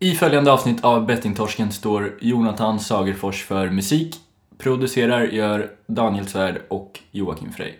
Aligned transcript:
I 0.00 0.14
följande 0.14 0.52
avsnitt 0.52 0.84
av 0.84 1.06
Bettingtorsken 1.06 1.72
står 1.72 2.18
Jonathan 2.20 2.80
Sagerfors 2.80 3.44
för 3.44 3.70
musik. 3.70 4.16
Producerar 4.58 5.24
gör 5.24 5.70
Daniel 5.86 6.26
Svärd 6.26 6.62
och 6.68 7.00
Joakim 7.10 7.52
Frey. 7.52 7.74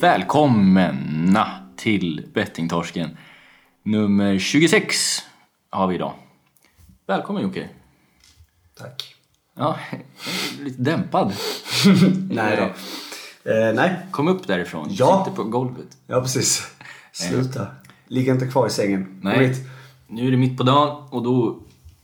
Välkomna 0.00 1.48
till 1.76 2.28
Bettingtorsken. 2.34 3.16
Nummer 3.82 4.38
26 4.38 4.96
har 5.70 5.86
vi 5.86 5.94
idag. 5.94 6.14
Välkommen 7.06 7.42
Jocke. 7.42 7.68
Tack. 8.78 9.15
Ja, 9.58 9.78
lite 10.62 10.82
dämpad. 10.82 11.32
Nej 12.30 12.56
då. 12.56 12.62
Eh, 13.52 13.74
nej. 13.74 13.96
Kom 14.10 14.28
upp 14.28 14.46
därifrån. 14.46 14.86
Ja. 14.90 15.24
Sitter 15.24 15.36
på 15.36 15.44
golvet. 15.44 15.86
Ja, 16.06 16.20
precis. 16.20 16.66
Sluta. 17.12 17.66
Ligg 18.06 18.28
inte 18.28 18.46
kvar 18.46 18.66
i 18.66 18.70
sängen. 18.70 19.20
Nej, 19.22 19.54
nu 20.06 20.26
är 20.26 20.30
det 20.30 20.36
mitt 20.36 20.56
på 20.58 20.62
dagen 20.62 21.08
och 21.10 21.22
då 21.22 21.58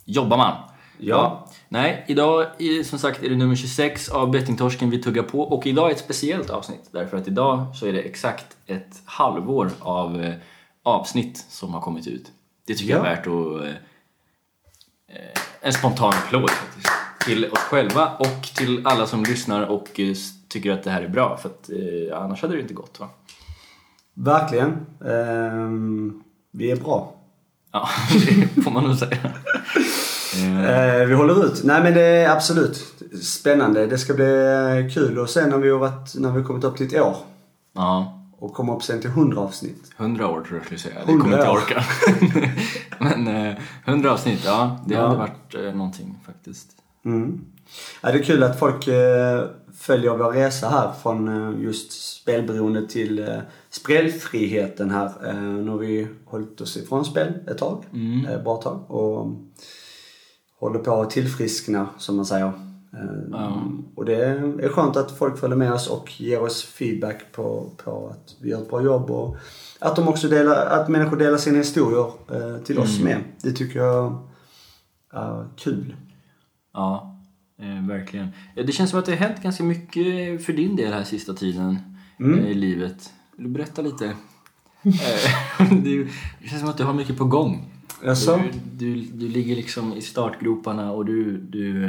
jobbar 0.05 0.37
man. 0.37 0.57
Ja. 0.99 1.49
Nej, 1.69 2.05
idag 2.09 2.47
är, 2.59 2.83
som 2.83 2.99
sagt 2.99 3.23
är 3.23 3.29
det 3.29 3.37
nummer 3.37 3.57
26 3.57 4.09
av 4.09 4.31
Bettingtorsken 4.31 4.91
vi 4.91 5.03
tuggar 5.03 5.23
på 5.23 5.41
och 5.43 5.67
idag 5.67 5.89
är 5.91 5.95
ett 5.95 5.99
speciellt 6.01 6.51
avsnitt 6.51 6.89
därför 6.93 7.17
att 7.17 7.29
idag 7.29 7.77
så 7.77 7.87
är 7.87 7.93
det 7.93 8.01
exakt 8.01 8.57
ett 8.67 9.03
halvår 9.05 9.71
av 9.81 10.23
eh, 10.23 10.35
avsnitt 10.83 11.45
som 11.49 11.75
har 11.75 11.81
kommit 11.81 12.07
ut. 12.07 12.31
Det 12.67 12.75
tycker 12.75 12.91
jag 12.97 13.07
är 13.07 13.11
Ja. 13.11 13.15
värt 13.17 13.27
att... 13.27 13.65
Eh, 13.67 15.17
eh, 15.17 15.39
en 15.61 15.73
spontan 15.73 16.09
applåd 16.13 16.51
faktiskt. 16.51 16.89
Till 17.25 17.45
oss 17.53 17.59
själva 17.59 18.09
och 18.19 18.43
till 18.57 18.87
alla 18.87 19.07
som 19.07 19.23
lyssnar 19.25 19.63
och 19.67 20.01
eh, 20.01 20.15
tycker 20.49 20.73
att 20.73 20.83
det 20.83 20.91
här 20.91 21.03
är 21.03 21.09
bra 21.09 21.37
för 21.37 21.49
att 21.49 21.71
eh, 21.71 22.23
annars 22.23 22.43
hade 22.43 22.55
det 22.55 22.61
inte 22.63 22.75
gått 22.75 23.01
va? 23.01 23.09
Verkligen. 24.15 24.71
Ehm, 25.07 26.23
vi 26.53 26.71
är 26.71 26.77
bra. 26.77 27.15
Ja, 27.73 27.89
det 28.55 28.63
får 28.63 28.71
man 28.71 28.85
nog 28.85 28.97
säga. 28.97 29.17
Eh, 29.17 29.33
Eh, 30.69 31.07
vi 31.07 31.15
håller 31.15 31.45
ut. 31.47 31.61
Nej 31.65 31.83
men 31.83 31.95
det 31.95 32.03
är 32.03 32.31
absolut 32.31 32.85
spännande. 33.23 33.87
Det 33.87 33.99
ska 33.99 34.15
bli 34.15 34.25
eh, 34.25 34.95
kul 34.95 35.21
att 35.23 35.31
se 35.31 35.47
när 35.47 35.59
vi 35.59 35.71
har 35.71 35.79
varit, 35.79 36.15
när 36.15 36.31
vi 36.31 36.43
kommit 36.45 36.65
upp 36.65 36.77
till 36.77 36.87
ett 36.87 37.03
år. 37.03 37.17
ja, 37.73 38.23
Och 38.39 38.55
kommer 38.55 38.77
upp 38.77 38.83
sen 38.83 39.01
till 39.01 39.11
100 39.11 39.41
avsnitt. 39.41 39.91
100 39.97 40.29
år 40.29 40.41
tror 40.41 40.57
jag 40.59 40.65
skulle 40.65 40.81
säga. 40.81 40.95
Det 41.07 41.13
100 41.13 41.23
kommer 41.25 41.37
inte 41.37 41.47
jag 41.47 41.55
orka. 41.57 41.85
Men 42.99 43.47
eh, 43.47 43.55
100 43.85 44.13
avsnitt, 44.13 44.43
ja. 44.45 44.81
Det 44.87 44.95
Ja. 44.95 45.01
hade 45.07 45.17
varit 45.19 45.55
eh, 45.55 45.61
någonting 45.75 46.19
faktiskt. 46.27 46.69
Mm. 47.05 47.41
Ja, 48.03 48.13
det 48.13 48.19
är 48.19 48.23
kul 48.23 48.43
att 48.43 48.59
folk 48.59 48.89
eh, 48.89 49.45
följer 49.75 50.17
vår 50.17 50.33
resa 50.33 50.69
här 50.69 50.93
från 51.03 51.29
eh, 51.29 51.63
just 51.65 51.93
spelberoende 52.21 52.87
till 52.89 53.19
eh, 53.19 53.39
spelfriheten 53.71 54.91
här. 54.91 55.33
Nu 55.63 55.71
har 55.71 55.79
vi 55.79 56.09
hållit 56.25 56.61
oss 56.61 56.77
ifrån 56.77 57.05
spel 57.05 57.33
ett 57.47 57.59
tag, 57.59 57.85
Mm. 57.93 58.27
eh, 58.27 58.43
bra 58.43 58.57
tag. 58.57 58.91
Och 58.91 59.27
håller 60.61 60.79
på 60.79 61.01
att 61.01 61.11
tillfriskna, 61.11 61.89
som 61.99 62.17
man 62.17 62.27
säger. 62.27 62.53
Ja. 63.31 63.63
Och 63.95 64.05
det 64.05 64.15
är 64.25 64.69
skönt 64.69 64.97
att 64.97 65.11
folk 65.19 65.39
följer 65.39 65.57
med 65.57 65.73
oss 65.73 65.91
och 65.91 66.21
ger 66.21 66.43
oss 66.43 66.63
feedback 66.65 67.33
på, 67.33 67.71
på 67.85 68.09
att 68.09 68.35
vi 68.41 68.51
gör 68.51 68.63
ett 68.63 68.71
bra 68.71 68.83
jobb. 68.83 69.11
Och 69.11 69.37
att, 69.79 69.97
de 69.97 70.09
också 70.09 70.29
delar, 70.29 70.67
att 70.67 70.89
människor 70.89 71.17
delar 71.17 71.39
sina 71.39 71.59
historier 71.59 72.13
till 72.65 72.79
oss 72.79 73.01
med. 73.01 73.19
Det 73.43 73.53
tycker 73.53 73.79
jag 73.79 74.29
är 75.13 75.47
kul. 75.57 75.97
Ja, 76.73 77.17
eh, 77.63 77.87
verkligen. 77.89 78.27
Eh, 78.57 78.67
Det 78.67 78.73
känns 78.73 78.91
som 78.91 78.99
att 78.99 79.07
det 79.07 79.13
har 79.13 79.19
hänt 79.29 79.43
ganska 79.43 79.65
mycket 79.65 80.45
för 80.47 80.53
din 80.53 80.77
del 80.77 80.93
här 80.93 81.05
sista 81.05 81.33
tiden 81.35 81.79
Mm. 82.21 82.39
eh, 82.39 82.51
i 82.51 82.55
livet. 82.55 83.13
Vill 83.37 83.47
du 83.47 83.53
berätta 83.53 83.83
lite? 83.83 84.13
Det 86.41 86.49
känns 86.49 86.61
som 86.61 86.69
att 86.71 86.77
du 86.79 86.85
har 86.85 86.95
mycket 86.95 87.19
på 87.19 87.25
gång. 87.25 87.65
Jaså? 88.05 88.41
Du, 88.73 88.95
du, 88.95 89.01
du 89.13 89.29
ligger 89.29 89.57
liksom 89.57 89.93
i 89.93 90.01
startgroparna 90.01 90.93
och 90.93 91.05
du, 91.05 91.37
du, 91.39 91.89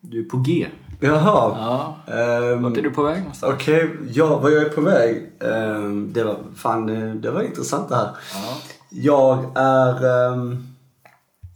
du 0.00 0.20
är 0.20 0.24
på 0.28 0.36
G. 0.36 0.66
Jaha. 1.00 1.56
Ja. 1.58 1.96
Ehm, 2.14 2.62
Vart 2.62 2.76
är 2.76 2.82
du 2.82 2.90
på 2.90 3.02
väg 3.02 3.18
någonstans? 3.18 3.54
Okej, 3.54 3.90
ja, 4.12 4.38
vad 4.38 4.52
jag 4.52 4.62
är 4.62 4.68
på 4.68 4.80
väg. 4.80 5.30
Ehm, 5.40 6.12
det 6.12 6.24
var, 6.24 6.38
fan, 6.56 6.86
det 7.20 7.30
var 7.30 7.42
intressant 7.42 7.88
det 7.88 7.96
här. 7.96 8.10
Ja. 8.34 8.56
Jag 8.90 9.44
är, 9.56 10.26
um, 10.32 10.66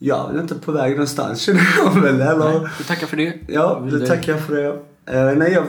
jag 0.06 0.28
är 0.28 0.32
väl 0.32 0.40
inte 0.42 0.54
på 0.54 0.72
väg 0.72 0.90
någonstans 0.92 1.40
känner 1.46 1.74
jag 1.78 2.00
väl, 2.00 2.20
eller? 2.20 2.60
Nej, 2.60 2.68
vi 2.78 2.84
tackar 2.84 3.06
för 3.06 3.16
det. 3.16 3.34
Ja, 3.48 3.88
det 3.92 4.06
tackar 4.06 4.32
jag 4.32 4.40
för 4.46 4.54
det. 4.54 4.66
Eh, 5.12 5.34
nej, 5.38 5.52
jag, 5.52 5.64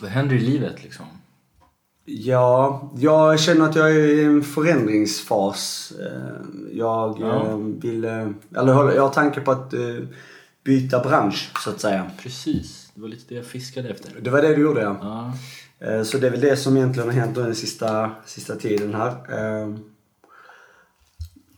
Vad 0.00 0.10
händer 0.10 0.36
i 0.36 0.40
livet 0.40 0.82
liksom? 0.82 1.06
ja, 2.06 2.90
jag 2.96 3.40
känner 3.40 3.64
att 3.68 3.76
jag 3.76 3.90
är 3.90 3.98
i 3.98 4.24
en 4.24 4.42
förändringsfas. 4.42 5.92
Eh, 6.00 6.32
jag 6.72 7.18
Ja. 7.20 7.46
eh, 7.46 7.56
vill, 7.58 8.04
eller 8.04 8.34
jag 8.94 9.02
har- 9.02 9.10
tanke 9.14 9.40
på 9.40 9.50
att 9.50 9.74
byta 10.64 11.00
bransch, 11.02 11.50
så 11.64 11.70
att 11.70 11.80
säga. 11.80 12.10
Precis, 12.22 12.90
det 12.94 13.00
var 13.00 13.08
lite 13.08 13.24
det 13.28 13.34
jag 13.34 13.44
fiskade 13.44 13.88
efter. 13.88 14.12
Det 14.20 14.30
var 14.30 14.42
det 14.42 14.54
du 14.54 14.62
gjorde, 14.62 14.80
ja. 14.80 15.32
Ja, 15.78 16.04
Så 16.04 16.18
det 16.18 16.26
är 16.26 16.30
väl 16.30 16.40
det 16.40 16.56
som 16.56 16.76
egentligen 16.76 17.08
har 17.08 17.16
hänt 17.16 17.34
den 17.34 17.54
sista, 17.54 18.10
sista 18.26 18.56
tiden 18.56 18.94
här. 18.94 19.14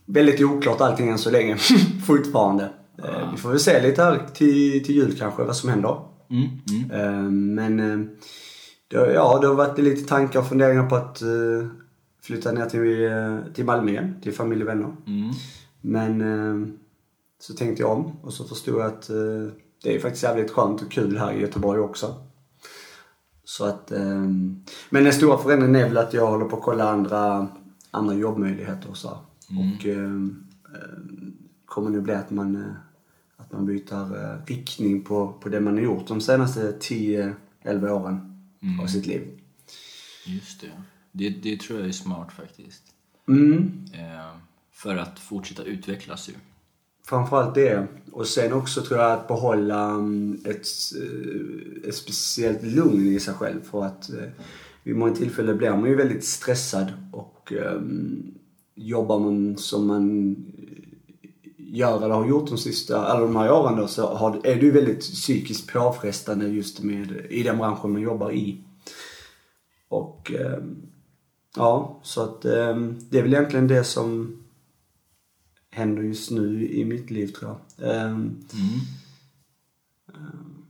Väldigt 0.09 0.41
oklart 0.41 0.81
allting 0.81 1.09
än 1.09 1.17
så 1.17 1.31
länge, 1.31 1.57
fortfarande. 2.07 2.69
Eh, 3.03 3.31
Vi 3.31 3.37
får 3.37 3.49
väl 3.49 3.59
se 3.59 3.81
lite 3.81 4.03
här 4.03 4.27
till, 4.33 4.85
till 4.85 4.95
jul 4.95 5.15
kanske, 5.19 5.43
vad 5.43 5.55
som 5.55 5.69
händer. 5.69 6.01
mm, 6.29 6.47
mm. 6.71 6.91
Eh, 6.91 7.31
Men 7.31 7.79
eh, 7.79 8.07
det, 8.87 9.13
ja, 9.13 9.39
det 9.41 9.47
har 9.47 9.55
varit 9.55 9.77
lite 9.77 10.09
tankar 10.09 10.39
och 10.39 10.47
funderingar 10.47 10.89
på 10.89 10.95
att 10.95 11.21
flytta 12.21 12.51
ner 12.51 12.65
till, 12.65 13.53
till 13.53 13.65
Malmö 13.65 13.91
igen, 13.91 14.15
till 14.23 14.33
familj 14.33 14.61
och 14.61 14.67
vänner. 14.67 14.95
Mm. 15.07 15.31
Men 15.81 16.77
så 17.39 17.53
tänkte 17.53 17.81
jag 17.83 17.91
om 17.91 18.11
och 18.21 18.33
så 18.33 18.43
förstod 18.43 18.79
jag 18.79 18.85
att 18.85 19.07
det 19.83 19.95
är 19.95 19.99
faktiskt 19.99 20.23
jävligt 20.23 20.51
skönt 20.51 20.81
och 20.81 20.91
kul 20.91 21.17
här 21.17 21.33
i 21.33 21.41
Göteborg 21.41 21.79
också. 21.79 22.15
Så 23.43 23.65
att, 23.65 23.91
men 24.89 25.03
den 25.03 25.13
stora 25.13 25.37
förändringen 25.37 25.75
är 25.75 25.87
väl 25.87 25.97
att 25.97 26.13
jag 26.13 26.27
håller 26.27 26.45
på 26.45 26.57
att 26.57 26.63
kolla 26.63 26.89
andra, 26.89 27.47
andra 27.91 28.13
jobbmöjligheter 28.15 28.89
och 28.89 28.97
så. 28.97 29.17
Här. 29.49 29.59
Och 29.59 29.85
eh, 29.85 30.13
eh, 30.75 30.99
kommer 31.65 31.89
nu 31.89 32.01
bli 32.01 32.13
att 32.13 32.31
man, 32.31 32.55
eh, 32.55 32.71
att 33.37 33.51
man 33.51 33.65
byter 33.65 34.23
eh, 34.23 34.45
riktning 34.45 35.03
på, 35.03 35.33
på 35.33 35.49
det 35.49 35.59
man 35.59 35.73
har 35.73 35.83
gjort 35.83 36.07
de 36.07 36.21
senaste 36.21 36.71
10-11 36.71 37.89
åren 37.89 38.43
av 38.81 38.87
sitt 38.87 39.07
liv. 39.07 39.27
Just 40.25 40.61
det. 40.61 40.71
det. 41.11 41.29
Det 41.29 41.59
tror 41.59 41.79
jag 41.79 41.87
är 41.87 41.91
smart 41.93 42.33
faktiskt. 42.33 42.83
Mm. 43.27 43.85
Eh, 43.93 44.37
för 44.71 44.95
att 44.95 45.19
fortsätta 45.19 45.63
utvecklas 45.63 46.29
ju. 46.29 46.33
Framförallt 47.05 47.55
det. 47.55 47.87
Och 48.11 48.27
sen 48.27 48.53
också 48.53 48.81
tror 48.81 48.99
jag 48.99 49.11
att 49.11 49.27
behålla 49.27 49.89
mm, 49.89 50.41
ett, 50.45 50.67
ett 51.87 51.95
speciellt 51.95 52.63
lugn 52.63 53.07
i 53.07 53.19
sig 53.19 53.33
själv. 53.33 53.61
För 53.63 53.85
att 53.85 54.09
vid 54.83 54.95
många 54.95 55.15
tillfällen 55.15 55.57
blir 55.57 55.69
man 55.69 55.89
ju 55.89 55.95
väldigt 55.95 56.25
stressad 56.25 56.93
och 57.11 57.51
um, 57.51 58.36
jobbar 58.77 59.19
man 59.19 59.57
som 59.57 59.87
man 59.87 60.35
gör 61.57 61.97
eller 62.03 62.15
har 62.15 62.27
gjort 62.27 62.49
de 62.49 62.57
sista, 62.57 63.05
alla 63.05 63.19
de 63.19 63.35
här 63.35 63.51
åren 63.51 63.75
då, 63.75 63.87
så 63.87 64.15
har, 64.15 64.35
är 64.43 64.55
det 64.55 64.61
ju 64.65 64.71
väldigt 64.71 64.99
psykiskt 64.99 65.73
påfrestande 65.73 66.47
just 66.47 66.83
med, 66.83 67.11
i 67.29 67.43
den 67.43 67.57
branschen 67.57 67.91
man 67.91 68.01
jobbar 68.01 68.31
i. 68.31 68.61
Och 69.87 70.31
ehm, 70.31 70.75
ja, 71.55 71.99
så 72.03 72.21
att 72.23 72.45
ehm, 72.45 72.99
det 73.09 73.17
är 73.19 73.23
väl 73.23 73.33
egentligen 73.33 73.67
det 73.67 73.83
som 73.83 74.37
händer 75.69 76.03
just 76.03 76.31
nu 76.31 76.67
i 76.69 76.85
mitt 76.85 77.11
liv 77.11 77.27
tror 77.27 77.55
jag. 77.77 77.89
Ehm, 77.95 78.13
Mm. 78.53 78.79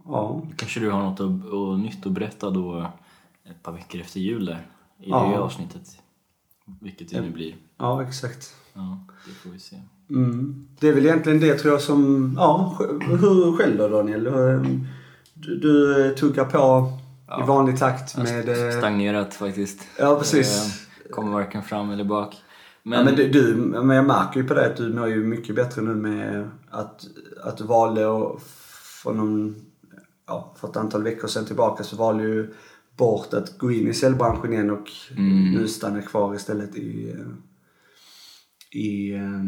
ja, 0.06 0.42
Kanske 0.56 0.80
du 0.80 0.90
har 0.90 1.04
något 1.04 1.20
att, 1.20 1.52
och 1.54 1.80
nytt 1.80 2.06
att 2.06 2.12
berätta 2.12 2.50
då 2.50 2.92
ett 3.50 3.64
par 3.64 3.72
veckor 3.72 4.02
efter 4.02 4.20
jul 4.20 4.46
där. 4.46 4.68
I 5.00 5.10
Ja. 5.10 5.30
det 5.32 5.40
avsnittet. 5.40 6.00
Vilket 6.82 7.10
det 7.10 7.22
nu 7.22 7.30
blir. 7.32 7.56
ja 7.78 8.04
exakt. 8.04 8.56
Ja, 8.74 9.00
det 9.26 9.32
får 9.34 9.50
vi 9.50 9.60
se. 9.60 9.76
Mm. 10.10 10.68
Det 10.80 10.88
är 10.90 10.94
väl 10.94 11.06
egentligen 11.06 11.40
det 11.40 11.56
tror 11.56 11.74
jag 11.74 11.82
som, 11.82 12.34
ja, 12.38 12.78
hur 13.02 13.58
själv 13.58 13.78
då 13.78 13.88
Daniel? 13.88 14.24
Du, 15.34 15.56
du 15.58 16.16
tuggar 16.16 16.46
på 16.46 16.92
Ja. 17.30 17.44
i 17.44 17.48
vanlig 17.48 17.80
takt 17.80 18.18
med... 18.18 18.50
eh, 18.50 18.78
Stagnerat 18.78 19.34
faktiskt. 19.34 19.88
Ja, 20.00 20.16
precis. 20.16 20.58
Eh, 21.06 21.12
Kommer 21.12 21.32
varken 21.32 21.64
fram 21.64 21.90
eller 21.92 22.04
bak. 22.04 22.36
Men, 22.84 23.00
ja, 23.00 23.06
men 23.06 23.16
du, 23.16 23.28
du, 23.30 23.56
men 23.56 23.96
jag 23.96 24.06
märker 24.06 24.40
ju 24.42 24.48
på 24.48 24.54
det 24.54 24.66
att 24.66 24.78
du 24.78 24.94
mår 24.94 25.08
ju 25.08 25.24
mycket 25.24 25.56
bättre 25.56 25.82
nu 25.82 25.96
med 25.96 26.50
att, 26.70 27.06
att 27.44 27.58
du 27.58 27.64
valde 27.64 28.12
att 28.18 28.42
för 29.04 29.14
någon, 29.14 29.56
ja, 30.28 30.54
för 30.60 30.68
ett 30.68 30.78
antal 30.78 31.04
veckor 31.04 31.28
sedan 31.28 31.46
tillbaka 31.46 31.84
så 31.84 31.96
valde 31.96 32.24
ju 32.24 32.54
bort 32.98 33.34
att 33.34 33.58
gå 33.58 33.72
in 33.72 33.88
i 33.88 33.94
säljbranschen 33.94 34.54
igen 34.54 34.70
och 34.72 34.90
Mm. 35.18 35.52
nu 35.52 35.68
stanna 35.68 36.02
kvar 36.02 36.36
istället 36.36 36.76
i, 36.76 37.10
eh, 37.12 37.26
i 38.82 39.14
eh, 39.14 39.44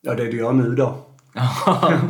ja 0.00 0.14
det 0.14 0.24
du 0.30 0.36
gör 0.36 0.52
nu 0.52 0.74
då. 0.74 1.06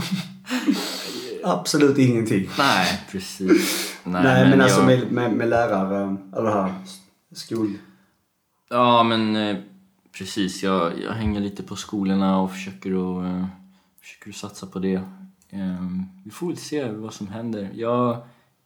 absolut 1.45 1.99
ingenting. 1.99 2.49
Nej, 2.59 3.01
precis. 3.11 3.95
Nej, 4.05 4.23
Nej, 4.23 4.51
men, 4.51 4.61
alltså 4.61 4.79
jag- 4.81 4.87
med, 4.87 5.13
med, 5.13 5.33
med 5.33 5.49
lärare, 5.49 6.17
eller 6.37 6.51
här, 6.51 6.75
skol... 7.33 7.73
Ja, 8.71 9.03
men 9.03 9.37
eh, 9.37 9.57
precis. 10.19 10.63
Jag, 10.63 10.93
jag 11.03 11.13
hänger 11.13 11.41
lite 11.41 11.63
på 11.63 11.77
skolorna 11.77 12.39
och 12.41 12.51
försöker 12.53 12.91
att, 12.91 13.25
eh, 13.27 13.47
försöker 14.01 14.31
att 14.31 14.37
satsa 14.37 14.67
på 14.67 14.79
det. 14.79 14.95
Eh, 15.51 15.87
vi 16.25 16.31
får 16.31 16.47
väl 16.49 16.57
se 16.57 16.89
vad 16.91 17.15
som 17.15 17.29
händer. 17.29 17.71
Jag 17.75 18.17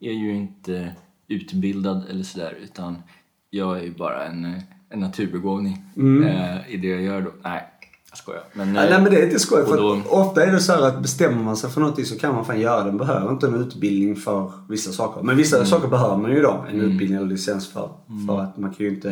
är 0.01 0.13
ju 0.13 0.35
inte 0.37 0.93
utbildad 1.29 2.05
eller 2.11 2.25
sådär 2.25 2.55
utan 2.63 3.03
jag 3.51 3.79
är 3.79 3.83
ju 3.83 3.95
bara 3.95 4.25
en, 4.25 4.61
en 4.91 5.01
naturbegåvning 5.01 5.85
eh, 6.27 6.71
i 6.75 6.77
det 6.77 6.89
jag 6.89 7.03
gör 7.03 7.21
då. 7.23 7.31
Nej, 7.43 7.65
jag 8.11 8.19
skojar. 8.19 8.43
Men, 8.53 8.75
Ja, 8.75 8.83
nej 8.83 9.03
men 9.03 9.05
det 9.05 9.21
är 9.21 9.25
inte 9.25 9.39
skoj. 9.39 9.65
För 9.67 9.77
då- 9.77 10.03
ofta 10.11 10.45
är 10.47 10.53
det 10.53 10.61
så 10.61 10.73
här 10.73 10.83
att 10.83 11.03
bestämmer 11.03 11.43
man 11.43 11.57
sig 11.57 11.71
för 11.71 11.81
någonting 11.81 12.05
så 12.05 12.19
kan 12.19 12.35
man 12.35 12.45
fan 12.45 12.61
göra 12.61 12.79
det. 12.85 12.87
Man 12.93 12.97
behöver 13.07 13.31
inte 13.33 13.47
en 13.47 13.55
utbildning 13.55 14.17
för 14.17 14.53
vissa 14.69 14.93
saker. 14.93 15.23
Men 15.23 15.37
vissa 15.37 15.57
Mm. 15.57 15.67
saker 15.67 15.89
behöver 15.89 16.17
man 16.17 16.31
ju 16.31 16.43
då. 16.43 16.65
En 16.71 16.81
utbildning 16.81 17.17
eller 17.19 17.29
licens 17.29 17.69
för. 17.73 17.91
För 18.29 18.41
att 18.41 18.57
man 18.57 18.71
kan 18.75 18.87
ju 18.87 18.95
inte 18.95 19.11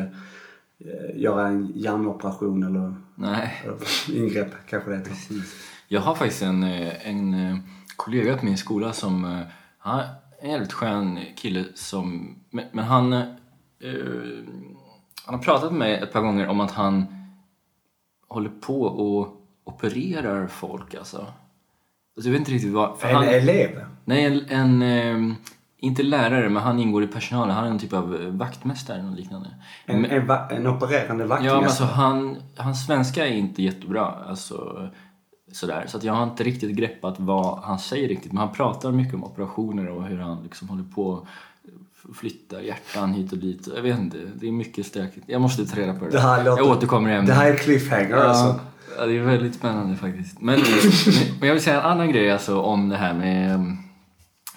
eh, 0.78 1.20
göra 1.22 1.46
en 1.48 1.72
hjärnoperation 1.74 2.62
eller, 2.62 2.94
nej. 3.14 3.62
eller 3.64 4.16
ingrepp 4.18 4.52
kanske 4.70 4.90
det 4.90 4.96
heter. 4.96 5.12
Jag 5.88 6.00
har 6.00 6.14
faktiskt 6.14 6.42
en, 6.42 6.62
eh, 6.62 7.08
en 7.08 7.34
eh, 7.34 7.56
kollega 7.96 8.36
på 8.36 8.44
min 8.44 8.58
skola 8.58 8.92
som... 8.92 9.42
Han 9.78 10.00
en 10.44 10.50
jävligt 10.50 10.72
skön 10.72 11.18
kille 11.36 11.64
som... 11.74 12.34
Men, 12.50 12.64
men 12.72 12.84
han... 12.84 13.12
eh, 13.12 13.22
Han 15.26 15.34
har 15.34 15.38
pratat 15.42 15.70
med 15.72 15.78
mig 15.78 15.94
ett 15.94 16.12
par 16.12 16.20
gånger 16.20 16.46
om 16.48 16.60
att 16.60 16.70
han 16.70 17.06
håller 18.28 18.50
på 18.50 18.82
och 18.82 19.40
opererar 19.64 20.46
folk 20.46 20.94
alltså. 20.94 21.16
alltså 21.18 22.28
jag 22.28 22.30
vet 22.30 22.38
inte 22.38 22.50
riktigt 22.52 22.72
vad... 22.72 22.98
För 22.98 23.08
En 23.08 23.14
han, 23.14 23.24
elev? 23.24 23.84
nej, 24.04 24.24
en... 24.50 24.82
en 24.82 24.82
eh, 25.30 25.34
inte 25.78 26.02
lärare, 26.02 26.48
men 26.48 26.62
han 26.62 26.78
ingår 26.78 27.04
i 27.04 27.06
personalen. 27.06 27.54
Han 27.54 27.64
är 27.66 27.70
en 27.70 27.78
typ 27.78 27.92
av 27.92 28.16
eh, 28.16 28.28
vaktmästare 28.28 28.98
eller 28.98 29.10
liknande. 29.10 29.50
En, 29.86 30.04
en, 30.04 30.26
va- 30.26 30.48
en 30.50 30.66
opererande 30.66 31.24
Ja, 31.24 31.28
vaktmästare? 31.28 31.56
men 31.60 31.64
alltså 31.64 31.84
han, 31.84 32.36
hans 32.56 32.86
svenska 32.86 33.26
är 33.26 33.32
inte 33.32 33.62
jättebra. 33.62 34.06
Alltså, 34.06 34.88
sådär. 35.56 35.84
Så 35.88 35.96
att 35.96 36.04
jag 36.04 36.12
har 36.12 36.22
inte 36.24 36.44
riktigt 36.44 36.76
greppat 36.76 37.14
vad 37.18 37.58
han 37.58 37.78
säger 37.78 38.08
riktigt. 38.08 38.32
Men 38.32 38.38
han 38.38 38.52
pratar 38.52 38.92
mycket 38.92 39.14
om 39.14 39.24
operationer 39.24 39.88
och 39.88 40.04
hur 40.04 40.18
han 40.18 40.42
liksom 40.42 40.68
håller 40.68 40.84
på 40.94 41.26
att 42.10 42.16
flytta 42.16 42.62
hjärtan 42.62 43.12
hit 43.12 43.32
och 43.32 43.38
dit. 43.38 43.68
Jag 43.76 43.82
vet 43.82 43.98
inte, 43.98 44.18
det 44.34 44.48
är 44.48 44.52
mycket 44.52 44.86
stökigt. 44.86 45.24
Jag 45.28 45.40
måste 45.40 45.66
ta 45.66 45.76
reda 45.80 45.94
på 45.94 46.04
det. 46.04 46.10
Det 46.10 46.20
här 46.20 46.44
låter- 46.44 46.62
jag 46.62 46.70
återkommer 46.76 47.10
i 47.10 47.14
ämnet. 47.14 47.26
Det 47.26 47.34
här 47.34 47.50
är 47.52 47.56
cliffhanger 47.56 48.10
Ja, 48.10 48.22
alltså. 48.22 48.60
ja, 48.98 49.06
det 49.06 49.16
är 49.18 49.22
väldigt 49.22 49.54
spännande 49.54 49.96
faktiskt. 49.96 50.40
Men, 50.40 50.60
men 51.40 51.48
jag 51.48 51.54
vill 51.54 51.62
säga 51.62 51.80
en 51.80 51.90
annan 51.90 52.12
grej 52.12 52.30
alltså 52.30 52.60
om 52.60 52.88
det 52.88 52.96
här 52.96 53.14
med... 53.14 53.54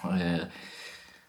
Eh, 0.04 0.40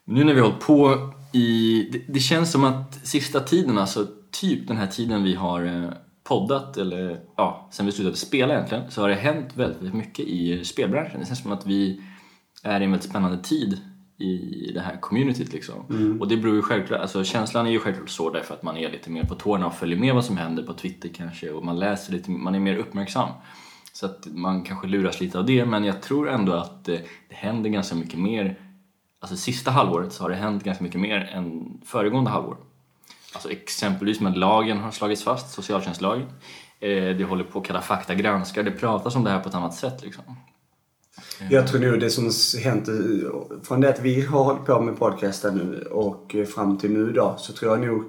nu 0.05 0.23
när 0.23 0.33
vi 0.33 0.39
har 0.39 0.47
hållit 0.47 0.63
på 0.65 1.11
i... 1.31 1.81
Det, 1.91 2.13
det 2.13 2.19
känns 2.19 2.51
som 2.51 2.63
att 2.63 2.99
sista 3.07 3.39
tiden, 3.39 3.77
alltså 3.77 4.07
typ 4.31 4.67
den 4.67 4.77
här 4.77 4.87
tiden 4.87 5.23
vi 5.23 5.35
har 5.35 5.65
eh, 5.65 5.89
poddat 6.29 6.77
eller 6.77 7.19
ja, 7.35 7.67
sen 7.71 7.85
vi 7.85 7.91
slutade 7.91 8.15
spela 8.15 8.53
egentligen, 8.53 8.91
så 8.91 9.01
har 9.01 9.09
det 9.09 9.15
hänt 9.15 9.49
väldigt, 9.55 9.93
mycket 9.93 10.25
i 10.25 10.65
spelbranschen. 10.65 11.19
Det 11.19 11.25
känns 11.25 11.41
som 11.41 11.51
att 11.51 11.65
vi 11.65 12.01
är 12.63 12.81
i 12.81 12.83
en 12.83 12.91
väldigt 12.91 13.09
spännande 13.09 13.43
tid 13.43 13.81
i 14.17 14.71
det 14.73 14.79
här 14.79 14.97
communityt 15.01 15.53
liksom. 15.53 15.75
Och 16.21 16.27
det 16.27 16.37
beror 16.37 16.55
ju 16.55 16.61
självklart, 16.61 17.01
alltså 17.01 17.23
känslan 17.23 17.67
är 17.67 17.71
ju 17.71 17.79
självklart 17.79 18.09
så 18.09 18.29
därför 18.29 18.53
att 18.53 18.63
man 18.63 18.77
är 18.77 18.91
lite 18.91 19.09
mer 19.09 19.23
på 19.23 19.35
tårna 19.35 19.67
och 19.67 19.73
följer 19.73 19.99
med 19.99 20.13
vad 20.15 20.25
som 20.25 20.37
händer 20.37 20.63
på 20.63 20.73
Twitter 20.73 21.09
kanske 21.09 21.51
och 21.51 21.65
man 21.65 21.79
läser 21.79 22.13
lite, 22.13 22.31
man 22.31 22.55
är 22.55 22.59
mer 22.59 22.75
uppmärksam. 22.75 23.29
Så 23.93 24.05
att 24.05 24.27
man 24.31 24.63
kanske 24.63 24.87
luras 24.87 25.21
lite 25.21 25.39
av 25.39 25.45
det 25.45 25.65
men 25.65 25.83
jag 25.83 26.01
tror 26.01 26.29
ändå 26.29 26.53
att 26.53 26.89
eh, 26.89 26.97
det 27.29 27.35
händer 27.35 27.69
ganska 27.69 27.95
mycket 27.95 28.19
mer 28.19 28.57
Alltså 29.21 29.37
sista 29.37 29.71
halvåret 29.71 30.13
så 30.13 30.23
har 30.23 30.29
det 30.29 30.35
hänt 30.35 30.63
ganska 30.63 30.83
mycket 30.83 31.01
mer 31.01 31.29
än 31.33 31.77
föregående 31.85 32.29
halvår. 32.29 32.57
Alltså 33.33 33.51
exempelvis 33.51 34.19
med 34.19 34.31
att 34.31 34.37
lagen 34.37 34.77
har 34.77 34.91
slagits 34.91 35.23
fast, 35.23 35.53
socialtjänstlagen. 35.53 36.27
Eh, 36.79 37.17
det 37.17 37.23
håller 37.23 37.43
på 37.43 37.59
att 37.59 37.65
Kalla 37.65 37.81
fakta 37.81 38.15
granskar, 38.15 38.63
det 38.63 38.71
pratas 38.71 39.15
om 39.15 39.23
det 39.23 39.29
här 39.29 39.39
på 39.39 39.49
ett 39.49 39.55
annat 39.55 39.75
sätt 39.75 40.01
liksom. 40.03 40.23
Jag 41.49 41.67
tror 41.67 41.79
nog 41.79 41.99
det 41.99 42.09
som 42.09 42.31
hänt 42.63 42.87
eh, 42.87 42.95
från 43.63 43.81
det 43.81 43.89
att 43.89 43.99
vi 43.99 44.21
har 44.21 44.43
hållit 44.43 44.65
på 44.65 44.81
med 44.81 44.99
podcasten 44.99 45.57
nu 45.57 45.81
och 45.81 46.35
eh, 46.35 46.45
fram 46.45 46.77
till 46.77 46.91
nu 46.91 47.11
då 47.11 47.35
så 47.37 47.53
tror 47.53 47.71
jag 47.71 47.87
nog 47.87 48.03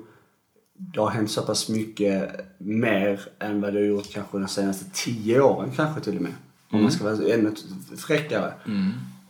det 0.74 1.00
har 1.00 1.10
hänt 1.10 1.30
så 1.30 1.42
pass 1.42 1.68
mycket 1.68 2.30
mer 2.58 3.20
än 3.38 3.60
vad 3.60 3.72
det 3.72 3.78
har 3.78 3.86
gjort 3.86 4.12
kanske 4.12 4.38
de 4.38 4.48
senaste 4.48 4.84
tio 4.92 5.40
åren 5.40 5.70
kanske 5.76 6.00
till 6.00 6.16
och 6.16 6.22
med. 6.22 6.34
Om 6.72 6.82
man 6.82 6.92
ska 6.92 7.04
vara 7.04 7.34
ännu 7.34 7.54
fräckare. 7.96 8.46
Eh, 8.46 8.72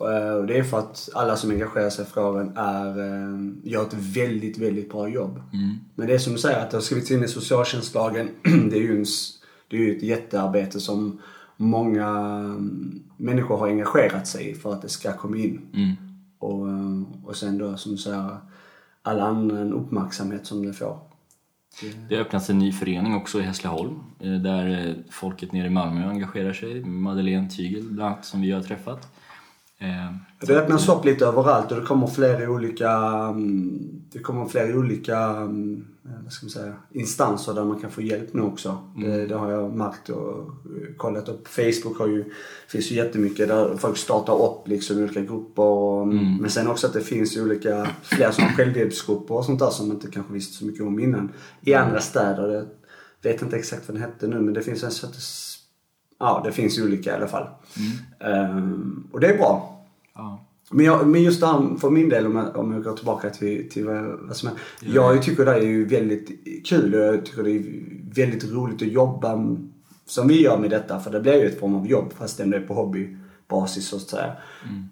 Och 0.00 0.46
det 0.46 0.58
är 0.58 0.62
för 0.62 0.78
att 0.78 1.08
alla 1.14 1.36
som 1.36 1.50
engagerar 1.50 1.90
sig 1.90 2.04
i 2.04 2.08
frågan 2.08 2.56
är, 2.56 2.98
eh, 2.98 3.38
gör 3.62 3.82
ett 3.82 3.94
väldigt, 3.94 4.58
väldigt 4.58 4.90
bra 4.90 5.08
jobb. 5.08 5.42
Men 5.94 6.06
det 6.06 6.14
är 6.14 6.18
som 6.18 6.32
du 6.32 6.38
säger 6.38 6.60
att 6.60 6.70
det 6.70 6.76
har 6.76 6.82
skrivits 6.82 7.10
in 7.10 7.24
i 7.24 7.28
socialtjänstlagen. 7.28 8.28
det 8.42 8.76
är 8.76 8.80
ju 8.80 8.98
en, 8.98 9.04
det 9.68 9.76
är 9.76 9.96
ett 9.96 10.02
jättearbete 10.02 10.80
som 10.80 11.20
många 11.56 12.08
mm, 12.08 13.02
människor 13.16 13.56
har 13.56 13.66
engagerat 13.66 14.26
sig 14.26 14.50
i 14.50 14.54
för 14.54 14.72
att 14.72 14.82
det 14.82 14.88
ska 14.88 15.12
komma 15.12 15.36
in. 15.36 15.60
Och, 16.38 16.68
eh, 16.68 17.02
och 17.24 17.36
sen 17.36 17.58
då 17.58 17.76
som 17.76 17.92
du 17.92 17.98
säger, 17.98 18.36
all 19.02 19.20
annan 19.20 19.72
uppmärksamhet 19.72 20.46
som 20.46 20.66
det 20.66 20.72
får. 20.72 20.98
Det 22.08 22.14
har 22.14 22.22
öppnats 22.22 22.50
en 22.50 22.58
ny 22.58 22.72
förening 22.72 23.14
också 23.14 23.40
i 23.40 23.42
Hässleholm 23.42 23.94
eh, 24.18 24.32
där 24.32 24.88
eh, 24.88 24.94
folket 25.10 25.52
nere 25.52 25.66
i 25.66 25.70
Malmö 25.70 26.08
engagerar 26.08 26.52
sig. 26.52 26.84
Madeleine 26.84 27.48
Tygel 27.48 27.82
bland 27.82 28.12
annat 28.12 28.24
som 28.24 28.40
vi 28.40 28.52
har 28.52 28.62
träffat. 28.62 29.19
Eh, 29.80 30.14
Det 30.46 30.56
öppnas 30.56 30.88
upp 30.88 31.04
lite 31.04 31.26
överallt 31.26 31.72
och 31.72 31.80
det 31.80 31.86
kommer 31.86 32.06
fler 32.06 32.48
olika, 32.48 32.90
mm, 33.30 33.78
det 34.12 34.18
kommer 34.18 34.46
fler 34.46 34.78
olika 34.78 35.18
mm, 35.18 35.84
vad 36.22 36.32
ska 36.32 36.46
man 36.46 36.50
säga, 36.50 36.74
instanser 36.92 37.54
där 37.54 37.64
man 37.64 37.80
kan 37.80 37.90
få 37.90 38.02
hjälp 38.02 38.34
nu 38.34 38.42
också. 38.42 38.78
Det, 38.96 39.26
det 39.26 39.34
har 39.34 39.50
jag 39.50 39.74
märkt 39.76 40.08
och 40.08 40.38
eh, 40.38 40.94
kollat 40.96 41.28
upp. 41.28 41.48
Facebook 41.48 41.98
har 41.98 42.06
ju, 42.06 42.24
finns 42.68 42.90
ju 42.90 42.96
jättemycket 42.96 43.48
där 43.48 43.76
folk 43.76 43.96
startar 43.96 44.42
upp 44.42 44.68
liksom 44.68 44.98
olika 44.98 45.20
grupper. 45.20 45.62
Och, 45.62 46.08
Men 46.08 46.50
sen 46.50 46.68
också 46.68 46.86
att 46.86 46.92
det 46.92 47.00
finns 47.00 47.36
olika, 47.36 47.90
fler 48.02 48.30
som 48.30 48.44
självhjälpsgrupper 48.44 49.34
och 49.34 49.44
sånt 49.44 49.58
där 49.58 49.70
som 49.70 49.88
man 49.88 49.96
inte 49.96 50.10
kanske 50.10 50.32
visste 50.32 50.54
så 50.54 50.64
mycket 50.64 50.82
om 50.82 50.98
innan. 51.00 51.32
I 51.60 51.74
andra 51.74 52.00
städer. 52.00 52.66
Jag 53.22 53.32
vet 53.32 53.42
inte 53.42 53.56
exakt 53.56 53.88
vad 53.88 53.96
den 53.96 54.02
hette 54.02 54.26
nu 54.26 54.40
men 54.40 54.54
det 54.54 54.62
finns 54.62 54.82
en 54.84 54.90
Ja, 56.20 56.42
det 56.44 56.52
finns 56.52 56.78
olika 56.78 57.10
i 57.10 57.14
alla 57.14 57.26
fall. 57.26 57.46
Ehm, 58.20 59.08
och 59.12 59.20
det 59.20 59.26
är 59.26 59.38
bra. 59.38 59.82
ja. 60.14 60.44
Men, 60.72 60.86
jag, 60.86 61.06
men 61.06 61.22
just 61.22 61.40
det 61.40 61.46
här 61.46 61.76
för 61.80 61.90
min 61.90 62.08
del 62.08 62.26
om 62.26 62.36
jag, 62.36 62.56
om 62.56 62.72
jag 62.72 62.82
går 62.84 62.96
tillbaka 62.96 63.30
till, 63.30 63.70
till 63.70 63.86
vad, 63.86 64.04
vad 64.20 64.36
som 64.36 64.48
är. 64.48 64.54
Jag 64.80 65.22
tycker 65.22 65.44
det 65.44 65.52
är 65.52 65.60
ju 65.60 65.84
väldigt 65.84 66.28
kul 66.66 66.94
och 66.94 67.00
jag 67.00 67.26
tycker 67.26 67.42
det 67.42 67.50
är 67.50 67.64
väldigt 68.14 68.52
roligt 68.52 68.82
att 68.82 68.88
jobba 68.88 69.56
som 70.06 70.28
vi 70.28 70.42
gör 70.42 70.58
med 70.58 70.70
detta. 70.70 71.00
För 71.00 71.10
det 71.10 71.20
blir 71.20 71.34
ju 71.34 71.46
ett 71.46 71.60
form 71.60 71.74
av 71.74 71.86
jobb 71.86 72.12
fast 72.18 72.40
ändå 72.40 72.56
är 72.56 72.60
på 72.60 72.74
hobbybasis 72.74 73.88
så 73.88 73.96
att 73.96 74.02
säga. 74.02 74.32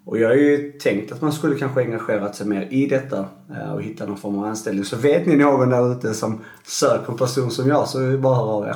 Och 0.05 0.19
jag 0.19 0.29
har 0.29 0.35
ju 0.35 0.71
tänkt 0.71 1.11
att 1.11 1.21
man 1.21 1.31
skulle 1.31 1.55
kanske 1.55 1.81
engagerat 1.81 2.35
sig 2.35 2.47
mer 2.47 2.67
i 2.69 2.87
detta 2.87 3.25
eh, 3.51 3.71
och 3.73 3.81
hitta 3.81 4.05
någon 4.05 4.17
form 4.17 4.39
av 4.39 4.45
anställning. 4.45 4.85
Så 4.85 4.97
vet 4.97 5.25
ni 5.25 5.35
någon 5.35 5.69
där 5.69 5.91
ute 5.91 6.13
som 6.13 6.41
söker 6.63 7.11
en 7.11 7.17
person 7.17 7.51
som 7.51 7.69
jag 7.69 7.87
så 7.87 7.99
är 7.99 8.11
det 8.11 8.17
bara 8.17 8.35
höra 8.35 8.49
av 8.49 8.67
er. 8.67 8.75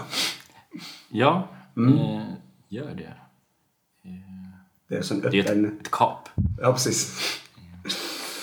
Ja, 1.10 1.48
Mm. 1.78 1.98
eh, 1.98 2.22
gör 2.70 2.96
det. 2.96 3.14
Det 4.90 4.96
är 4.96 5.02
sån 5.02 5.20
Det 5.22 5.40
är 5.40 5.44
öppen... 5.44 5.66
ett, 5.66 5.82
ett 5.82 5.92
kap. 5.92 6.30
Ja, 6.62 6.72
precis. 6.74 7.20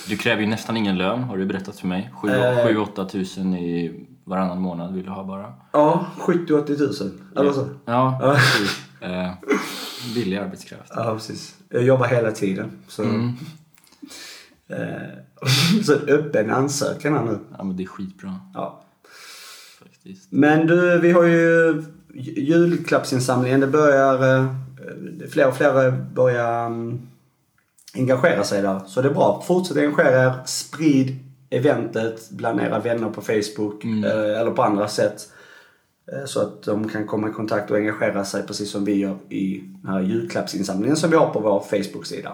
Du 0.08 0.16
kräver 0.16 0.42
ju 0.42 0.48
nästan 0.48 0.76
ingen 0.76 0.98
lön 0.98 1.22
har 1.22 1.36
du 1.38 1.46
berättat 1.46 1.78
för 1.78 1.86
mig. 1.86 2.10
Eh. 2.24 2.26
7-8 2.26 3.08
tusen 3.08 3.54
i 3.54 4.06
varannan 4.24 4.60
månad 4.60 4.94
vill 4.94 5.04
du 5.04 5.10
ha 5.10 5.24
bara. 5.24 5.54
Ja, 5.72 6.06
70-80 6.18 6.66
tusen. 6.66 7.20
Eller 7.36 7.52
så. 7.52 7.68
Ja, 7.84 8.18
precis. 8.34 8.82
Eh, 9.00 9.32
billig 10.14 10.36
arbetskraft. 10.36 10.92
Ja, 10.96 11.14
precis. 11.14 11.56
Jag 11.68 11.82
jobbar 11.82 12.06
hela 12.06 12.30
tiden. 12.32 12.70
Så, 12.88 13.02
Mm. 13.02 13.32
eh, 14.68 15.82
så 15.84 15.92
en 15.92 16.08
öppen 16.08 16.50
ansökan 16.50 17.12
här 17.12 17.24
nu. 17.24 17.38
Ja, 17.58 17.64
men 17.64 17.76
det 17.76 17.82
är 17.82 17.86
skitbra 17.86 18.40
Ja. 18.54 18.82
faktiskt. 19.82 20.32
Men 20.32 20.66
du, 20.66 20.98
vi 21.00 21.10
har 21.12 21.24
ju 21.24 21.82
julklappsinsamlingen. 22.14 23.60
Det 23.60 23.66
börjar... 23.66 24.38
Eh, 24.38 24.46
fler 25.30 25.48
och 25.48 25.56
fler 25.56 25.90
börjar 26.14 26.66
mm, 26.66 27.00
engagera 27.94 28.44
sig 28.44 28.62
där. 28.62 28.80
Så 28.86 29.02
det 29.02 29.08
är 29.08 29.14
bra. 29.14 29.42
Fortsätt 29.46 29.76
engagera 29.76 30.24
er. 30.24 30.32
Sprid 30.46 31.18
eventet 31.50 32.30
bland 32.30 32.60
era 32.60 32.78
vänner 32.78 33.08
på 33.08 33.20
Facebook 33.22 33.84
Mm. 33.84 34.04
eh, 34.04 34.40
eller 34.40 34.50
på 34.50 34.62
andra 34.62 34.88
sätt. 34.88 35.28
Eh, 36.12 36.24
Så 36.24 36.40
att 36.40 36.62
de 36.62 36.88
kan 36.88 37.06
komma 37.06 37.28
i 37.28 37.32
kontakt 37.32 37.70
och 37.70 37.76
engagera 37.76 38.24
sig 38.24 38.46
precis 38.46 38.70
som 38.70 38.84
vi 38.84 38.94
gör 38.94 39.16
i 39.28 39.62
den 39.82 39.92
här 39.92 40.00
julklappsinsamlingen 40.00 40.96
som 40.96 41.10
vi 41.10 41.16
har 41.16 41.30
på 41.30 41.40
vår 41.40 41.60
Facebook-sida. 41.60 42.32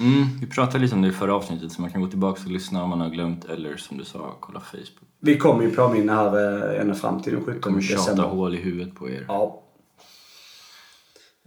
Mm, 0.00 0.26
vi 0.40 0.46
pratade 0.46 0.78
lite 0.78 0.94
om 0.94 1.02
det 1.02 1.08
i 1.08 1.12
förra 1.12 1.34
avsnittet 1.34 1.72
så 1.72 1.80
man 1.80 1.90
kan 1.90 2.00
gå 2.00 2.06
tillbaka 2.08 2.40
och 2.44 2.50
lyssna 2.50 2.82
om 2.82 2.90
man 2.90 3.00
har 3.00 3.08
glömt 3.08 3.44
eller 3.44 3.76
som 3.76 3.98
du 3.98 4.04
sa, 4.04 4.36
kolla 4.40 4.60
Facebook. 4.60 5.08
Vi 5.20 5.36
kommer 5.38 5.62
ju 5.64 5.70
påminna 5.70 6.14
här 6.14 6.72
eh, 6.74 6.80
ända 6.80 6.94
fram 6.94 7.22
till 7.22 7.32
den 7.32 7.44
17 7.44 7.60
Kommer 7.60 7.80
tjata 7.80 8.00
december. 8.02 8.24
hål 8.24 8.54
i 8.54 8.58
huvudet 8.60 8.94
på 8.94 9.10
er. 9.10 9.24
Ja. 9.28 9.62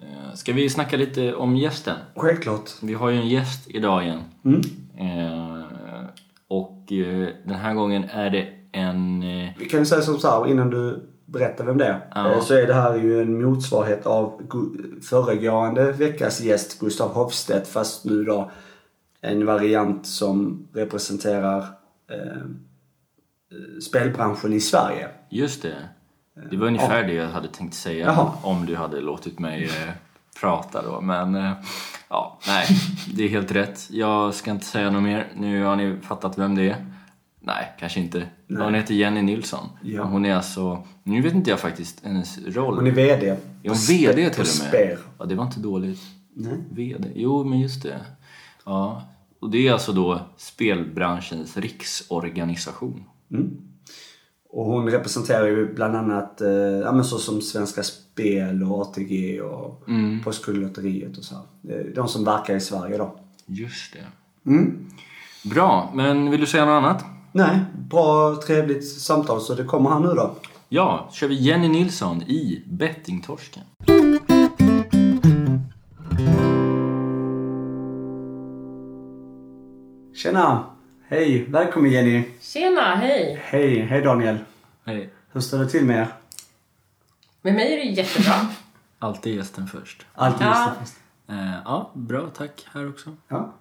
Eh, 0.02 0.34
Ska 0.36 0.54
vi 0.54 0.70
snacka 0.70 0.98
lite 0.98 1.36
om 1.36 1.56
gästen? 1.58 1.96
Självklart. 2.16 2.70
Vi 2.82 2.94
har 2.94 3.10
ju 3.10 3.18
en 3.18 3.28
gäst 3.30 3.68
idag 3.70 4.04
igen. 4.04 4.22
Mm. 4.46 4.62
Eh, 4.98 5.64
och 6.48 6.86
den 7.46 7.56
här 7.56 7.74
gången 7.74 8.04
är 8.04 8.30
det 8.30 8.48
en... 8.72 9.20
Vi 9.60 9.66
kan 9.70 9.80
ju 9.80 9.86
säga 9.86 10.02
som 10.02 10.20
så 10.20 10.28
här, 10.28 10.48
innan 10.52 10.70
du 10.70 11.10
berättar 11.32 11.66
vem 11.66 11.78
det 11.78 11.86
är. 11.86 12.00
Ja. 12.16 12.32
eh, 12.32 12.42
Så 12.42 12.54
är 12.54 12.68
det 12.68 12.74
här 12.74 12.96
ju 12.96 13.22
en 13.22 13.42
motsvarighet 13.44 14.06
av 14.06 14.42
föregående 15.10 15.92
veckas 15.92 16.42
gäst 16.42 16.80
Gustav 16.80 17.14
Hofstedt 17.14 17.68
fast 17.68 18.06
nu 18.06 18.24
då 18.24 18.52
en 19.22 19.46
variant 19.46 20.08
som 20.08 20.68
representerar 20.74 21.58
eh, 22.12 22.46
spelbranschen 23.82 24.54
i 24.54 24.60
Sverige. 24.60 25.08
just 25.30 25.62
det. 25.62 25.76
Det 26.52 26.58
var 26.58 26.68
ungefär 26.68 27.04
det 27.04 27.14
jag 27.14 27.28
hade 27.28 27.48
tänkt 27.48 27.74
säga 27.74 28.06
Jaha. 28.06 28.32
om 28.44 28.66
du 28.66 28.76
hade 28.76 29.02
låtit 29.02 29.40
mig 29.40 29.64
eh, 29.64 29.90
prata 30.42 30.82
då. 30.82 31.02
Men 31.02 31.36
eh, 31.36 31.52
ja, 32.10 32.40
nej, 32.48 32.66
det 33.16 33.24
är 33.24 33.30
helt 33.30 33.52
rätt. 33.52 33.88
Jag 33.92 34.34
ska 34.34 34.52
inte 34.52 34.66
säga 34.66 34.90
något 34.92 35.04
mer. 35.04 35.28
Nu 35.36 35.64
har 35.64 35.76
ni 35.76 35.98
fattat 36.02 36.38
vem 36.38 36.56
det 36.56 36.70
är. 36.70 36.86
Nej, 37.50 37.74
kanske 37.80 38.00
inte. 38.00 38.28
Hon 38.48 38.74
heter 38.74 38.94
Jenny 38.94 39.22
Nilsson. 39.22 39.70
Ja. 39.82 40.04
Hon 40.04 40.26
är 40.26 40.36
alltså, 40.36 40.84
nu 41.04 41.22
vet 41.22 41.34
inte 41.34 41.50
jag 41.50 41.60
faktiskt 41.60 42.06
hennes 42.06 42.40
roll. 42.48 42.76
Hon 42.76 42.88
är 42.88 42.92
VD. 42.92 43.28
Är 43.64 43.70
hon 43.70 43.78
VD 43.90 44.30
till 44.30 44.42
och 44.42 44.74
med? 44.74 44.98
Ja, 45.20 45.26
det 45.26 45.36
var 45.36 45.46
inte 45.46 45.60
dåligt. 45.60 46.00
Nej. 46.34 46.58
VD? 46.72 47.10
Jo, 47.16 47.44
men 47.44 47.60
just 47.60 47.84
det. 47.84 48.00
Ja. 48.66 49.04
Och 49.40 49.50
det 49.50 49.68
är 49.68 49.74
alltså 49.74 49.94
då 49.94 50.22
spelbranschens 50.38 51.58
riksorganisation. 51.58 53.04
Och 54.50 54.66
hon 54.66 54.90
representerar 54.90 55.48
ju 55.48 55.74
bland 55.74 55.96
annat 55.96 56.42
eh, 56.42 56.50
ja, 56.84 56.92
men 56.92 57.04
så 57.04 57.18
som 57.18 57.42
Svenska 57.42 57.84
Spel 57.84 58.64
och 58.64 58.82
ATG 58.82 59.42
och 59.42 59.84
Mm. 59.88 60.24
Postkodlotteriet 60.24 61.18
och 61.18 61.24
så 61.24 61.36
här. 61.36 61.92
De 61.96 62.08
som 62.08 62.24
verkar 62.24 62.56
i 62.56 62.60
Sverige 62.60 62.98
då. 62.98 63.20
Just 63.46 63.94
det. 63.94 64.06
Mm. 64.50 64.86
Bra, 65.44 65.92
men 65.96 66.30
vill 66.32 66.40
du 66.40 66.48
säga 66.48 66.66
något 66.66 66.84
annat? 66.84 67.06
Nej, 67.32 67.60
bra 67.90 68.36
trevligt 68.48 68.88
samtal 69.00 69.42
så 69.42 69.54
det 69.56 69.64
kommer 69.64 69.90
här 69.90 70.00
nu 70.00 70.08
då. 70.08 70.36
Ja, 70.70 71.10
kör 71.12 71.28
vi 71.28 71.36
Jenny 71.36 71.68
Nilsson 71.68 72.22
i 72.22 72.64
Bettingtorsken. 72.68 73.64
Tjena! 80.16 80.64
Hej! 81.08 81.46
Välkommen 81.50 81.92
Jenny! 81.92 82.24
Tjena, 82.42 82.96
hej! 82.96 83.40
Hej! 83.44 83.80
Hej 83.82 84.02
Daniel! 84.02 84.38
Hej. 84.86 85.10
Hur 85.32 85.42
står 85.42 85.58
det 85.60 85.70
till 85.70 85.86
med 85.86 85.98
er? 86.02 86.08
Med 87.42 87.54
mig 87.54 87.74
är 87.74 87.78
det 87.78 87.84
jättebra. 88.02 88.34
Alltid 89.00 89.36
gästen 89.36 89.68
först. 89.68 90.06
Allt 90.16 90.36
Ja. 90.42 90.48
det 90.80 90.86
först. 90.86 90.98
Eh, 91.28 91.54
ja, 91.66 91.92
bra. 91.94 92.30
Tack. 92.38 92.66
Här 92.74 92.90
också. 92.90 93.10
Ja, 93.28 93.54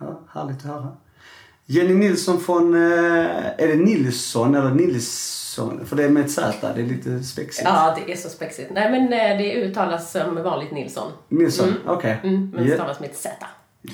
ja, 0.00 0.20
härligt 0.32 0.56
att 0.56 0.62
höra. 0.62 0.88
Jenny 1.72 1.94
Nilsson 1.94 2.40
från... 2.40 2.74
Eh, 2.74 2.80
är 3.58 3.68
det 3.68 3.76
Nilsson 3.76 4.54
eller 4.54 4.70
Nilsson? 4.70 5.86
För 5.86 5.96
det 5.96 6.04
är 6.04 6.08
med 6.08 6.24
ett 6.24 6.30
Z, 6.30 6.72
det 6.74 6.80
är 6.82 6.86
lite 6.86 7.22
spexigt. 7.22 7.68
Ja, 7.68 7.96
det 8.06 8.12
är 8.12 8.16
så 8.16 8.28
spexigt. 8.28 8.70
Nej, 8.74 8.90
men 8.90 9.02
eh, 9.12 9.38
det 9.38 9.54
uttalas 9.54 10.12
som 10.12 10.42
vanligt 10.42 10.70
Nilsson. 10.70 11.12
Nilsson, 11.28 11.74
okej. 11.86 12.20
Mm, 12.22 12.50
men 12.54 12.64
det 12.64 12.70
Ja, 12.70 12.76
stavas 12.76 13.00
med 13.00 13.10
ett 13.10 13.16
Z. 13.16 13.46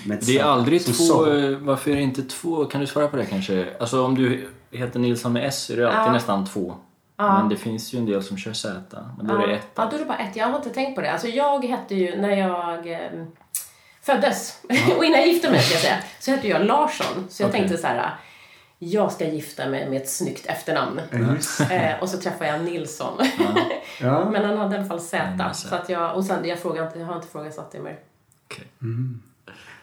med 0.05 0.19
ett 0.19 0.27
Det 0.27 0.39
är 0.39 0.45
aldrig 0.45 0.83
Som 0.83 0.93
två... 0.95 1.05
så. 1.05 1.33
eh, 1.37 1.59
Varför 1.59 1.91
är 1.91 1.95
det 1.97 2.03
inte 2.03 2.23
två? 2.23 2.65
Kan 2.65 2.81
du 2.81 2.87
svara 2.87 3.09
på 3.09 3.17
det 3.17 3.25
kanske? 3.27 3.67
Alltså 3.81 4.05
om 4.05 4.15
du 4.15 4.49
heter 4.71 4.99
Nilsson 5.01 5.33
med 5.33 5.47
S 5.49 5.71
är 5.71 5.77
det 5.77 5.87
alltid 5.89 6.09
Ja. 6.09 6.13
nästan 6.13 6.47
två. 6.47 6.75
Men 7.17 7.49
det 7.49 7.57
finns 7.57 7.95
ju 7.95 7.99
en 7.99 8.07
del 8.07 8.23
som 8.23 8.37
kör 8.37 8.53
Z. 8.53 8.75
Men 9.17 9.27
då 9.27 9.35
är 9.35 9.39
det 9.47 9.53
Ja, 9.53 9.59
ett. 9.59 9.67
ja, 9.75 9.89
då 9.91 9.97
är 9.97 10.01
det 10.01 10.05
bara 10.07 10.19
ett. 10.19 10.37
Jag 10.37 10.47
har 10.47 10.57
inte 10.57 10.71
tänkt 10.71 10.95
på 10.95 11.01
det. 11.01 11.13
Alltså, 11.13 11.29
jag 11.29 11.65
hette 11.65 11.95
ju, 11.95 12.17
när 12.21 12.37
jag 12.37 12.93
eh, 12.93 12.99
föddes, 14.13 14.59
och 14.97 15.05
innan 15.05 15.21
jag 15.21 15.29
gifte 15.29 15.51
mig 15.51 15.61
ska 15.61 15.73
jag 15.75 15.83
säga, 15.83 15.97
så 16.21 16.31
hette 16.31 16.49
jag 16.49 16.65
Larsson. 16.65 17.27
Så 17.29 17.43
jag 17.43 17.49
Okej. 17.49 17.61
tänkte 17.61 17.79
så 17.79 17.87
här, 17.87 18.11
jag 18.79 19.13
ska 19.13 19.25
gifta 19.29 19.69
mig 19.69 19.91
med 19.91 20.03
ett 20.03 20.09
snyggt 20.11 20.47
efternamn. 20.47 21.01
Ja. 21.11 21.75
Eh, 21.75 22.03
och 22.03 22.09
så 22.09 22.19
träffade 22.19 22.51
jag 22.51 22.65
Nilsson. 22.65 23.19
Ja. 24.01 24.25
Men 24.31 24.45
han 24.45 24.59
hade 24.59 24.75
i 24.77 24.79
alla 24.79 24.89
fall 24.89 25.01
Z. 25.01 25.17
Mm, 25.23 25.39
Z. 25.55 25.69
Så 25.69 25.75
att 25.75 25.89
jag, 25.89 26.17
och 26.17 26.25
sen, 26.25 26.49
jag, 26.49 26.59
frågar 26.59 26.87
inte, 26.87 26.99
jag 26.99 27.07
har 27.07 27.17
inte 27.17 27.29
frågasatt 27.29 27.73
det 27.73 27.81
mer. 27.81 27.99
Okej. 28.47 28.67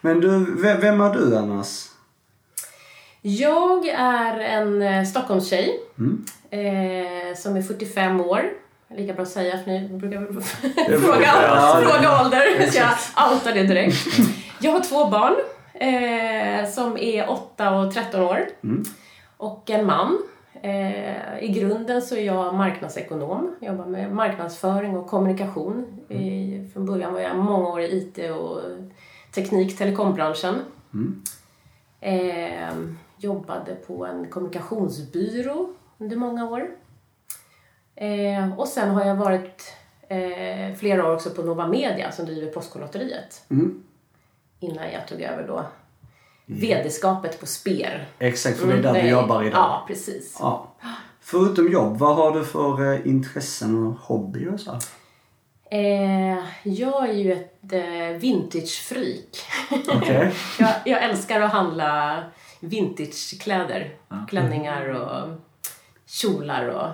Men 0.00 0.20
du, 0.20 0.62
ve- 0.62 0.76
vem 0.80 1.00
är 1.00 1.14
du 1.14 1.36
annars? 1.36 1.84
Jag 3.22 3.86
är 3.88 4.38
en 4.38 4.82
eh, 4.82 5.04
Stockholmstjej 5.04 5.80
Mm. 5.98 6.24
eh, 6.50 7.36
som 7.36 7.56
är 7.56 7.62
45 7.62 8.20
år. 8.20 8.44
Lika 8.88 9.12
bra 9.12 9.22
att 9.22 9.28
säga 9.28 9.58
för 9.58 9.70
ni 9.70 9.88
brukar 9.88 10.20
väl 10.20 10.42
fråga, 11.00 11.26
ja, 11.26 11.80
fråga 11.82 12.20
ålder. 12.22 12.70
Så 12.70 12.78
jag 12.78 13.32
outar 13.32 13.52
det 13.52 13.62
direkt. 13.62 14.06
Jag 14.60 14.72
har 14.72 14.80
två 14.80 15.10
barn 15.10 15.34
eh, 15.74 16.70
som 16.70 16.98
är 16.98 17.30
8 17.30 17.78
och 17.78 17.94
13 17.94 18.20
år. 18.20 18.48
Mm. 18.64 18.84
Och 19.36 19.70
en 19.70 19.86
man. 19.86 20.18
Eh, 20.62 21.38
I 21.44 21.48
grunden 21.48 22.02
så 22.02 22.16
är 22.16 22.24
jag 22.24 22.54
marknadsekonom. 22.54 23.54
Jag 23.60 23.72
jobbar 23.72 23.86
med 23.86 24.12
marknadsföring 24.12 24.96
och 24.96 25.06
kommunikation. 25.06 26.00
I, 26.08 26.68
från 26.72 26.86
början 26.86 27.12
var 27.12 27.20
jag 27.20 27.36
många 27.36 27.68
år 27.68 27.80
i 27.80 27.96
IT 27.96 28.30
och 28.30 28.60
teknik, 29.34 29.78
telekombranschen. 29.78 30.54
Eh, 32.00 32.74
jobbade 33.18 33.74
på 33.74 34.06
en 34.06 34.30
kommunikationsbyrå 34.30 35.68
under 35.98 36.16
många 36.16 36.50
år. 36.50 36.70
Eh, 37.96 38.58
och 38.58 38.68
sen 38.68 38.90
har 38.90 39.04
jag 39.04 39.14
varit 39.14 39.74
eh, 40.08 40.74
flera 40.78 41.06
år 41.06 41.14
också 41.14 41.30
på 41.30 41.42
Nova 41.42 41.66
Media 41.66 42.12
som 42.12 42.26
driver 42.26 42.52
Postkodlotteriet. 42.52 43.44
Mm. 43.50 43.82
Innan 44.60 44.92
jag 44.92 45.08
tog 45.08 45.20
över 45.20 45.46
då 45.46 45.64
VD-skapet 46.46 47.40
på 47.40 47.46
Sper. 47.46 48.06
Exakt, 48.18 48.58
för 48.58 48.66
det 48.66 48.72
är 48.72 48.82
där 48.82 48.90
Mm, 48.90 49.02
du 49.04 49.10
jobbar 49.10 49.42
idag. 49.42 49.58
Ja, 49.58 49.84
precis. 49.88 50.36
Ja. 50.40 50.74
Förutom 51.20 51.72
jobb, 51.72 51.98
vad 51.98 52.16
har 52.16 52.38
du 52.38 52.44
för 52.44 52.92
eh, 52.94 53.06
intressen 53.06 53.86
och 53.86 53.92
hobby 53.94 54.48
och 54.48 54.60
så? 54.60 54.78
Eh, 55.70 56.38
jag 56.62 57.08
är 57.08 57.12
ju 57.12 57.32
ett 57.32 57.72
eh, 57.72 58.18
vintage-freak. 58.20 59.42
Okej. 59.88 60.32
jag, 60.58 60.72
jag 60.84 61.02
älskar 61.02 61.40
att 61.40 61.52
handla 61.52 62.22
vintagekläder. 62.60 63.94
Klänningar 64.28 64.88
och 64.88 65.28
kjolar 66.06 66.68
och 66.68 66.88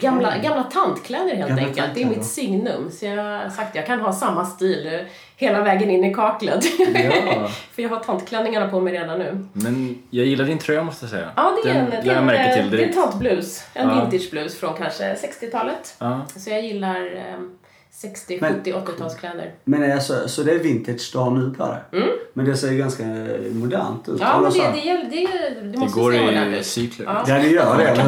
gamla, 0.00 0.38
gamla 0.38 0.62
tantkläder 0.62 1.36
helt 1.36 1.48
Gamla 1.48 1.62
enkelt. 1.66 1.94
Det 1.94 2.02
är 2.02 2.06
mitt 2.06 2.24
signum. 2.24 2.90
Så 2.90 3.04
jag 3.06 3.16
har 3.24 3.48
sagt 3.50 3.68
att 3.70 3.74
jag 3.74 3.86
kan 3.86 4.00
ha 4.00 4.12
samma 4.12 4.44
stil 4.44 5.04
hela 5.36 5.62
vägen 5.62 5.90
in 5.90 6.04
i 6.04 6.14
kaklet. 6.14 6.64
Ja. 6.78 7.48
För 7.72 7.82
jag 7.82 7.90
har 7.90 7.98
tantklänningarna 8.00 8.68
på 8.68 8.80
mig 8.80 8.92
redan 8.92 9.18
nu. 9.18 9.46
Men 9.52 10.02
jag 10.10 10.26
gillar 10.26 10.44
din 10.44 10.58
tröja 10.58 10.82
måste 10.82 11.04
jag 11.04 11.10
säga. 11.10 11.30
Ja, 11.36 11.52
det 11.64 11.70
är 11.70 11.74
Den 11.74 11.84
en, 11.84 11.90
det 11.90 12.14
lade 12.14 12.36
är 12.38 12.54
till 12.54 12.54
eh, 12.54 12.54
det 12.54 12.58
är 12.60 12.64
en 12.64 12.70
direkt. 12.70 12.94
tantblus. 12.94 13.64
En 13.74 13.88
Ja. 13.88 13.94
vintageblus 13.94 14.60
från 14.60 14.74
kanske 14.74 15.14
60-talet. 15.14 15.94
Ja. 15.98 16.20
Så 16.36 16.50
jag 16.50 16.62
gillar 16.62 17.06
eh, 17.16 17.38
60, 18.02 18.38
Men- 18.40 18.54
70, 18.54 18.72
80-talskläder. 18.72 19.50
Men 19.64 19.92
alltså, 19.92 20.28
så 20.28 20.42
det 20.42 20.52
är 20.52 20.58
vintage 20.58 21.10
du 21.12 21.18
har 21.18 21.30
nu 21.30 21.54
på 21.58 21.66
dig? 21.66 22.02
Men 22.32 22.44
det 22.44 22.56
ser 22.56 22.70
ju 22.72 22.78
ganska 22.78 23.02
modernt 23.52 24.08
ut. 24.08 24.20
Mm. 24.20 24.20
Ja, 24.20 24.40
men 24.40 24.52
så 24.52 24.58
det, 24.62 24.70
det, 24.72 24.78
gäller- 24.78 25.10
det, 25.10 25.60
det, 25.60 25.68
Det 25.72 25.78
måste 25.78 26.00
går 26.00 26.14
i 26.14 26.64
cykler. 26.64 27.06
Ja. 27.06 27.24
Ja, 27.28 27.34
det 27.34 27.48
gör 27.48 27.76
det, 27.78 27.84
eller. 27.84 28.04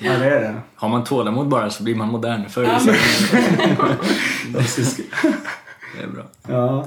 Ja, 0.00 0.18
det 0.18 0.24
är 0.26 0.40
det. 0.40 0.54
Har 0.74 0.88
man 0.88 1.04
tålamod 1.04 1.48
bara 1.48 1.70
så 1.70 1.82
blir 1.82 1.94
man 1.94 2.08
modern 2.08 2.48
förr 2.48 2.62
Ja, 2.64 2.78
senare. 2.78 3.96
Det 5.96 6.02
är 6.02 6.06
bra. 6.08 6.22
Ja. 6.48 6.86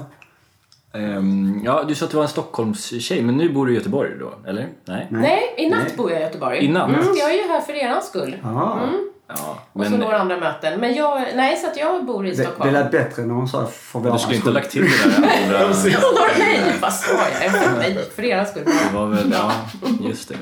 Ehm, 0.98 1.60
ja, 1.64 1.84
du 1.88 1.94
sa 1.94 2.04
att 2.04 2.10
du 2.10 2.16
var 2.16 2.24
en 2.24 2.28
Stockholmstjej, 2.30 3.22
men 3.22 3.36
nu 3.36 3.52
bor 3.52 3.66
du 3.66 3.72
i 3.72 3.74
Göteborg 3.76 4.10
då, 4.20 4.34
eller? 4.48 4.68
Nej? 4.84 5.06
Nej, 5.10 5.54
i 5.58 5.70
natt 5.70 5.78
Nej. 5.86 5.92
bor 5.96 6.10
jag 6.10 6.20
i 6.20 6.22
Göteborg. 6.22 6.64
I 6.64 6.68
natt? 6.68 6.88
Mm, 6.88 7.04
jag 7.16 7.30
är 7.30 7.42
ju 7.42 7.48
här 7.48 7.60
för 7.60 7.72
er 7.72 8.00
skull. 8.00 8.36
Ja. 8.42 8.80
Ja, 9.28 9.58
Och 9.72 9.84
så 9.84 9.90
men 9.90 10.00
några 10.00 10.18
andra 10.18 10.36
möten. 10.36 10.80
Men 10.80 10.94
jag, 10.94 11.26
nej, 11.34 11.56
så 11.56 11.66
att 11.66 11.76
jag 11.76 12.04
bor 12.06 12.26
i 12.26 12.30
Det, 12.30 12.36
det 12.36 12.42
Stockholm. 12.42 12.72
lät 12.72 12.90
bättre 12.90 13.22
när 13.22 13.34
hon 13.34 13.48
sa 13.48 13.66
för 13.66 14.12
du 14.12 14.18
skulle 14.18 14.36
inte 14.36 14.48
ha 14.48 14.54
lagt 14.54 14.70
till 14.70 14.82
det 14.82 15.20
där 15.20 15.42
andra... 15.44 15.58
nej, 16.38 16.74
vad 16.80 16.92
sa 16.92 17.12
jag? 17.42 17.52
Nej, 17.78 17.98
för 18.16 18.24
er 18.24 18.44
skull. 18.44 18.64
Det 18.64 18.94
var 18.98 19.06
väl, 19.06 19.32
ja, 19.32 19.52
just 20.08 20.28
det. 20.28 20.36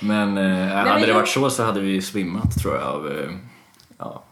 Men 0.00 0.38
eh, 0.38 0.76
hade 0.76 1.00
det 1.00 1.06
jag- 1.06 1.14
varit 1.14 1.28
så 1.28 1.50
så 1.50 1.62
hade 1.62 1.80
vi 1.80 2.02
svimmat 2.02 2.62
tror 2.62 2.74
jag 2.74 2.84
av 2.86 3.06
eh, 3.06 3.30
ja, 3.98 4.22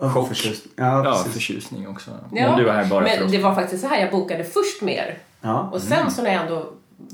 Chock. 0.00 0.30
Ja, 0.76 1.04
ja, 1.04 1.12
precis. 1.12 1.32
förtjusning 1.32 1.88
också. 1.88 2.10
Ja, 2.32 2.48
Om 2.48 2.56
du 2.58 2.64
var 2.64 2.72
här 2.72 2.84
bara 2.84 3.06
för 3.06 3.20
Men 3.20 3.30
det 3.30 3.38
var 3.38 3.54
faktiskt 3.54 3.82
så 3.82 3.88
här, 3.88 4.00
jag 4.00 4.10
bokade 4.10 4.44
först 4.44 4.82
med 4.82 4.94
er. 4.94 5.18
Ja. 5.40 5.70
Och 5.72 5.80
sen 5.80 6.10
så 6.10 6.22
när 6.22 6.32
jag 6.32 6.42
ändå 6.42 6.66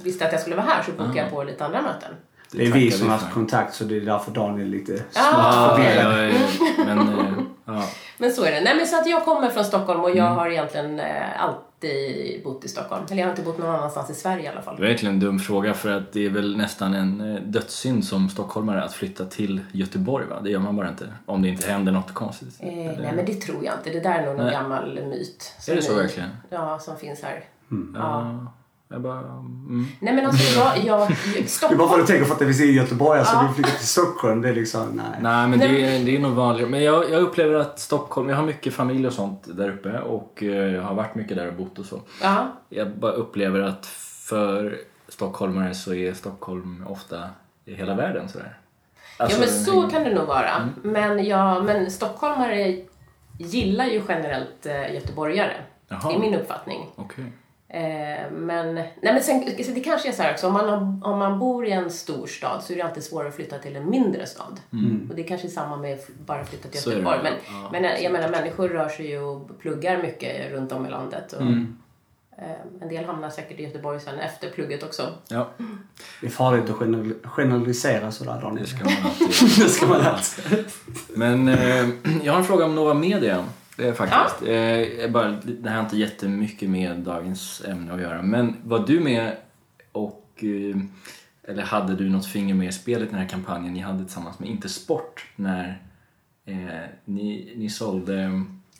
visste 0.04 0.26
att 0.26 0.32
jag 0.32 0.40
skulle 0.40 0.56
vara 0.56 0.66
här 0.66 0.82
så 0.82 0.92
bokade 0.92 1.18
jag 1.18 1.30
på 1.30 1.42
lite 1.42 1.64
andra 1.64 1.82
möten. 1.82 2.14
Det 2.50 2.66
är 2.66 2.72
vi 2.72 2.90
som 2.90 3.08
har 3.10 3.16
haft 3.18 3.32
kontakt 3.34 3.74
så 3.74 3.84
det 3.84 3.96
är 3.96 4.00
därför 4.00 4.30
Daniel 4.30 4.66
är 4.66 4.70
lite 4.70 5.02
Ja, 5.14 5.74
förvirrad. 5.76 6.28
ja, 6.28 6.38
ja, 6.78 6.84
men 6.84 6.98
eh, 6.98 7.34
ja. 7.64 7.82
Men 8.18 8.32
så 8.32 8.44
är 8.44 8.50
det. 8.52 8.60
Nej 8.60 8.76
men 8.76 8.86
så 8.86 8.96
att 9.00 9.06
jag 9.06 9.24
kommer 9.24 9.50
från 9.50 9.64
Stockholm 9.64 10.00
och 10.00 10.10
jag 10.16 10.24
har 10.24 10.50
egentligen 10.50 11.00
eh, 11.00 11.42
alltid 11.42 12.42
bott 12.44 12.64
i 12.64 12.68
Stockholm. 12.68 13.02
Eller 13.10 13.16
jag 13.22 13.26
har 13.26 13.30
inte 13.32 13.42
bott 13.42 13.58
någon 13.58 13.74
annanstans 13.74 14.10
i 14.10 14.14
Sverige 14.14 14.44
i 14.44 14.48
alla 14.48 14.62
fall. 14.62 14.76
Det 14.76 14.82
är 14.82 14.88
verkligen 14.88 15.14
en 15.14 15.20
dum 15.20 15.38
fråga 15.38 15.74
för 15.74 15.90
att 15.90 16.12
det 16.12 16.26
är 16.26 16.30
väl 16.30 16.56
nästan 16.56 16.94
en 16.94 17.34
eh, 17.34 17.40
dödssynd 17.42 18.04
som 18.04 18.28
stockholmare 18.28 18.82
att 18.84 18.92
flytta 18.92 19.24
till 19.24 19.60
Göteborg 19.72 20.26
va? 20.26 20.40
Det 20.40 20.50
gör 20.50 20.58
man 20.60 20.76
bara 20.76 20.88
inte. 20.88 21.08
Om 21.26 21.42
det 21.42 21.48
inte 21.48 21.70
händer 21.72 21.92
något 21.92 22.14
konstigt. 22.14 22.56
Eh, 22.60 22.68
nej 22.74 23.12
men 23.16 23.26
det 23.26 23.34
tror 23.34 23.64
jag 23.64 23.74
inte. 23.74 23.90
Det 23.90 24.00
där 24.00 24.18
är 24.18 24.26
nog 24.26 24.36
någon 24.36 24.46
Nej. 24.46 24.54
gammal 24.54 25.00
myt. 25.04 25.52
Är 25.68 25.74
det 25.76 25.82
så 25.82 25.94
verkligen? 25.94 26.28
Ja, 26.50 26.78
som 26.78 26.96
finns 26.96 27.22
här. 27.22 27.44
Ja. 27.94 28.36
Jag 28.88 29.00
bara... 29.02 29.18
Mm. 29.20 29.86
Nej 30.00 30.14
men 30.14 30.26
alltså 30.26 30.58
jag, 30.60 30.78
jag, 30.78 31.08
Det 31.08 31.74
är 31.74 31.76
bara 31.76 31.88
för 31.88 32.00
att 32.00 32.06
Stockholm. 32.06 32.06
tänker 32.06 32.24
för 32.24 32.32
att 32.32 32.38
det 32.38 32.44
finns 32.44 32.60
i 32.60 32.72
Göteborg, 32.72 33.18
alltså 33.18 33.34
Ja. 33.36 33.48
du 33.48 33.54
flyttar 33.54 33.70
till 33.78 33.86
Stockholm, 33.88 34.40
det 34.42 34.48
är 34.48 34.54
liksom, 34.54 34.88
nej. 34.88 35.18
Nej 35.22 35.48
men 35.48 35.58
det 35.58 35.66
är, 35.66 36.04
det 36.04 36.16
är 36.16 36.20
nog 36.20 36.32
vanligare. 36.32 36.70
Men 36.70 36.82
jag, 36.82 37.10
jag 37.10 37.22
upplever 37.22 37.54
att 37.54 37.78
Stockholm, 37.78 38.28
jag 38.28 38.36
har 38.36 38.44
mycket 38.46 38.74
familj 38.74 39.06
och 39.06 39.12
sånt 39.12 39.42
där 39.56 39.70
uppe 39.70 39.98
och 39.98 40.42
eh, 40.42 40.48
jag 40.74 40.82
har 40.82 40.94
varit 40.94 41.14
mycket 41.14 41.36
där 41.36 41.48
och 41.48 41.54
bott 41.54 41.78
och 41.78 41.84
så. 41.84 42.00
Ja, 42.22 42.46
Jag 42.68 42.90
bara 42.98 43.12
upplever 43.12 43.60
att 43.60 43.86
för 44.28 44.78
stockholmare 45.08 45.74
så 45.74 45.94
är 45.94 46.12
Stockholm 46.14 46.84
ofta 46.88 47.16
i 47.64 47.74
hela 47.74 47.94
världen 47.94 48.28
sådär. 48.28 48.58
ja 49.18 49.24
Alltså, 49.24 49.40
men 49.40 49.48
så 49.48 49.82
kan 49.88 50.04
det 50.04 50.14
nog 50.14 50.26
vara. 50.26 50.50
Mm. 50.56 50.70
Men, 50.82 51.26
ja, 51.26 51.62
men 51.62 51.90
stockholmare 51.90 52.76
gillar 53.38 53.84
ju 53.86 54.02
generellt 54.08 54.66
eh, 54.66 54.94
göteborgare. 54.94 55.56
Jaha. 55.88 56.12
I 56.12 56.18
min 56.18 56.34
uppfattning. 56.34 56.86
Okej. 56.96 57.24
Eh, 57.74 58.30
men, 58.32 58.74
nej 58.74 58.88
men 59.02 59.22
sen, 59.22 59.64
så 59.64 59.70
det 59.70 59.80
kanske 59.80 60.08
är 60.08 60.12
så 60.12 60.22
här 60.22 60.32
också, 60.32 60.46
om 60.46 60.52
man, 60.52 60.68
har, 60.68 60.76
om 61.12 61.18
man 61.18 61.38
bor 61.38 61.66
i 61.66 61.70
en 61.72 61.90
stor 61.90 62.26
stad 62.26 62.62
så 62.62 62.72
är 62.72 62.76
det 62.76 62.82
alltid 62.82 63.04
svårare 63.04 63.28
att 63.28 63.34
flytta 63.34 63.58
till 63.58 63.76
en 63.76 63.90
mindre 63.90 64.26
stad. 64.26 64.60
Och 65.10 65.16
det 65.16 65.22
kanske 65.22 65.46
är 65.46 65.50
samma 65.50 65.76
med 65.76 65.94
att 65.94 66.08
bara 66.26 66.44
flytta 66.44 66.68
till 66.68 66.80
är 66.88 66.92
Göteborg. 66.92 67.18
Men, 67.22 67.32
ja. 67.46 67.68
men 67.72 67.84
eh, 67.84 68.02
jag 68.02 68.12
menar, 68.12 68.28
människor 68.28 68.68
rör 68.68 68.88
sig 68.88 69.10
ju 69.10 69.20
och 69.20 69.58
pluggar 69.60 70.02
mycket 70.02 70.52
runt 70.52 70.72
om 70.72 70.86
i 70.86 70.90
landet. 70.90 71.32
Och, 71.32 71.40
Mm. 71.42 71.76
eh, 72.38 72.82
en 72.82 72.88
del 72.88 73.04
hamnar 73.04 73.30
säkert 73.30 73.60
i 73.60 73.62
Göteborg 73.62 74.00
sen 74.00 74.18
efter 74.18 74.50
plugget 74.50 74.82
också. 74.82 75.08
Ja, 75.28 75.48
Det 76.20 76.26
är 76.26 76.30
farligt 76.30 76.70
att 76.70 76.76
general- 76.80 77.14
generalisera 77.24 78.10
sådär 78.12 78.40
Daniel. 78.40 78.64
det 78.66 78.70
ska 78.70 78.84
man 78.84 78.94
alltid 79.04 79.28
Det 79.64 79.68
ska 79.68 79.86
man 79.86 80.00
alltid. 80.00 80.64
Men 81.08 81.48
eh, 81.48 81.88
jag 82.22 82.32
har 82.32 82.38
en 82.40 82.44
fråga 82.46 82.64
om 82.64 82.74
Nova 82.74 82.94
Media. 82.94 83.44
Det 83.76 83.88
är 83.88 83.92
faktiskt. 83.92 84.42
Eh, 84.48 84.54
jag 85.00 85.12
bara, 85.12 85.30
det 85.44 85.68
här 85.68 85.76
har 85.76 85.84
inte 85.84 85.96
jättemycket 85.96 86.70
med 86.70 86.96
dagens 86.98 87.62
ämne 87.68 87.92
att 87.94 88.00
göra. 88.00 88.22
Men 88.22 88.56
var 88.64 88.86
du 88.86 89.00
med 89.00 89.36
och... 89.92 90.20
Eh, 90.36 90.76
eller 91.48 91.62
hade 91.62 91.94
du 91.94 92.08
något 92.10 92.26
finger 92.26 92.54
med 92.54 92.68
i 92.68 92.72
spelet 92.72 93.08
i 93.08 93.10
den 93.10 93.20
här 93.20 93.28
kampanjen 93.28 93.72
ni 93.72 93.80
hade 93.80 94.04
tillsammans 94.04 94.38
med 94.38 94.48
Intersport 94.48 95.26
när 95.36 95.82
eh, 96.46 96.54
ni, 97.04 97.52
ni 97.56 97.70
sålde 97.70 98.26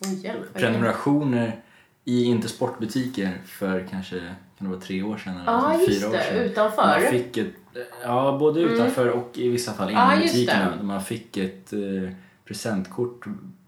Oh, 0.00 0.14
hjälp, 0.24 0.54
prenumerationer 0.54 1.56
i 2.04 2.24
Intersportbutiker 2.24 3.38
för 3.46 3.86
kanske 3.90 4.18
kan 4.58 4.66
det 4.66 4.68
vara 4.68 4.80
tre 4.80 5.02
år 5.02 5.16
sedan 5.16 5.32
eller 5.36 5.52
Ja, 5.52 5.74
just 5.80 6.00
fyra 6.00 6.08
år 6.08 6.12
det. 6.12 6.22
sedan. 6.22 6.36
Utanför. 6.38 6.82
Man 7.00 7.10
fick 7.10 7.36
ett, 7.36 7.54
ja, 8.02 8.36
både 8.40 8.60
utanför 8.60 9.08
och 9.08 9.30
i 9.34 9.48
vissa 9.48 9.72
fall 9.72 9.90
inom 9.90 10.02
Ja, 10.02 10.16
just 10.22 10.34
butikerna. 10.34 10.82
Man 10.82 11.02
fick 11.02 11.36
ett 11.36 11.72
eh, 11.72 12.10
presentkort 12.44 13.24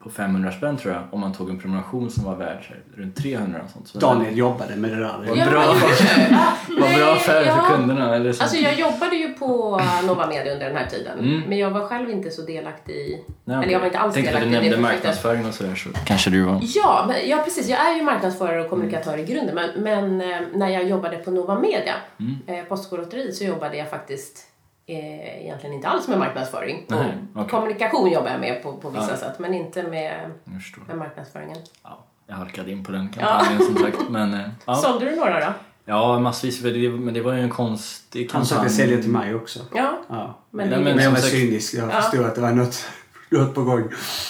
på 0.07 0.13
500 0.13 0.53
spänn 0.53 0.77
tror 0.77 0.95
jag 0.95 1.03
om 1.11 1.21
man 1.21 1.33
tog 1.33 1.51
en 1.51 1.59
prenumeration 1.59 2.11
som 2.11 2.25
var 2.25 2.37
värd 2.37 2.75
runt 2.97 3.17
300 3.17 3.61
och 3.65 3.71
sånt. 3.71 3.89
Så 3.89 3.99
Daniel 3.99 4.39
jobbade 4.39 4.77
med 4.77 4.91
det 4.91 4.97
där. 4.97 5.15
Vad 5.29 5.39
Ja, 5.39 5.51
bra. 5.51 5.61
vad 5.67 5.77
du? 5.77 6.75
det 6.75 6.81
bra 6.81 6.87
Nej, 6.89 7.03
affär 7.13 7.45
för 7.45 7.51
ja. 7.51 7.65
kunderna. 7.77 8.15
Eller 8.17 8.33
så. 8.33 8.43
Alltså 8.43 8.57
jag 8.59 8.75
jobbade 8.75 9.17
ju 9.17 9.33
på 9.35 9.81
Nova 10.07 10.27
Media 10.27 10.53
under 10.53 10.67
den 10.67 10.77
här 10.77 10.87
tiden. 10.87 11.19
Mm. 11.19 11.41
Men 11.49 11.59
jag 11.59 11.71
var 11.71 11.81
själv 11.89 12.11
inte 12.11 12.31
så 12.31 12.43
delaktig 12.43 12.93
i... 12.95 13.25
Nej, 13.45 13.57
eller 13.63 13.73
jag 13.73 13.79
var 13.81 13.87
inte 13.87 13.99
alls 13.99 14.15
Tänkte 14.15 14.35
att 14.35 14.43
du 14.43 14.49
delaktig 14.49 14.67
i 14.67 14.71
det 14.71 14.77
nämnde 14.77 14.89
projektet. 14.89 15.05
marknadsföring 15.23 15.47
och 15.47 15.55
sådär 15.55 15.75
så 15.75 15.89
kanske 16.07 16.31
du 16.31 16.43
var... 16.43 16.61
Ja, 16.63 17.05
men, 17.09 17.29
ja, 17.29 17.37
precis. 17.45 17.69
Jag 17.69 17.91
är 17.91 17.97
ju 17.97 18.03
marknadsförare 18.03 18.61
och 18.61 18.71
kommunikatör 18.71 19.19
i 19.19 19.25
grunden. 19.25 19.55
Men, 19.55 19.71
men 19.83 20.21
eh, 20.33 20.39
när 20.55 20.69
jag 20.69 20.89
jobbade 20.89 21.17
på 21.17 21.31
Nova 21.31 21.59
Media, 21.59 21.95
Mm. 22.21 22.37
eh, 22.47 22.65
Postkodlotteriet, 22.65 23.35
så 23.35 23.45
jobbade 23.45 23.77
jag 23.77 23.91
faktiskt 23.91 24.45
eh, 24.87 25.43
egentligen 25.45 25.75
inte 25.77 25.89
alls 25.89 26.09
med 26.09 26.19
marknadsföring. 26.19 26.85
Nej, 26.89 27.15
okej. 27.35 27.51
Kommunikation 27.51 28.11
jobbar 28.11 28.31
jag 28.31 28.41
med 28.41 28.63
på, 28.63 28.73
på 28.77 28.91
vissa 28.91 29.11
Ja. 29.11 29.17
sätt, 29.17 29.39
men 29.39 29.55
inte 29.55 29.83
med, 29.83 30.31
med 30.89 30.97
marknadsföringen. 30.99 31.57
Ja, 31.83 32.05
jag 32.27 32.35
halkade 32.35 32.71
in 32.73 32.85
på 32.85 32.93
den 32.93 33.09
kampanjen 33.09 33.63
som 33.63 33.77
sagt. 33.77 33.99
Men, 34.11 34.35
eh, 34.35 34.41
ja. 34.67 34.75
Sålde 34.75 35.11
du 35.11 35.17
några 35.17 35.41
då? 35.41 35.53
ja, 35.85 36.19
massvis. 36.19 36.63
För 36.63 36.71
det, 36.71 36.91
men 36.91 37.15
det 37.15 37.21
var 37.21 37.33
ju 37.33 37.41
en 37.41 37.51
konstig 37.51 38.31
Han 38.33 38.43
försökte 38.47 38.69
sälja 38.69 39.01
till 39.03 39.11
mig 39.11 39.35
också. 39.35 39.61
Ja, 39.75 39.99
Ja. 40.09 40.39
men 40.51 40.71
Ja, 40.71 40.77
det, 40.79 40.85
men- 40.85 40.95
Men 40.95 41.05
jag 41.05 41.11
var 41.11 41.19
sagt- 41.19 41.31
cynisk. 41.33 41.75
Jag 41.75 41.89
Ja. 41.91 42.01
förstod 42.01 42.27
att 42.27 42.35
det 42.35 42.41
var 42.41 42.53
något, 42.53 42.85
något 43.31 43.55
på 43.55 43.63
gång. 43.63 43.89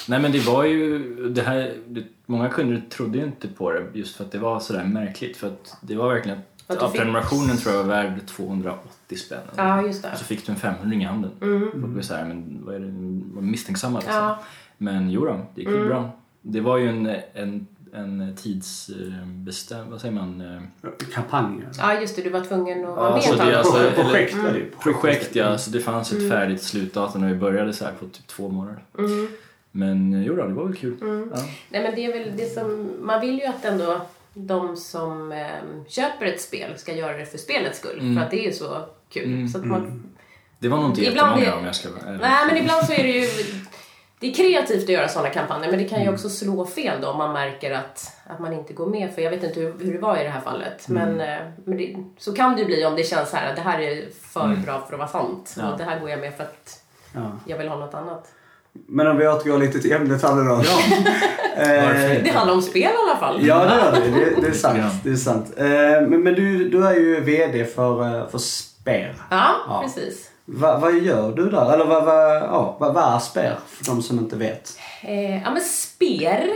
Nej 0.09 0.21
men 0.21 0.33
det 0.33 0.47
var 0.47 0.65
ju, 0.65 0.99
det 1.29 1.43
här, 1.43 1.75
det, 1.87 2.03
många 2.27 2.49
kunder 2.49 2.83
trodde 2.91 3.19
ju 3.19 3.25
inte 3.25 3.49
på 3.49 3.73
det 3.73 3.85
just 3.93 4.17
för 4.17 4.25
att 4.25 4.33
det 4.33 4.39
var 4.39 4.61
sådär 4.61 4.85
märkligt. 4.85 5.37
För 5.37 5.47
att 5.47 5.77
det 5.81 5.95
var 5.97 6.15
verkligen, 6.15 6.39
Att 6.39 6.56
ja, 6.67 6.89
fick- 6.91 7.01
prenumerationen 7.01 7.57
tror 7.57 7.75
jag 7.75 7.83
var 7.85 7.89
värd 7.89 8.27
280 8.27 9.17
spänn. 9.17 9.39
ja, 9.57 9.83
just 9.83 10.03
det. 10.03 10.11
Och 10.13 10.19
så 10.19 10.25
fick 10.25 10.47
du 10.47 10.53
en 10.53 10.59
500 10.59 10.97
i 10.97 11.03
handen. 11.05 11.31
Mm. 11.43 11.71
Folk 11.81 11.95
var 11.95 12.03
såhär, 12.03 12.25
men 12.25 12.63
vad 12.67 12.75
är 12.75 12.79
det, 12.81 12.93
var 13.35 13.43
misstänksamma 13.43 13.99
liksom. 13.99 14.15
Ja. 14.17 14.39
Men 14.79 15.11
jo 15.11 15.25
då, 15.25 15.41
det 15.55 15.61
gick 15.61 15.71
ju 15.71 15.77
Mm. 15.77 15.89
bra. 15.89 16.11
Det 16.43 16.61
var 16.61 16.77
ju 16.77 16.89
en, 16.89 17.07
en, 17.35 17.67
en 17.93 18.37
tidsbestämd, 18.37 19.91
vad 19.91 20.01
säger 20.01 20.15
man? 20.15 20.41
eh, 20.41 20.91
Kampanjer. 21.15 21.69
ja, 21.79 22.01
just 22.01 22.17
det. 22.17 22.23
Du 22.23 22.31
var 22.31 22.41
tvungen 22.41 22.85
att 22.85 22.97
vara 22.97 23.09
Ja, 23.09 23.15
med 23.15 23.23
så 23.25 23.33
ett 23.33 23.39
det 23.39 23.59
alltså- 23.59 23.73
Projekt, 24.03 24.35
eller- 24.35 24.51
projekt. 24.51 24.81
Projekt 25.01 25.37
ja, 25.37 25.59
så 25.59 25.71
det 25.71 25.81
fanns 25.81 26.13
ett 26.13 26.31
färdigt 26.31 26.63
slutdatum 26.63 27.21
när 27.21 27.29
vi 27.29 27.35
började 27.35 27.73
så 27.73 27.85
här 27.85 27.93
på 27.93 28.05
typ 28.07 28.27
två 28.27 28.49
månader. 28.49 28.83
Mm. 28.99 29.29
Men 29.71 30.15
eh, 30.15 30.23
jo 30.27 30.37
då, 30.37 30.47
det 30.47 30.55
var 30.55 30.65
väl 30.65 30.77
kul. 30.77 30.97
Mm. 31.01 31.31
Ja. 31.35 31.41
Nej, 31.71 31.83
men 31.83 31.95
det 31.95 32.05
är 32.05 32.13
väl 32.25 32.37
det 32.37 32.55
som... 32.55 32.91
Man 33.03 33.21
vill 33.21 33.39
ju 33.39 33.45
att 33.47 33.65
ändå 33.65 34.01
de 34.39 34.77
som 34.77 35.33
eh, 35.33 35.47
köper 35.89 36.27
ett 36.27 36.41
spel 36.41 36.79
ska 36.79 36.93
göra 36.95 37.17
det 37.17 37.27
för 37.27 37.39
spelets 37.39 37.79
skull. 37.79 37.99
Mm. 38.01 38.15
För 38.17 38.23
att 38.25 38.31
det 38.31 38.47
är 38.47 38.53
så 38.53 38.85
kul. 39.13 39.25
Mm, 39.25 39.49
Så 39.49 39.59
att 39.59 39.65
man, 39.65 40.15
Det 40.59 40.69
var 40.69 40.77
nog 40.79 40.87
inte 40.91 41.05
Ibland 41.05 41.29
jättemånga 41.41 41.53
är- 41.57 41.59
om 41.61 41.65
jag 41.67 41.75
ska 41.75 41.89
ärlig. 41.89 42.21
Nej, 42.21 42.47
men 42.47 42.57
ibland 42.57 42.85
så 42.87 42.93
är 42.93 43.03
det 43.03 43.09
ju... 43.11 43.29
Det 44.21 44.31
är 44.31 44.35
kreativt 44.35 44.83
att 44.83 44.89
göra 44.89 45.09
sådana 45.09 45.31
kampanjer 45.31 45.71
men 45.71 45.79
det 45.79 45.89
kan 45.89 45.99
ju 45.99 46.03
Mm. 46.03 46.15
också 46.15 46.29
slå 46.31 46.67
fel 46.67 47.01
då 47.01 47.09
om 47.09 47.19
man 47.19 47.33
märker 47.33 47.71
att, 47.73 48.13
att 48.27 48.39
man 48.41 48.53
inte 48.53 48.73
går 48.73 48.87
med. 48.87 49.15
För 49.15 49.23
jag 49.23 49.31
vet 49.31 49.43
inte 49.45 49.61
hur, 49.61 49.73
hur 49.81 49.93
det 49.93 49.99
var 49.99 50.17
i 50.17 50.23
det 50.23 50.29
här 50.31 50.41
fallet. 50.41 50.89
Mm. 50.89 51.03
Men, 51.17 51.29
eh, 51.29 51.47
men 51.65 51.79
det, 51.79 51.97
så 52.19 52.35
kan 52.35 52.55
det 52.55 52.61
ju 52.61 52.67
bli 52.67 52.85
om 52.85 52.95
det 52.97 53.03
känns 53.05 53.31
så 53.31 53.37
här 53.37 53.51
att 53.51 53.57
det 53.57 53.63
här 53.63 53.81
är 53.81 54.09
för 54.23 54.45
Mm. 54.45 54.63
bra 54.63 54.81
för 54.87 54.93
att 54.93 54.99
vara 54.99 55.09
sant. 55.09 55.55
Ja. 55.59 55.73
Och 55.73 55.79
det 55.79 55.85
här 55.85 56.01
går 56.01 56.11
jag 56.11 56.21
med 56.21 56.35
för 56.37 56.45
att 56.45 56.83
Ja. 57.15 57.33
jag 57.47 57.59
vill 57.59 57.69
ha 57.69 57.77
något 57.77 57.95
annat. 57.95 58.33
Men 58.89 59.07
om 59.07 59.17
vi 59.17 59.29
återgår 59.29 59.59
lite 59.59 59.79
till 59.81 59.93
ämnet 59.93 60.23
här 60.23 60.35
då. 60.49 60.63
Ja, 60.65 60.79
Eh? 61.59 62.23
Det 62.25 62.31
handlar 62.35 62.55
om 62.55 62.63
spel 62.63 62.83
i 62.83 62.87
alla 63.09 63.17
fall. 63.21 63.47
Ja, 63.47 63.65
det 63.65 63.75
gör 63.77 63.93
det. 63.93 64.19
Det, 64.35 64.41
det 64.41 64.47
är 64.49 64.53
sant. 64.53 64.79
Ja. 64.79 64.91
Det 65.05 65.11
är 65.11 65.17
sant. 65.17 65.53
Eh, 65.57 65.67
Men, 66.09 66.23
men 66.23 66.35
du, 66.35 66.69
du 66.69 66.87
är 66.87 66.95
ju 66.95 67.21
VD 67.21 67.65
för, 67.65 68.03
eh, 68.21 68.29
för 68.29 68.39
SPER. 68.39 69.15
Ja, 69.31 69.51
Ja. 69.69 69.81
precis. 69.85 70.31
Va, 70.45 70.79
vad 70.79 70.95
gör 70.95 71.33
du 71.33 71.51
där? 71.51 71.73
Eller 71.75 71.85
vad, 71.85 72.05
vad, 72.05 72.37
ja, 72.37 72.77
vad, 72.81 72.95
vad 72.95 73.15
är 73.15 73.19
SPER? 73.19 73.57
För 73.69 73.85
de 73.85 74.03
som 74.03 74.19
inte 74.19 74.37
vet. 74.37 74.79
Eh, 75.03 75.43
ja 75.43 75.51
men 75.51 75.61
SPER 75.63 76.47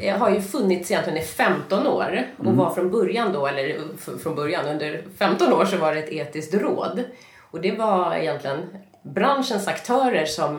eh, 0.00 0.16
har 0.18 0.30
ju 0.30 0.40
funnits 0.40 0.90
egentligen 0.90 1.18
i 1.18 1.22
15 1.24 1.86
år 1.86 2.22
och 2.38 2.44
var 2.56 2.70
från 2.70 2.90
början 2.90 3.32
då, 3.32 3.46
eller 3.46 3.68
eh, 3.68 4.16
från 4.22 4.34
början, 4.34 4.66
under 4.66 5.02
15 5.18 5.52
år 5.52 5.64
så 5.64 5.76
var 5.76 5.94
det 5.94 6.00
ett 6.00 6.12
etiskt 6.12 6.54
råd. 6.54 7.02
Och 7.50 7.60
det 7.60 7.72
var 7.72 8.14
egentligen 8.14 8.58
branschens 9.14 9.68
aktörer 9.68 10.24
som 10.26 10.58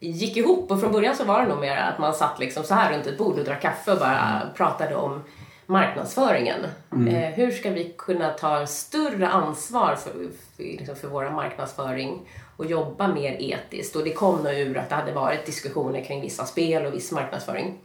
gick 0.00 0.36
ihop 0.36 0.70
och 0.70 0.80
från 0.80 0.92
början 0.92 1.16
så 1.16 1.24
var 1.24 1.42
det 1.42 1.48
nog 1.48 1.60
mer 1.60 1.76
att 1.76 1.98
man 1.98 2.14
satt 2.14 2.38
liksom 2.38 2.64
så 2.64 2.74
här 2.74 2.92
runt 2.92 3.06
ett 3.06 3.18
bord 3.18 3.38
och 3.38 3.44
drack 3.44 3.62
kaffe 3.62 3.92
och 3.92 3.98
bara 3.98 4.42
pratade 4.56 4.94
om 4.94 5.22
marknadsföringen. 5.66 6.64
Eh, 7.08 7.30
hur 7.30 7.50
ska 7.50 7.70
vi 7.70 7.94
kunna 7.98 8.30
ta 8.30 8.66
större 8.66 9.28
ansvar 9.28 9.96
för, 9.96 10.12
för, 10.56 10.62
liksom 10.62 10.96
för 10.96 11.08
vår 11.08 11.30
marknadsföring 11.30 12.28
och 12.56 12.66
jobba 12.66 13.08
mer 13.08 13.36
etiskt? 13.40 13.96
Och 13.96 14.04
det 14.04 14.12
kom 14.12 14.42
nog 14.42 14.54
ur 14.54 14.76
att 14.78 14.88
det 14.88 14.94
hade 14.94 15.12
varit 15.12 15.46
diskussioner 15.46 16.04
kring 16.04 16.20
vissa 16.20 16.46
spel 16.46 16.86
och 16.86 16.94
viss 16.94 17.12
marknadsföring. 17.12 17.78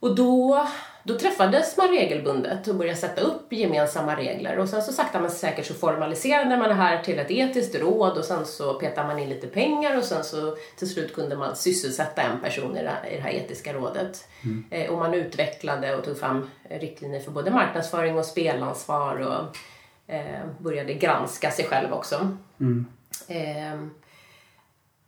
Och 0.00 0.14
då, 0.14 0.66
då 1.02 1.18
träffades 1.18 1.76
man 1.76 1.88
regelbundet 1.88 2.68
och 2.68 2.74
började 2.74 2.98
sätta 2.98 3.20
upp 3.20 3.52
gemensamma 3.52 4.16
regler 4.16 4.58
och 4.58 4.68
sen 4.68 4.82
så 4.82 4.92
sakta 4.92 5.20
men 5.20 5.30
säkert 5.30 5.66
så 5.66 5.74
formaliserade 5.74 6.56
man 6.56 6.68
det 6.68 6.74
här 6.74 7.02
till 7.02 7.18
ett 7.18 7.30
etiskt 7.30 7.74
råd 7.74 8.18
och 8.18 8.24
sen 8.24 8.46
så 8.46 8.74
petade 8.74 9.06
man 9.06 9.18
in 9.18 9.28
lite 9.28 9.46
pengar 9.46 9.98
och 9.98 10.04
sen 10.04 10.24
så 10.24 10.56
till 10.78 10.90
slut 10.90 11.14
kunde 11.14 11.36
man 11.36 11.56
sysselsätta 11.56 12.22
en 12.22 12.40
person 12.40 12.76
i 12.76 12.82
det 12.82 12.88
här, 12.88 13.10
i 13.10 13.16
det 13.16 13.22
här 13.22 13.30
etiska 13.30 13.72
rådet. 13.72 14.28
Eh, 14.70 14.90
och 14.90 14.98
man 14.98 15.14
utvecklade 15.14 15.96
och 15.96 16.04
tog 16.04 16.18
fram 16.18 16.50
riktlinjer 16.70 17.20
för 17.20 17.30
både 17.30 17.50
marknadsföring 17.50 18.18
och 18.18 18.24
spelansvar 18.24 19.16
och 19.16 19.56
eh, 20.14 20.46
började 20.58 20.94
granska 20.94 21.50
sig 21.50 21.64
själv 21.64 21.92
också. 21.92 22.36
Ehm, 23.28 23.90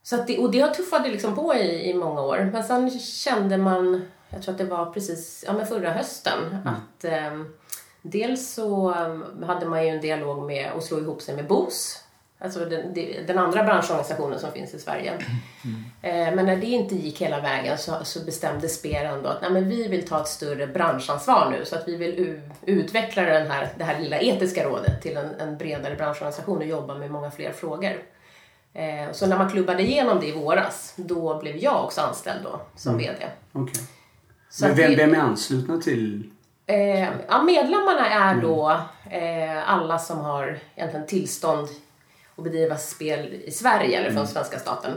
så 0.03 0.16
att 0.16 0.27
det, 0.27 0.38
och 0.38 0.51
det 0.51 0.61
har 0.61 0.68
tuffade 0.68 1.09
liksom 1.09 1.35
på 1.35 1.55
i, 1.55 1.90
i 1.90 1.94
många 1.94 2.20
år. 2.22 2.51
Men 2.53 2.64
sen 2.64 2.90
kände 3.01 3.59
man, 3.59 4.03
jag 4.31 4.43
tror 4.43 4.53
att 4.53 4.59
det 4.59 4.64
var 4.64 4.87
precis 4.87 5.45
ja, 5.47 5.53
men 5.53 5.67
förra 5.67 5.91
hösten, 5.91 6.59
att 6.64 7.05
ehm, 7.05 7.55
dels 8.03 8.55
så 8.55 8.95
ehm, 8.95 9.43
hade 9.47 9.67
man 9.67 9.85
ju 9.85 9.88
en 9.88 10.01
dialog 10.01 10.47
med 10.47 10.71
att 10.77 10.85
slå 10.85 10.99
ihop 10.99 11.23
sig 11.23 11.37
med 11.37 11.47
BOS. 11.47 12.05
Alltså 12.41 12.64
den, 12.64 12.95
den 13.27 13.38
andra 13.38 13.64
branschorganisationen 13.64 14.38
som 14.38 14.53
finns 14.53 14.75
i 14.75 14.79
Sverige. 14.79 15.12
Mm. 16.03 16.35
Men 16.37 16.47
när 16.47 16.57
det 16.57 16.67
inte 16.67 16.95
gick 16.95 17.23
hela 17.23 17.41
vägen 17.41 17.79
så, 17.79 17.93
så 18.03 18.25
bestämde 18.25 18.69
SPER 18.69 19.05
ändå 19.05 19.29
att 19.29 19.43
nej, 19.43 19.51
men 19.51 19.69
vi 19.69 19.88
vill 19.88 20.09
ta 20.09 20.21
ett 20.21 20.29
större 20.29 20.67
branschansvar 20.67 21.51
nu 21.51 21.64
så 21.64 21.77
att 21.77 21.88
vi 21.88 21.97
vill 21.97 22.41
utveckla 22.67 23.23
den 23.23 23.51
här, 23.51 23.69
det 23.79 23.85
här 23.85 24.01
lilla 24.01 24.19
etiska 24.21 24.64
rådet 24.64 25.03
till 25.03 25.17
en, 25.17 25.35
en 25.41 25.57
bredare 25.57 25.97
branschorganisation 25.97 26.59
och 26.59 26.67
jobba 26.67 26.95
med 26.95 27.11
många 27.11 27.31
fler 27.31 27.53
frågor. 27.53 28.03
Eh, 28.75 29.12
så 29.12 29.27
när 29.27 29.38
man 29.38 29.51
klubbade 29.51 29.83
igenom 29.83 30.21
det 30.21 30.27
i 30.27 30.33
våras, 30.33 30.95
då 30.97 31.38
blev 31.38 31.57
jag 31.57 31.85
också 31.85 32.01
anställd 32.01 32.45
då 32.45 32.61
som 32.77 32.95
mm. 32.95 33.07
VD. 33.07 33.27
Okay. 33.53 33.85
Men 34.61 34.75
vem, 34.75 34.97
vem 34.97 35.15
är 35.15 35.19
anslutna 35.19 35.79
till? 35.79 36.31
Eh, 36.67 37.09
ja, 37.29 37.43
medlemmarna 37.43 38.11
är 38.11 38.33
mm. 38.33 38.45
då 38.45 38.81
eh, 39.11 39.71
alla 39.71 39.99
som 39.99 40.19
har 40.19 40.59
egentligen 40.75 41.07
tillstånd 41.07 41.69
att 42.37 42.45
bedriva 42.45 42.77
spel 42.77 43.35
i 43.45 43.51
Sverige 43.51 43.99
eller 43.99 44.09
från 44.09 44.17
mm. 44.17 44.27
svenska 44.27 44.59
staten. 44.59 44.93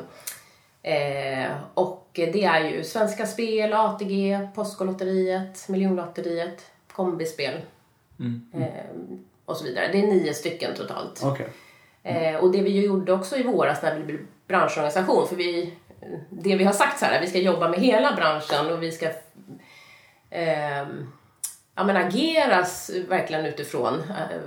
Eh, 0.83 1.51
och 1.73 2.07
det 2.13 2.43
är 2.43 2.69
ju 2.69 2.83
Svenska 2.83 3.25
Spel, 3.25 3.73
ATG, 3.73 4.39
Postkodlotteriet, 4.55 5.69
Miljonlotteriet, 5.69 6.65
Kombispel 6.91 7.61
mm. 8.19 8.49
eh, 8.53 8.85
och 9.45 9.57
så 9.57 9.63
vidare. 9.63 9.89
Det 9.91 9.99
är 9.99 10.07
nio 10.07 10.33
stycken 10.33 10.75
totalt. 10.75 11.23
Okay. 11.23 11.47
Eh, 12.03 12.35
och 12.35 12.51
det 12.51 12.61
vi 12.61 12.85
gjorde 12.85 13.13
också 13.13 13.37
i 13.37 13.43
våras 13.43 13.81
när 13.81 13.97
vi 13.97 14.03
blev 14.03 14.19
branschorganisation, 14.47 15.27
för 15.27 15.35
vi, 15.35 15.73
det 16.29 16.55
vi 16.55 16.63
har 16.63 16.73
sagt 16.73 16.99
så 16.99 17.05
här, 17.05 17.21
vi 17.21 17.27
ska 17.27 17.37
jobba 17.37 17.69
med 17.69 17.79
hela 17.79 18.15
branschen 18.15 18.73
och 18.73 18.83
vi 18.83 18.91
ska 18.91 19.05
eh, 20.29 20.85
ja, 21.75 21.83
men 21.83 21.97
ageras 21.97 22.91
verkligen 23.07 23.45
utifrån 23.45 23.93
eh, 24.09 24.37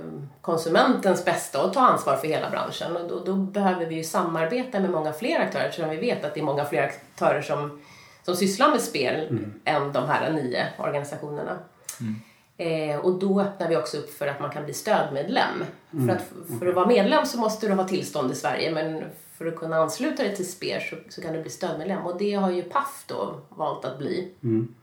konsumentens 0.41 1.25
bästa 1.25 1.65
och 1.65 1.73
ta 1.73 1.79
ansvar 1.79 2.15
för 2.15 2.27
hela 2.27 2.49
branschen. 2.49 2.97
Och 2.97 3.09
då, 3.09 3.23
då, 3.23 3.33
behöver 3.33 3.85
vi 3.85 3.95
ju 3.95 4.03
samarbeta 4.03 4.79
med 4.79 4.89
många 4.89 5.13
fler 5.13 5.39
aktörer 5.39 5.65
eftersom 5.65 5.89
vi 5.89 5.97
vet 5.97 6.25
att 6.25 6.33
det 6.33 6.39
är 6.39 6.43
många 6.43 6.65
fler 6.65 6.83
aktörer 6.83 7.41
som, 7.41 7.81
som 8.23 8.35
sysslar 8.35 8.69
med 8.69 8.81
spel 8.81 9.27
mm. 9.29 9.61
än 9.65 9.91
de 9.91 10.09
här 10.09 10.31
nio 10.31 10.67
organisationerna. 10.77 11.57
Mm. 11.99 12.21
Eh, 12.57 12.99
och 12.99 13.19
då 13.19 13.41
öppnar 13.41 13.69
vi 13.69 13.77
också 13.77 13.97
upp 13.97 14.13
för 14.17 14.27
att 14.27 14.39
man 14.39 14.49
kan 14.49 14.65
bli 14.65 14.73
stödmedlem. 14.73 15.63
Mm. 15.93 16.07
För, 16.07 16.15
att, 16.15 16.59
för 16.59 16.67
att 16.67 16.75
vara 16.75 16.87
medlem 16.87 17.25
så 17.25 17.37
måste 17.37 17.67
du 17.67 17.73
ha 17.73 17.87
tillstånd 17.87 18.31
i 18.31 18.35
Sverige 18.35 18.71
men 18.71 19.03
för 19.37 19.45
att 19.45 19.55
kunna 19.55 19.75
ansluta 19.75 20.23
dig 20.23 20.35
till 20.35 20.51
SPER 20.51 20.79
så, 20.79 20.95
så 21.09 21.21
kan 21.21 21.33
du 21.33 21.41
bli 21.41 21.51
stödmedlem 21.51 22.05
och 22.05 22.17
det 22.17 22.33
har 22.33 22.51
ju 22.51 22.61
Paf 22.61 23.03
då 23.07 23.41
valt 23.49 23.85
att 23.85 23.97
bli. 23.97 24.31
Mm. 24.43 24.75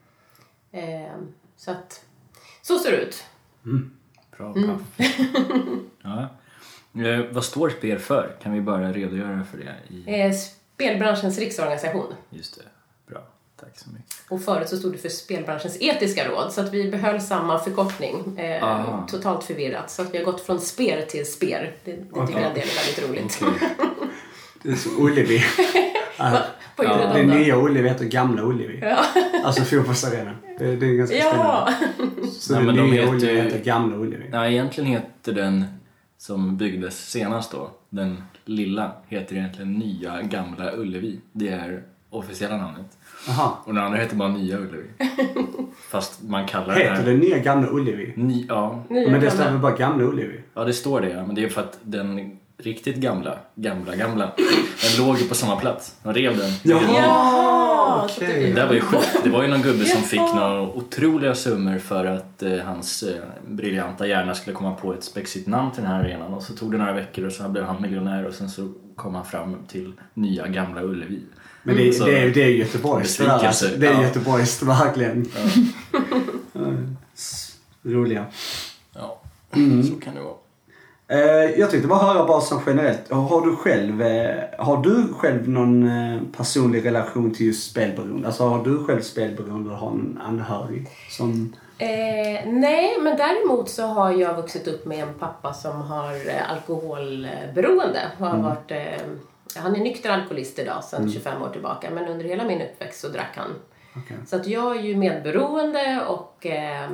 Eh, 0.73 1.12
så 1.57 1.71
att 1.71 2.05
så 2.62 2.79
ser 2.79 2.91
det 2.91 2.97
ut. 2.97 3.25
Mm. 3.65 3.93
Bra 4.37 4.53
mm. 4.57 4.69
Paf. 4.69 4.81
ja. 6.03 6.29
Eh, 7.05 7.27
vad 7.31 7.45
står 7.45 7.71
SPER 7.71 7.99
för? 7.99 8.37
Kan 8.43 8.53
vi 8.53 8.61
bara 8.61 8.93
redogöra 8.93 9.45
för 9.45 9.59
det? 9.59 9.95
I... 9.95 10.21
Eh, 10.21 10.33
spelbranschens 10.33 11.38
riksorganisation. 11.38 12.15
Just 12.31 12.57
det. 12.57 12.62
Tack 13.65 13.79
så 13.79 13.91
mycket. 13.91 14.15
Och 14.29 14.43
förut 14.43 14.69
så 14.69 14.77
stod 14.77 14.93
det 14.93 14.99
för 14.99 15.09
spelbranschens 15.09 15.77
etiska 15.81 16.29
råd 16.29 16.53
så 16.53 16.61
att 16.61 16.73
vi 16.73 16.91
behöll 16.91 17.21
samma 17.21 17.59
förkortning. 17.59 18.38
Eh, 18.38 19.07
totalt 19.07 19.45
förvirrat. 19.45 19.91
Så 19.91 20.03
att 20.03 20.15
vi 20.15 20.19
har 20.19 20.25
gått 20.25 20.41
från 20.41 20.61
SPER 20.61 21.07
till 21.09 21.27
SPER. 21.27 21.77
Det, 21.85 21.93
det 21.93 22.27
tycker 22.27 22.41
jag 22.41 22.49
en 22.49 22.55
del 22.55 22.69
är 22.69 22.85
väldigt 22.85 23.09
roligt. 23.09 23.43
Okay. 23.43 23.69
det 24.62 24.70
är 24.70 24.77
som 24.77 25.07
Ullevi. 25.07 25.42
På 26.77 26.85
ja. 26.85 27.12
Det 27.14 27.22
nya 27.22 27.57
Ullevi 27.57 27.88
heter 27.88 28.05
Gamla 28.05 28.42
Ullevi. 28.42 28.79
Ja. 28.83 29.05
Alltså 29.44 29.64
fotbollsarenan. 29.64 30.35
Det, 30.59 30.77
det 30.77 30.87
är 30.87 30.94
ganska 30.94 31.16
ja. 31.16 31.68
spännande. 31.98 32.31
Så 32.33 32.61
Nej, 32.61 32.77
det 32.77 32.83
nya 32.83 33.11
Ullevi 33.11 33.40
heter 33.40 33.64
Gamla 33.64 33.96
Ullevi. 33.96 34.25
Ja, 34.33 34.46
egentligen 34.46 34.90
heter 34.90 35.33
den 35.33 35.64
som 36.18 36.57
byggdes 36.57 37.11
senast 37.11 37.53
då, 37.53 37.70
den 37.90 38.22
lilla, 38.44 38.92
heter 39.09 39.37
egentligen 39.37 39.72
Nya 39.72 40.22
Gamla 40.22 40.72
Ullevi. 40.72 41.20
Det 41.33 41.48
är 41.48 41.83
officiella 42.11 42.57
namnet. 42.57 42.98
Aha. 43.29 43.62
Och 43.64 43.75
den 43.75 43.85
andra 43.85 43.98
heter 43.98 44.16
bara 44.16 44.29
Nya 44.29 44.59
Ullevi. 44.59 44.88
Fast 45.90 46.22
man 46.22 46.46
kallar 46.46 46.75
Heter 46.75 46.90
det 46.90 46.96
här... 46.96 47.05
det 47.05 47.16
Nya 47.16 47.38
Gamla 47.38 47.68
Ullevi? 47.70 48.12
Ny, 48.16 48.46
ja. 48.48 48.85
Nya 48.88 49.11
men 49.11 49.20
det 49.20 49.31
står 49.31 49.44
väl 49.44 49.59
bara 49.59 49.77
Gamla 49.77 50.05
Ullevi? 50.05 50.40
Ja, 50.55 50.64
det 50.64 50.72
står 50.72 51.01
det 51.01 51.09
ja. 51.11 51.27
Men 51.27 51.35
det 51.35 51.44
är 51.44 51.48
för 51.48 51.61
att 51.61 51.79
den 51.83 52.38
riktigt 52.62 52.96
gamla, 52.96 53.38
gamla, 53.55 53.96
gamla, 53.96 54.33
den 54.83 55.07
låg 55.07 55.18
ju 55.18 55.29
på 55.29 55.35
samma 55.35 55.57
plats. 55.57 55.94
De 56.03 56.14
rev 56.14 56.38
den. 56.38 56.51
Ja! 56.62 57.62
Okay. 58.05 58.46
Det 58.46 58.53
där 58.53 58.66
var 58.66 58.75
ju 58.75 58.81
sjukt. 58.81 59.25
Det 59.25 59.31
var 59.31 59.42
ju 59.42 59.48
någon 59.48 59.62
gubbe 59.62 59.85
som 59.85 60.03
fick 60.03 60.20
några 60.20 60.61
otroliga 60.61 61.35
summor 61.35 61.79
för 61.79 62.05
att 62.05 62.42
eh, 62.42 62.59
hans 62.59 63.03
eh, 63.03 63.22
briljanta 63.46 64.07
hjärna 64.07 64.35
skulle 64.35 64.57
komma 64.57 64.75
på 64.75 64.94
ett 64.94 65.05
spexigt 65.05 65.48
namn 65.48 65.72
till 65.72 65.83
den 65.83 65.92
här 65.92 66.01
arenan. 66.01 66.35
Och 66.35 66.42
så 66.42 66.53
tog 66.55 66.72
det 66.72 66.79
några 66.79 66.92
veckor 66.92 67.27
och 67.27 67.33
så 67.33 67.48
blev 67.48 67.64
han 67.64 67.83
miljonär 67.83 68.27
och 68.27 68.35
sen 68.35 68.51
så 68.51 68.72
kom 68.96 69.14
han 69.14 69.25
fram 69.25 69.57
till 69.68 69.92
nya 70.14 70.46
Gamla 70.46 70.83
Ullevi. 70.83 71.20
Men 71.62 71.77
det, 71.77 71.96
mm, 71.96 72.07
det, 72.07 72.18
är, 72.18 72.31
det 72.31 72.42
är 72.42 72.48
Göteborgs 72.48 73.16
det, 73.16 73.33
alltså. 73.33 73.66
det 73.77 73.87
är 73.87 73.92
ja. 73.92 74.03
Göteborgs 74.03 74.62
verkligen. 74.62 75.27
Ja. 76.53 76.61
Roliga. 77.90 78.27
Ja, 78.94 79.22
mm. 79.55 79.83
så 79.83 79.94
kan 79.94 80.14
det 80.14 80.20
vara. 80.20 80.41
Eh, 81.12 81.61
jag 81.61 81.70
tänkte 81.70 81.88
bara 81.88 81.98
höra 81.98 82.27
bara 82.27 82.40
som 82.40 82.61
generellt. 82.66 83.11
Har 83.11 83.46
du 83.46 83.57
själv, 83.57 84.03
eh, 84.03 84.44
har 84.59 84.83
du 84.83 85.12
själv 85.12 85.48
någon 85.48 85.88
eh, 85.88 86.20
personlig 86.37 86.87
relation 86.87 87.35
till 87.35 87.46
just 87.46 87.70
spelberoende? 87.70 88.27
Alltså 88.27 88.44
har 88.44 88.64
du 88.64 88.85
själv 88.85 89.01
spelberoende 89.01 89.70
och 89.70 89.77
har 89.77 89.90
en 89.90 90.20
anhörig 90.25 90.88
som... 91.11 91.55
Eh, 91.79 92.46
nej, 92.46 93.01
men 93.01 93.16
däremot 93.16 93.70
så 93.70 93.87
har 93.87 94.11
jag 94.12 94.37
vuxit 94.37 94.68
upp 94.68 94.87
med 94.87 94.98
en 95.03 95.14
pappa 95.14 95.55
som 95.55 95.83
har 95.83 96.14
alkoholberoende. 96.48 98.01
Har 98.18 98.31
mm. 98.31 98.42
varit 98.42 98.70
eh, 98.70 99.03
han 99.57 99.77
är 99.77 99.81
nykter 99.81 100.11
alkoholist 100.11 100.59
idag 100.59 100.85
sedan 100.85 101.01
mm. 101.01 101.12
25 101.12 101.42
år 101.42 101.48
tillbaka 101.48 101.90
men 101.90 102.09
under 102.09 102.25
hela 102.25 102.44
min 102.44 102.62
uppväxt 102.62 103.01
så 103.01 103.09
drack 103.09 103.37
han. 103.37 103.51
Okay. 104.05 104.16
Så 104.27 104.37
att 104.37 104.46
jag 104.46 104.77
är 104.77 104.83
ju 104.83 104.96
medberoende 104.96 106.05
och 106.09 106.46
eh, 106.46 106.85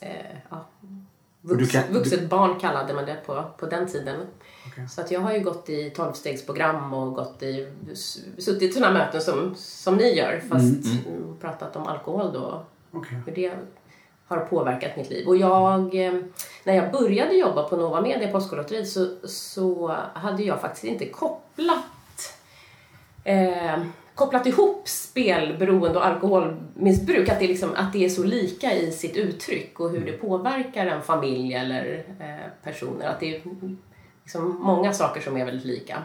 eh, 0.00 0.36
ja, 0.50 0.64
vux, 1.44 1.72
kan, 1.72 1.82
vuxet 1.92 2.20
du... 2.20 2.26
barn 2.26 2.60
kallade 2.60 2.94
man 2.94 3.06
det 3.06 3.16
på, 3.26 3.44
på 3.58 3.66
den 3.66 3.88
tiden. 3.88 4.26
Okay. 4.66 4.88
Så 4.88 5.00
att 5.00 5.10
jag 5.10 5.20
har 5.20 5.32
ju 5.32 5.40
gått 5.40 5.68
i 5.68 5.90
tolvstegsprogram 5.90 6.94
och 6.94 7.14
gått 7.14 7.42
i, 7.42 7.68
suttit 8.38 8.62
i 8.62 8.72
sådana 8.72 8.98
möten 8.98 9.20
som, 9.20 9.54
som 9.56 9.96
ni 9.96 10.14
gör 10.14 10.42
fast 10.50 10.86
mm. 10.86 10.98
Mm. 11.06 11.36
pratat 11.40 11.76
om 11.76 11.86
alkohol 11.86 12.32
då. 12.32 12.64
Okay. 12.92 13.18
Hur 13.26 13.34
det 13.34 13.52
har 14.26 14.40
påverkat 14.40 14.96
mitt 14.96 15.10
liv. 15.10 15.28
Och 15.28 15.36
jag, 15.36 16.06
eh, 16.06 16.14
när 16.64 16.74
jag 16.74 16.92
började 16.92 17.34
jobba 17.34 17.68
på 17.68 17.76
Nova 17.76 18.00
Media 18.00 18.32
Postkodlotteriet 18.32 18.88
så, 18.88 19.08
så 19.24 19.96
hade 20.14 20.42
jag 20.42 20.60
faktiskt 20.60 20.84
inte 20.84 21.06
kopplat 21.06 22.38
eh, 23.24 23.78
kopplat 24.14 24.46
ihop 24.46 24.88
spelberoende 24.88 25.98
och 25.98 26.06
alkoholmissbruk, 26.06 27.28
att 27.28 27.40
det, 27.40 27.46
liksom, 27.46 27.70
att 27.76 27.92
det 27.92 28.04
är 28.04 28.08
så 28.08 28.24
lika 28.24 28.72
i 28.72 28.92
sitt 28.92 29.16
uttryck 29.16 29.80
och 29.80 29.90
hur 29.90 30.06
det 30.06 30.12
påverkar 30.12 30.86
en 30.86 31.02
familj 31.02 31.54
eller 31.54 32.04
eh, 32.20 32.50
personer. 32.62 33.06
Att 33.06 33.20
det 33.20 33.36
är 33.36 33.42
liksom 34.22 34.58
många 34.60 34.92
saker 34.92 35.20
som 35.20 35.36
är 35.36 35.44
väldigt 35.44 35.66
lika. 35.66 36.02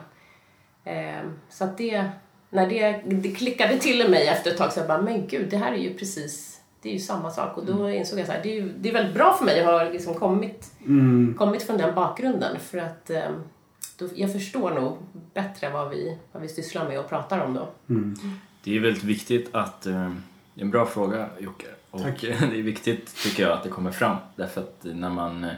Eh, 0.83 1.29
så 1.49 1.63
att 1.63 1.77
det, 1.77 2.05
när 2.49 2.69
det, 2.69 3.01
det 3.05 3.31
klickade 3.31 3.77
till 3.77 4.01
i 4.01 4.07
mig 4.07 4.27
efter 4.27 4.51
ett 4.51 4.57
tag 4.57 4.73
så 4.73 4.79
jag 4.79 4.87
bara, 4.87 5.01
men 5.01 5.27
gud, 5.27 5.49
det 5.49 5.57
här 5.57 5.73
är 5.73 5.77
ju 5.77 5.93
precis 5.93 6.59
det 6.81 6.89
är 6.89 6.93
ju 6.93 6.99
samma 6.99 7.31
sak 7.31 7.57
och 7.57 7.65
då 7.65 7.73
mm. 7.73 7.93
insåg 7.93 8.19
jag 8.19 8.27
så 8.27 8.33
här, 8.33 8.43
det 8.43 8.49
är, 8.49 8.55
ju, 8.55 8.73
det 8.77 8.89
är 8.89 8.93
väldigt 8.93 9.13
bra 9.13 9.33
för 9.33 9.45
mig 9.45 9.59
att 9.59 9.65
ha 9.65 9.83
liksom 9.83 10.13
kommit, 10.13 10.73
mm. 10.85 11.35
kommit 11.37 11.63
från 11.63 11.77
den 11.77 11.95
bakgrunden 11.95 12.59
för 12.59 12.77
att 12.77 13.09
eh, 13.09 13.31
då, 13.99 14.07
jag 14.15 14.33
förstår 14.33 14.71
nog 14.71 14.97
bättre 15.33 15.69
vad 15.69 15.89
vi, 15.89 16.17
vad 16.31 16.41
vi 16.41 16.49
sysslar 16.49 16.87
med 16.87 16.99
och 16.99 17.09
pratar 17.09 17.39
om 17.39 17.53
då. 17.53 17.69
Mm. 17.89 18.15
Det 18.63 18.75
är 18.75 18.79
väldigt 18.79 19.03
viktigt 19.03 19.55
att, 19.55 19.81
det 19.81 19.91
eh, 19.91 19.97
är 20.55 20.61
en 20.61 20.71
bra 20.71 20.85
fråga 20.85 21.29
Jocke 21.39 21.67
och 21.91 22.01
Tack. 22.01 22.21
det 22.21 22.59
är 22.59 22.63
viktigt 22.63 23.15
tycker 23.23 23.43
jag 23.43 23.51
att 23.51 23.63
det 23.63 23.69
kommer 23.69 23.91
fram 23.91 24.17
därför 24.35 24.61
att 24.61 24.85
när 24.93 25.09
man 25.09 25.43
eh, 25.43 25.51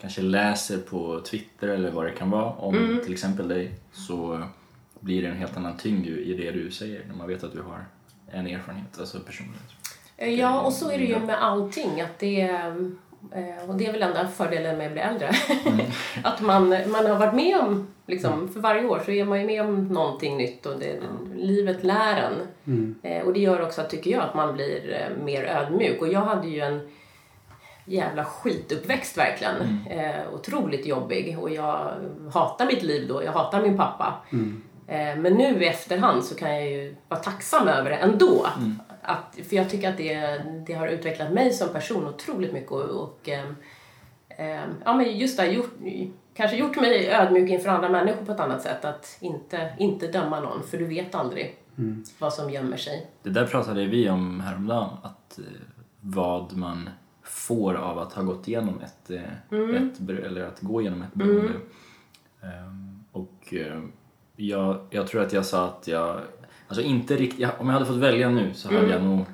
kanske 0.00 0.22
läser 0.22 0.78
på 0.78 1.20
Twitter 1.20 1.68
eller 1.68 1.90
vad 1.90 2.04
det 2.04 2.10
kan 2.10 2.30
vara 2.30 2.52
om 2.52 2.74
mm. 2.74 3.00
till 3.04 3.12
exempel 3.12 3.48
dig 3.48 3.74
så 3.92 4.42
blir 5.00 5.22
det 5.22 5.28
en 5.28 5.36
helt 5.36 5.56
annan 5.56 5.76
tyngd 5.76 6.06
i 6.06 6.34
det 6.34 6.50
du 6.50 6.70
säger 6.70 7.04
när 7.08 7.14
man 7.14 7.28
vet 7.28 7.44
att 7.44 7.52
du 7.52 7.62
har 7.62 7.84
en 8.30 8.46
erfarenhet, 8.46 8.98
alltså 8.98 9.20
personlighet. 9.20 9.62
Ja, 10.16 10.60
och 10.60 10.72
så 10.72 10.90
är 10.90 10.98
det 10.98 11.04
ju 11.04 11.18
med 11.18 11.42
allting. 11.42 12.00
Att 12.00 12.18
det, 12.18 12.40
eh, 12.40 12.74
och 13.68 13.76
det 13.76 13.86
är 13.86 13.92
väl 13.92 14.02
enda 14.02 14.28
fördelen 14.28 14.78
med 14.78 14.86
att 14.86 14.92
bli 14.92 15.02
äldre. 15.02 15.30
Mm. 15.66 15.86
att 16.24 16.40
man, 16.40 16.68
man 16.68 17.06
har 17.06 17.18
varit 17.18 17.34
med 17.34 17.60
om, 17.60 17.88
liksom, 18.06 18.32
mm. 18.32 18.48
för 18.48 18.60
varje 18.60 18.86
år 18.86 19.02
så 19.04 19.10
är 19.10 19.24
man 19.24 19.40
ju 19.40 19.46
med 19.46 19.62
om 19.62 19.84
någonting 19.84 20.36
nytt 20.36 20.66
och 20.66 20.78
det, 20.78 21.00
livet 21.36 21.84
lär 21.84 22.16
en. 22.16 22.32
Mm. 22.66 22.94
Eh, 23.02 23.22
och 23.26 23.32
det 23.32 23.40
gör 23.40 23.62
också, 23.62 23.82
tycker 23.82 24.10
jag, 24.10 24.22
att 24.22 24.34
man 24.34 24.54
blir 24.54 24.92
eh, 24.92 25.24
mer 25.24 25.44
ödmjuk. 25.44 26.02
Och 26.02 26.08
jag 26.08 26.20
hade 26.20 26.48
ju 26.48 26.60
en 26.60 26.88
jävla 27.84 28.24
skituppväxt 28.24 29.18
verkligen. 29.18 29.56
Mm. 29.56 29.98
Eh, 29.98 30.34
otroligt 30.34 30.86
jobbig 30.86 31.38
och 31.40 31.50
jag 31.50 31.90
hatar 32.32 32.66
mitt 32.66 32.82
liv 32.82 33.08
då. 33.08 33.24
Jag 33.24 33.32
hatar 33.32 33.62
min 33.62 33.76
pappa. 33.76 34.14
Mm. 34.32 34.62
Eh, 34.86 35.16
men 35.16 35.32
nu 35.34 35.62
i 35.62 35.66
efterhand 35.66 36.24
så 36.24 36.34
kan 36.34 36.54
jag 36.54 36.70
ju 36.70 36.96
vara 37.08 37.20
tacksam 37.20 37.68
över 37.68 37.90
det 37.90 37.96
ändå. 37.96 38.46
Mm. 38.56 38.80
Att, 39.02 39.38
för 39.48 39.56
jag 39.56 39.70
tycker 39.70 39.90
att 39.90 39.96
det, 39.96 40.42
det 40.66 40.72
har 40.72 40.88
utvecklat 40.88 41.32
mig 41.32 41.52
som 41.52 41.68
person 41.68 42.06
otroligt 42.06 42.52
mycket. 42.52 42.70
Och, 42.70 43.02
och 43.02 43.28
eh, 43.28 44.64
ja, 44.84 44.94
men 44.94 45.18
just 45.18 45.36
det, 45.36 45.46
gjort, 45.46 45.74
kanske 46.34 46.56
gjort 46.56 46.80
mig 46.80 47.08
ödmjuk 47.10 47.50
inför 47.50 47.68
andra 47.68 47.88
människor 47.88 48.24
på 48.24 48.32
ett 48.32 48.40
annat 48.40 48.62
sätt. 48.62 48.84
Att 48.84 49.16
inte, 49.20 49.72
inte 49.78 50.06
döma 50.06 50.40
någon, 50.40 50.62
för 50.62 50.78
du 50.78 50.84
vet 50.84 51.14
aldrig 51.14 51.56
vad 52.18 52.34
som 52.34 52.50
gömmer 52.50 52.76
sig. 52.76 53.06
Det 53.22 53.30
där 53.30 53.46
pratade 53.46 53.86
vi 53.86 54.08
om 54.08 54.40
häromdagen, 54.40 54.88
att 55.02 55.38
eh, 55.38 55.44
vad 56.00 56.56
man 56.56 56.90
får 57.22 57.74
av 57.74 57.98
att 57.98 58.12
ha 58.12 58.22
gått 58.22 58.48
igenom 58.48 58.80
ett, 58.80 59.10
eh, 59.10 59.22
ett 59.76 59.98
ber- 59.98 60.22
eller 60.26 60.44
att 60.44 60.60
gå 60.60 60.80
igenom 60.80 61.02
ett 61.02 61.14
beroende. 61.14 61.52
Ehm, 62.42 63.04
och 63.12 63.54
eh, 63.54 63.82
jag, 64.36 64.86
jag 64.90 65.06
tror 65.06 65.22
att 65.22 65.32
jag 65.32 65.46
sa 65.46 65.66
att 65.66 65.88
jag, 65.88 66.20
alltså 66.72 66.82
inte 66.82 67.16
riktigt, 67.16 67.48
om 67.58 67.66
jag 67.66 67.72
hade 67.74 67.86
fått 67.86 67.96
välja 67.96 68.28
nu 68.28 68.54
så 68.54 68.74
hade 68.74 68.88
jag 68.90 69.02
nog 69.02 69.24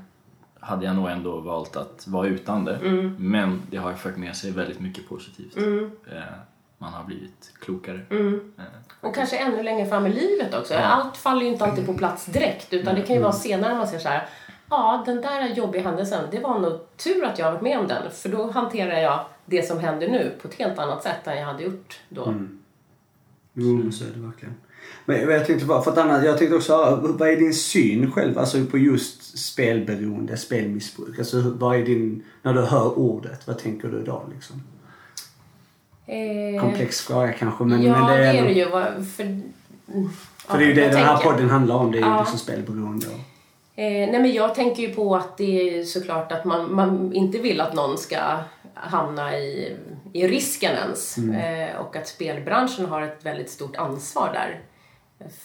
hade 0.60 0.86
jag 0.86 0.96
nog 0.96 1.08
ändå 1.10 1.40
valt 1.40 1.76
att 1.76 2.04
vara 2.08 2.26
utan 2.28 2.64
det. 2.64 2.78
Men 3.18 3.62
det 3.70 3.76
har 3.76 3.94
fört 3.94 4.16
med 4.16 4.36
sig 4.36 4.50
väldigt 4.50 4.80
mycket 4.80 5.08
positivt. 5.08 5.56
Eh, 5.56 6.22
man 6.78 6.92
har 6.92 7.04
blivit 7.04 7.52
klokare. 7.60 8.00
Eh, 8.10 8.64
Och 9.00 9.14
kanske 9.14 9.36
ännu 9.38 9.62
längre 9.62 9.86
fram 9.86 10.06
i 10.06 10.12
livet 10.12 10.54
också. 10.54 10.74
Allt 10.74 11.16
faller 11.16 11.42
ju 11.42 11.48
inte 11.48 11.64
alltid 11.64 11.86
på 11.86 11.94
plats 11.94 12.26
direkt 12.26 12.72
utan 12.72 12.94
det 12.94 13.02
kan 13.02 13.16
ju 13.16 13.22
vara 13.22 13.32
senare 13.32 13.74
man 13.74 13.88
ser 13.88 13.98
så 13.98 14.08
här. 14.08 14.26
Ja, 14.70 15.02
den 15.06 15.20
där 15.20 15.48
jobbiga 15.54 15.82
händelsen, 15.82 16.24
det 16.30 16.40
var 16.40 16.58
nog 16.58 16.80
tur 16.96 17.24
att 17.24 17.38
jag 17.38 17.46
har 17.46 17.52
varit 17.52 17.62
med 17.62 17.78
om 17.78 17.86
den. 17.88 18.10
För 18.10 18.28
då 18.28 18.50
hanterar 18.50 18.98
jag 18.98 19.24
det 19.46 19.62
som 19.62 19.78
händer 19.78 20.08
nu 20.08 20.32
på 20.42 20.48
ett 20.48 20.54
helt 20.54 20.78
annat 20.78 21.02
sätt 21.02 21.26
än 21.26 21.38
jag 21.38 21.46
hade 21.46 21.62
gjort 21.62 22.00
då. 22.08 22.34
Jo, 23.52 23.76
men 23.76 23.92
så 23.92 24.04
är 24.04 24.08
det 24.14 24.20
verkligen. 24.20 24.54
Men 25.04 25.20
jag 25.30 25.46
tänkte 25.46 25.66
bara, 25.66 25.82
för 25.82 25.90
att 25.90 25.98
annat, 25.98 26.24
jag 26.24 26.38
tänkte 26.38 26.56
också 26.56 26.76
höra, 26.76 26.96
vad 26.96 27.28
är 27.28 27.36
din 27.36 27.54
syn 27.54 28.10
själv 28.12 28.38
alltså 28.38 28.64
på 28.70 28.78
just 28.78 29.38
spelberoende, 29.38 30.36
spelmissbruk? 30.36 31.18
Alltså 31.18 31.40
vad 31.58 31.76
är 31.76 31.82
din, 31.84 32.24
när 32.42 32.54
du 32.54 32.60
hör 32.62 32.98
ordet, 32.98 33.46
vad 33.46 33.58
tänker 33.58 33.88
du 33.88 34.02
då 34.04 34.22
liksom? 34.34 34.62
Eh, 36.06 36.60
Komplex 36.60 37.00
fråga 37.00 37.32
kanske 37.32 37.64
men, 37.64 37.82
ja, 37.82 37.92
men 38.00 38.06
det 38.18 38.26
är, 38.26 38.32
det 38.32 38.38
är 38.38 38.44
det 38.44 38.52
ju. 38.52 39.04
För, 39.04 39.22
mm, 39.22 40.10
För 40.48 40.58
det 40.58 40.64
är 40.64 40.68
ju 40.68 40.74
det 40.74 40.80
den 40.80 40.90
här 40.96 41.06
tänker 41.06 41.24
jag? 41.24 41.32
podden 41.34 41.50
handlar 41.50 41.74
om, 41.74 41.92
det 41.92 41.98
är 41.98 42.02
ju 42.02 42.06
Ja. 42.08 42.20
liksom 42.20 42.38
spelberoende. 42.38 43.06
och- 43.06 43.20
Eh, 43.76 43.84
nej 44.10 44.20
men 44.22 44.32
jag 44.32 44.54
tänker 44.54 44.82
ju 44.82 44.94
på 44.94 45.16
att 45.16 45.36
det 45.36 45.78
är 45.78 45.84
såklart 45.84 46.32
att 46.32 46.44
man, 46.44 46.74
man 46.74 47.12
inte 47.12 47.38
vill 47.38 47.60
att 47.60 47.74
någon 47.74 47.98
ska 47.98 48.16
hamna 48.80 49.38
i, 49.38 49.76
i 50.12 50.28
risken 50.28 50.72
ens. 50.72 51.18
Eh, 51.18 51.76
och 51.76 51.96
att 51.96 52.08
spelbranschen 52.08 52.86
har 52.86 53.02
ett 53.02 53.26
väldigt 53.26 53.50
stort 53.50 53.76
ansvar 53.76 54.32
där. 54.32 54.60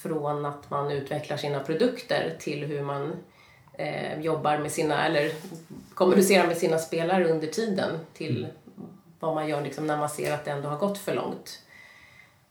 Från 0.01 0.45
att 0.45 0.69
man 0.69 0.91
utvecklar 0.91 1.37
sina 1.37 1.59
produkter 1.59 2.35
till 2.39 2.65
hur 2.65 2.81
man 2.81 3.15
eh, 3.73 4.19
jobbar 4.19 4.57
med 4.57 4.71
sina, 4.71 5.05
eller 5.05 5.31
kommunicerar 5.93 6.47
med 6.47 6.57
sina 6.57 6.77
spelare 6.77 7.25
under 7.31 7.47
tiden 7.47 7.99
till 8.13 8.47
vad 9.19 9.35
man 9.35 9.47
gör 9.47 9.61
liksom 9.61 9.87
när 9.87 9.97
man 9.97 10.09
ser 10.09 10.33
att 10.33 10.45
det 10.45 10.51
ändå 10.51 10.69
har 10.69 10.77
gått 10.77 10.97
för 10.97 11.15
långt. 11.15 11.59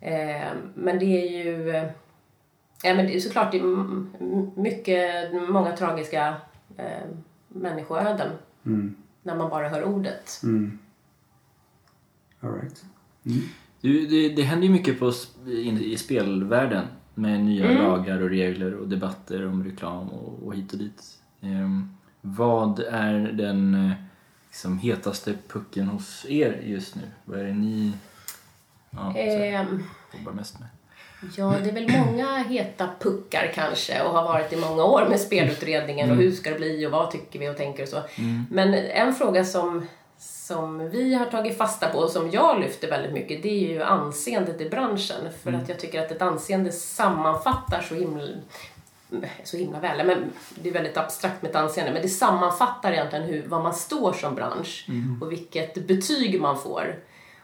Eh, 0.01 0.49
men 0.75 0.99
det 0.99 1.05
är 1.05 1.45
ju 1.45 1.71
eh, 1.71 1.85
Ja, 2.85 2.95
men 2.95 3.07
det 3.07 3.17
är 3.17 3.21
såklart 3.21 3.53
det 3.53 3.59
är 3.59 4.61
mycket, 4.61 5.33
många 5.49 5.77
tragiska 5.77 6.35
eh, 6.77 7.09
människoöden 7.49 8.31
när 9.23 9.37
man 9.37 9.51
bara 9.51 9.69
hör 9.69 9.85
ordet. 9.85 10.41
Mm. 10.43 10.79
All 12.41 12.53
right. 12.55 12.85
Du, 13.81 14.07
det, 14.07 14.29
det 14.29 14.43
händer 14.43 14.67
ju 14.67 14.73
mycket 14.73 14.99
på, 14.99 15.13
i, 15.47 15.93
i 15.93 15.97
spelvärlden 15.97 16.87
med 17.15 17.41
nya 17.41 17.71
Mm. 17.71 17.83
lagar 17.83 18.21
och 18.23 18.29
regler 18.29 18.75
och 18.75 18.89
debatter 18.89 19.47
om 19.47 19.65
reklam 19.65 20.09
och, 20.09 20.47
och 20.47 20.55
hit 20.55 20.73
och 20.73 20.79
dit. 20.79 21.19
Ehm, 21.41 21.91
vad 22.21 22.79
är 22.81 23.19
den 23.33 23.75
eh, 23.75 23.93
liksom, 24.49 24.79
hetaste 24.79 25.35
pucken 25.49 25.87
hos 25.89 26.27
er 26.29 26.61
just 26.65 26.95
nu? 26.97 27.03
Vad 27.25 27.41
är 27.41 27.45
det 27.45 27.55
ni 27.55 27.93
ja, 28.91 29.17
Ehm, 29.17 29.83
jobbar 30.19 30.33
mest 30.33 30.61
med? 30.61 30.69
Ja, 31.37 31.55
det 31.63 31.71
är 31.71 31.75
väl 31.75 31.93
många 31.93 32.39
heta 32.39 32.89
puckar 33.01 33.53
kanske 33.55 34.03
och 34.03 34.11
har 34.11 34.23
varit 34.23 34.53
i 34.53 34.57
många 34.57 34.85
år 34.85 35.07
med 35.09 35.21
spelutredningen 35.21 36.11
och 36.11 36.17
hur 36.17 36.33
ska 36.33 36.51
det 36.51 36.57
bli 36.57 36.87
och 36.87 36.91
vad 36.91 37.11
tycker 37.11 37.39
vi 37.39 37.49
och 37.49 37.57
tänker 37.57 37.83
och 37.83 37.89
så. 37.89 38.03
Men 38.51 38.75
en 38.75 39.15
fråga 39.15 39.45
som, 39.45 39.87
som 40.19 40.91
vi 40.91 41.15
har 41.15 41.27
tagit 41.27 41.59
fasta 41.59 41.89
på 41.89 41.99
och 41.99 42.11
som 42.11 42.31
jag 42.31 42.61
lyfter 42.61 42.91
väldigt 42.91 43.13
mycket 43.13 43.43
det 43.43 43.49
är 43.49 43.69
ju 43.69 43.83
anseendet 43.83 44.61
i 44.61 44.71
branschen. 44.71 45.29
För 45.43 45.53
att 45.53 45.69
jag 45.69 45.79
tycker 45.79 46.03
att 46.03 46.11
ett 46.11 46.23
anseende 46.23 46.73
sammanfattar 46.73 47.83
så 47.89 47.95
himla 47.95 48.23
så 49.45 49.57
himla 49.57 49.81
väl, 49.81 50.07
men 50.07 50.33
det 50.63 50.69
är 50.69 50.73
väldigt 50.73 50.97
abstrakt 50.97 51.43
med 51.43 51.51
ett 51.51 51.57
anseende, 51.57 51.93
men 51.93 52.03
det 52.03 52.09
sammanfattar 52.09 52.93
egentligen 52.93 53.25
hur, 53.25 53.45
vad 53.47 53.63
man 53.63 53.75
står 53.75 54.13
som 54.13 54.35
bransch 54.35 54.87
och 55.21 55.33
vilket 55.33 55.87
betyg 55.87 56.41
man 56.41 56.59
får. 56.59 56.97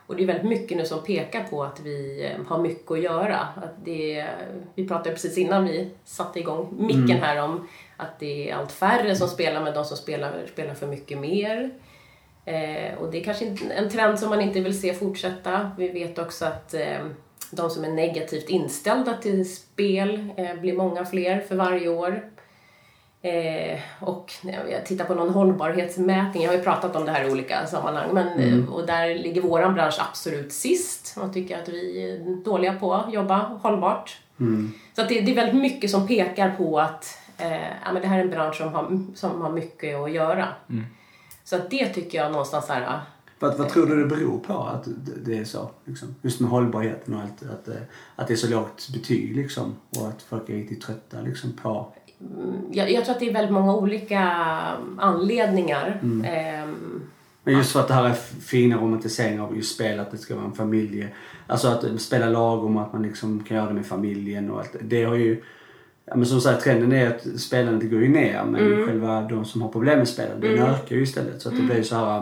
Och 0.08 0.16
det 0.16 0.22
är 0.22 0.26
väldigt 0.26 0.48
mycket 0.48 0.76
nu 0.76 0.84
som 0.84 1.04
pekar 1.04 1.44
på 1.44 1.64
att 1.64 1.80
vi 1.80 2.24
eh, 2.24 2.46
har 2.46 2.58
mycket 2.58 2.90
att 2.90 3.02
göra. 3.02 3.36
Att 3.36 3.84
det, 3.84 4.26
vi 4.74 4.88
pratade 4.88 5.10
precis 5.10 5.38
innan 5.38 5.64
vi 5.64 5.90
satte 6.04 6.38
igång 6.38 6.74
micken 6.78 7.22
här 7.22 7.42
om 7.42 7.68
att 7.96 8.18
det 8.18 8.50
är 8.50 8.54
allt 8.54 8.72
färre 8.72 9.16
som 9.16 9.28
spelar, 9.28 9.64
men 9.64 9.74
de 9.74 9.84
som 9.84 9.96
spelar 9.96 10.46
spelar 10.52 10.74
för 10.74 10.86
mycket 10.86 11.18
mer. 11.18 11.70
Eh, 12.44 12.98
och 12.98 13.10
det 13.10 13.20
är 13.20 13.24
kanske 13.24 13.56
en 13.76 13.90
trend 13.90 14.18
som 14.18 14.30
man 14.30 14.40
inte 14.40 14.60
vill 14.60 14.80
se 14.80 14.94
fortsätta. 14.94 15.70
Vi 15.78 15.88
vet 15.88 16.18
också 16.18 16.44
att 16.44 16.74
eh, 16.74 17.06
de 17.50 17.70
som 17.70 17.84
är 17.84 17.88
negativt 17.88 18.48
inställda 18.48 19.14
till 19.14 19.56
spel 19.56 20.28
eh, 20.36 20.54
blir 20.54 20.72
många 20.72 21.04
fler 21.04 21.40
för 21.40 21.56
varje 21.56 21.88
år. 21.88 22.30
Eh, 23.22 23.78
och 24.00 24.32
jag 24.70 24.86
tittar 24.86 25.04
på 25.04 25.14
någon 25.14 25.30
hållbarhetsmätning, 25.30 26.42
jag 26.42 26.50
har 26.50 26.56
ju 26.56 26.62
pratat 26.64 26.96
om 26.96 27.04
det 27.04 27.12
här 27.12 27.24
i 27.28 27.30
olika 27.32 27.66
sammanhang, 27.66 28.14
men, 28.14 28.38
eh, 28.38 28.68
och 28.74 28.86
där 28.86 29.14
ligger 29.14 29.40
våran 29.42 29.74
bransch 29.74 29.96
absolut 30.10 30.52
sist. 30.52 31.14
Man 31.16 31.32
tycker 31.32 31.58
att 31.62 31.68
vi 31.68 32.10
är 32.10 32.44
dåliga 32.44 32.74
på 32.74 32.94
att 32.94 33.12
jobba 33.12 33.38
hållbart. 33.38 34.16
Så 34.96 35.02
att 35.02 35.08
det, 35.08 35.20
det 35.20 35.30
är 35.30 35.34
väldigt 35.34 35.62
mycket 35.62 35.90
som 35.90 36.06
pekar 36.06 36.50
på 36.56 36.80
att 36.80 37.18
eh, 37.38 37.52
ja, 37.84 37.92
men 37.92 38.02
det 38.02 38.08
här 38.08 38.18
är 38.18 38.22
en 38.22 38.30
bransch 38.30 38.56
som 38.56 38.72
har, 38.72 39.00
som 39.14 39.40
har 39.42 39.50
mycket 39.52 39.96
att 39.96 40.12
göra. 40.12 40.48
Så 41.44 41.56
att 41.56 41.70
det 41.70 41.86
tycker 41.88 42.18
jag 42.18 42.32
någonstans 42.32 42.68
här, 42.68 42.80
ja, 42.82 43.00
Vad, 43.38 43.58
vad 43.58 43.68
tror 43.68 43.86
du 43.86 43.96
det 44.02 44.06
beror 44.16 44.38
på 44.38 44.52
att 44.58 44.84
det- 45.24 45.38
är 45.38 45.44
så? 45.44 45.70
Liksom? 45.84 46.14
Just 46.22 46.40
med 46.40 46.50
hållbarheten 46.50 47.14
och 47.14 47.20
allt. 47.20 47.42
Att, 47.42 47.64
det- 47.64 47.86
att 48.16 48.26
det 48.28 48.34
är 48.34 48.36
så 48.36 48.48
lågt 48.50 48.88
betyg 48.92 49.36
liksom. 49.36 49.76
Och 49.98 50.08
att 50.08 50.22
folk 50.22 50.48
är 50.48 50.54
riktigt 50.54 50.80
trötta 50.82 51.20
liksom 51.20 51.52
på... 51.62 51.92
jag, 52.72 52.90
jag 52.90 53.04
tror 53.04 53.14
att 53.14 53.20
det 53.20 53.28
är 53.28 53.32
väldigt 53.32 53.52
många 53.52 53.74
olika 53.74 54.20
anledningar. 54.98 56.00
Ehm, 56.26 57.02
Men 57.44 57.54
just 57.56 57.72
för 57.72 57.80
att 57.80 57.88
det 57.88 57.94
här 57.94 58.04
är 58.04 58.12
fina 58.42 58.76
romantisering 58.76 59.40
av 59.40 59.56
just 59.56 59.74
spel, 59.74 60.00
att 60.00 60.10
det 60.10 60.18
ska 60.18 60.34
vara 60.34 60.44
en 60.44 60.52
familje. 60.52 61.08
Alltså 61.46 61.68
att 61.68 62.00
spela 62.00 62.26
lagom, 62.28 62.76
att 62.76 62.92
man 62.92 63.02
liksom 63.02 63.44
kan 63.44 63.56
göra 63.56 63.68
det 63.68 63.74
med 63.74 63.86
familjen 63.86 64.50
och 64.50 64.58
allt. 64.58 64.76
Det 64.80 65.04
har 65.04 65.14
ju... 65.14 65.42
Men 66.14 66.26
som 66.26 66.40
sagt, 66.40 66.64
trenden 66.64 66.92
är 66.92 67.06
att 67.08 67.40
spelandet 67.40 67.90
går 67.90 68.00
ju 68.02 68.08
ner 68.08 68.44
men 68.44 68.86
själva 68.86 69.20
de 69.20 69.44
som 69.44 69.62
har 69.62 69.68
problem 69.68 69.98
med 69.98 70.08
spelande, 70.08 70.48
den 70.48 70.58
ökar 70.66 70.96
ju 70.96 71.02
istället. 71.02 71.42
Så 71.42 71.48
att 71.48 71.56
det 71.56 71.62
blir 71.62 71.82
så 71.82 71.94
här... 71.96 72.18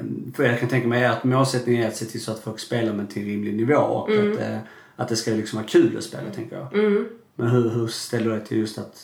um, 0.00 0.32
För 0.36 0.44
jag 0.44 0.60
kan 0.60 0.68
tänka 0.68 0.88
mig 0.88 1.06
att 1.06 1.24
målsättningen 1.24 1.82
är 1.82 1.88
att 1.88 1.96
se 1.96 2.04
till 2.04 2.20
så 2.24 2.32
att 2.32 2.38
folk 2.40 2.58
spelar 2.58 2.92
men 2.92 3.06
till 3.06 3.22
en 3.22 3.28
rimlig 3.28 3.54
nivå 3.56 3.74
och 3.74 4.08
att, 4.10 4.40
eh, 4.40 4.58
att 4.96 5.08
det 5.08 5.16
ska 5.16 5.30
liksom 5.30 5.56
vara 5.56 5.68
kul 5.68 5.96
att 5.96 6.04
spela, 6.04 6.30
tänker 6.30 6.56
jag. 6.56 6.68
Men 7.36 7.48
hur, 7.48 7.70
hur 7.70 7.86
ställer 7.86 8.24
du 8.24 8.30
dig 8.36 8.44
till 8.46 8.58
just 8.58 8.78
att... 8.78 8.96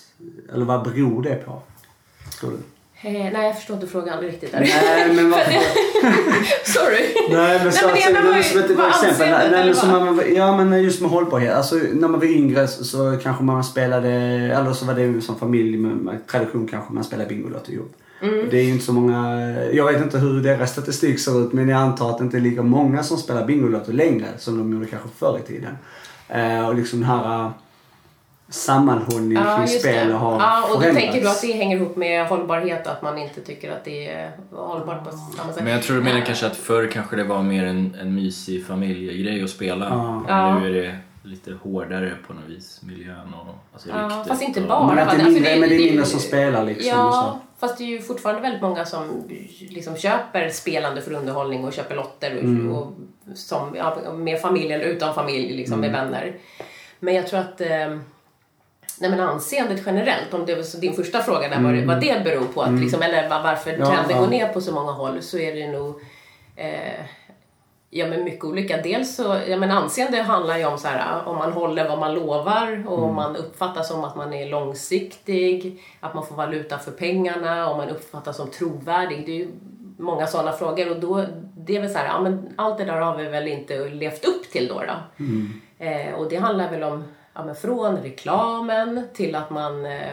Eller 0.55 0.65
vad 0.65 0.85
beror 0.85 1.23
det 1.23 1.35
på? 1.35 1.63
Tror 2.41 2.51
du? 2.51 2.57
eh, 3.09 3.13
nej, 3.33 3.47
jag 3.47 3.57
förstår 3.57 3.75
inte 3.77 3.87
frågan 3.87 4.21
riktigt 4.21 4.53
där. 4.53 4.61
Nej, 4.61 5.15
men 5.15 5.31
varför? 5.31 5.53
Sorry. 6.73 7.29
Nej 7.37 7.61
men 7.65 7.73
så 7.73 7.87
Nej, 7.87 8.13
men 8.13 8.27
alltså, 8.27 8.39
är 8.39 8.43
som 8.43 8.61
ett 8.61 8.71
var- 8.71 8.77
var 8.85 8.89
exempel. 9.11 9.51
Nej, 9.51 9.65
men 9.67 9.75
som 9.75 9.93
vad? 9.93 10.05
man, 10.05 10.17
var- 10.17 10.25
ja 10.25 10.65
men 10.65 10.83
just 10.83 11.01
med 11.01 11.11
hållbarhet. 11.11 11.55
Alltså 11.55 11.75
när 11.75 12.09
man 12.09 12.21
var 12.21 12.27
yngre 12.27 12.69
så, 12.69 12.85
så 12.85 13.19
kanske 13.23 13.45
man 13.45 13.65
spelade, 13.65 14.11
eller 14.11 14.73
så 14.73 14.85
var 14.85 14.95
det 14.95 15.21
som 15.21 15.39
familj 15.39 15.77
med, 15.77 16.27
tradition 16.27 16.69
kanske 16.71 16.93
man 16.93 17.05
spelade 17.05 17.29
Bingolotto 17.29 17.73
ihop. 17.73 17.93
Mm. 18.23 18.49
Det 18.51 18.57
är 18.59 18.69
inte 18.69 18.85
så 18.85 18.93
många, 18.93 19.41
jag 19.73 19.93
vet 19.93 20.03
inte 20.03 20.19
hur 20.19 20.41
deras 20.43 20.73
statistik 20.73 21.21
ser 21.21 21.45
ut 21.47 21.53
men 21.53 21.69
jag 21.69 21.79
antar 21.81 22.11
att 22.11 22.19
det 22.19 22.25
inte 22.25 22.37
är 22.37 22.41
lika 22.41 22.63
många 22.63 23.03
som 23.03 23.19
spelar 23.19 23.47
Bingolotto 23.47 23.93
längre 23.93 24.27
som 24.39 24.59
de 24.59 24.73
gjorde 24.73 24.87
kanske 24.87 25.09
förr 25.19 25.41
i 25.45 25.47
tiden. 25.47 25.79
Eh, 26.29 26.69
och 26.69 26.75
liksom 26.75 27.01
den 27.01 27.09
här 27.09 27.51
sammanhållningen 28.51 29.43
Ja, 29.47 29.57
kring 29.57 29.67
spel 29.69 30.13
har 30.13 30.41
Ja, 30.41 30.63
och 30.75 30.83
då 30.83 30.93
tänker 30.93 31.21
du 31.21 31.29
att 31.29 31.41
det 31.43 31.53
hänger 31.53 31.77
ihop 31.77 31.97
med 31.97 32.27
hållbarhet 32.27 32.87
och 32.87 32.93
att 32.93 33.03
man 33.03 33.19
inte 33.19 33.41
tycker 33.41 33.73
att 33.73 33.85
det 33.85 34.09
är 34.09 34.31
hållbart 34.53 35.05
på 35.05 35.11
samma 35.11 35.53
sätt? 35.53 35.65
Men 35.65 35.73
jag 35.73 35.83
tror 35.83 35.97
du 35.97 36.03
menar 36.03 36.21
kanske 36.21 36.47
att 36.47 36.57
förr 36.57 36.87
kanske 36.93 37.17
det 37.17 37.25
var 37.25 37.43
mer 37.43 37.65
en, 37.65 37.97
en 38.01 38.15
mysig 38.15 38.67
familjegrej 38.67 39.45
att 39.45 39.51
spela. 39.51 39.85
Ja. 40.29 40.59
Nu 40.59 40.69
är 40.79 40.83
det 40.83 40.99
lite 41.23 41.53
hårdare 41.63 42.13
på 42.27 42.33
något 42.33 42.45
vis, 42.49 42.81
miljön 42.83 43.35
och 43.35 43.55
alltså 43.73 43.89
Ja, 43.89 44.05
ryktet. 44.05 44.27
fast 44.29 44.43
inte 44.43 44.61
och, 44.63 44.69
bara. 44.69 44.87
Men 44.95 44.99
att 44.99 45.11
det 45.11 45.17
är 45.17 45.19
Alltså, 45.19 45.31
mindre, 45.33 45.55
det- 45.55 45.61
men 45.61 45.69
det 45.69 45.75
är 45.75 45.79
det- 45.79 45.85
mindre 45.85 46.05
som 46.05 46.21
spelar 46.21 46.65
liksom. 46.65 47.07
och 47.07 47.15
så. 47.15 47.19
Ja, 47.21 47.41
fast 47.59 47.79
det 47.79 47.85
är 47.85 47.89
ju 47.89 48.01
fortfarande 48.03 48.43
väldigt 48.43 48.63
många 48.63 48.85
som 48.85 49.23
liksom 49.71 49.97
köper 49.97 50.49
spelande 50.49 51.01
för 51.03 51.13
underhållning 51.13 51.65
och 51.65 51.73
köper 51.73 51.97
lotter 51.97 52.37
och, 52.37 52.43
Mm. 52.43 52.73
och 52.73 52.93
som, 53.35 53.75
ja, 53.77 53.97
med 54.15 54.41
familj 54.41 54.73
eller 54.73 54.85
utan 54.85 55.15
familj, 55.15 55.57
liksom, 55.57 55.79
Mm. 55.79 55.93
med 55.93 56.01
vänner. 56.05 56.35
Men 57.01 57.15
jag 57.15 57.27
tror 57.27 57.41
att 57.41 57.61
eh, 57.61 57.99
Nej 59.01 59.11
men 59.11 59.21
anseendet 59.21 59.83
generellt, 59.87 60.35
om 60.35 60.47
det 60.47 60.55
var 60.55 60.81
din 60.81 60.93
första 60.95 61.19
fråga 61.23 61.49
där, 61.49 61.61
vad, 61.61 61.75
det, 61.75 61.85
vad 61.87 62.01
det 62.01 62.25
beror 62.25 62.45
på, 62.45 62.63
att 62.63 62.81
liksom, 62.81 63.03
eller 63.03 63.29
va- 63.29 63.41
varför 63.45 63.71
Mm. 63.71 63.81
Ja, 63.81 63.87
trenden 63.95 64.17
ja. 64.17 64.21
går 64.23 64.29
ner 64.29 64.49
på 64.49 64.61
så 64.61 64.73
många 64.75 64.93
håll, 64.93 65.23
så 65.23 65.39
är 65.39 65.55
det 65.55 65.73
nog 65.73 66.01
eh, 66.57 67.05
Ja, 67.91 68.07
men 68.07 68.25
mycket 68.25 68.45
olika. 68.45 68.77
Dels 68.83 69.17
så, 69.17 69.37
ja, 69.49 69.57
men 69.57 69.71
anseende 69.71 70.23
handlar 70.23 70.59
ju 70.59 70.65
om 70.67 70.79
så 70.79 70.89
här, 70.89 71.29
om 71.29 71.37
man 71.37 71.53
håller 71.53 71.89
vad 71.89 71.99
man 71.99 72.15
lovar 72.15 72.85
och 72.89 73.03
om 73.03 73.15
man 73.15 73.37
uppfattas 73.37 73.89
som 73.89 74.05
att 74.05 74.17
man 74.17 74.33
är 74.33 74.47
långsiktig, 74.47 75.83
att 76.01 76.15
man 76.15 76.27
får 76.27 76.35
valuta 76.37 76.79
för 76.79 76.91
pengarna, 76.91 77.71
om 77.71 77.77
man 77.77 77.89
uppfattas 77.89 78.37
som 78.37 78.51
trovärdig. 78.51 79.27
Det 79.27 79.33
är 79.33 79.37
ju 79.37 79.49
många 79.99 80.27
sådana 80.27 80.53
frågor 80.53 80.91
och 80.91 81.01
då, 81.01 81.25
det 81.57 81.77
är 81.77 81.81
väl 81.81 81.91
så 81.91 81.99
här, 81.99 82.07
ja, 82.07 82.21
men 82.21 82.49
allt 82.57 82.79
det 82.79 82.85
där 82.85 83.01
har 83.01 83.17
vi 83.17 83.25
väl 83.25 83.49
inte 83.49 83.89
levt 83.89 84.25
upp 84.25 84.51
till 84.53 84.69
då. 84.69 84.83
då. 84.83 85.25
Eh, 85.85 86.15
och 86.15 86.29
det 86.29 86.37
handlar 86.37 86.71
väl 86.71 86.83
om, 86.83 87.05
ja, 87.39 87.45
men 87.45 87.55
från 87.55 87.97
reklamen 87.97 89.03
till 89.15 89.35
att 89.35 89.51
man 89.51 89.87
eh, 89.87 90.13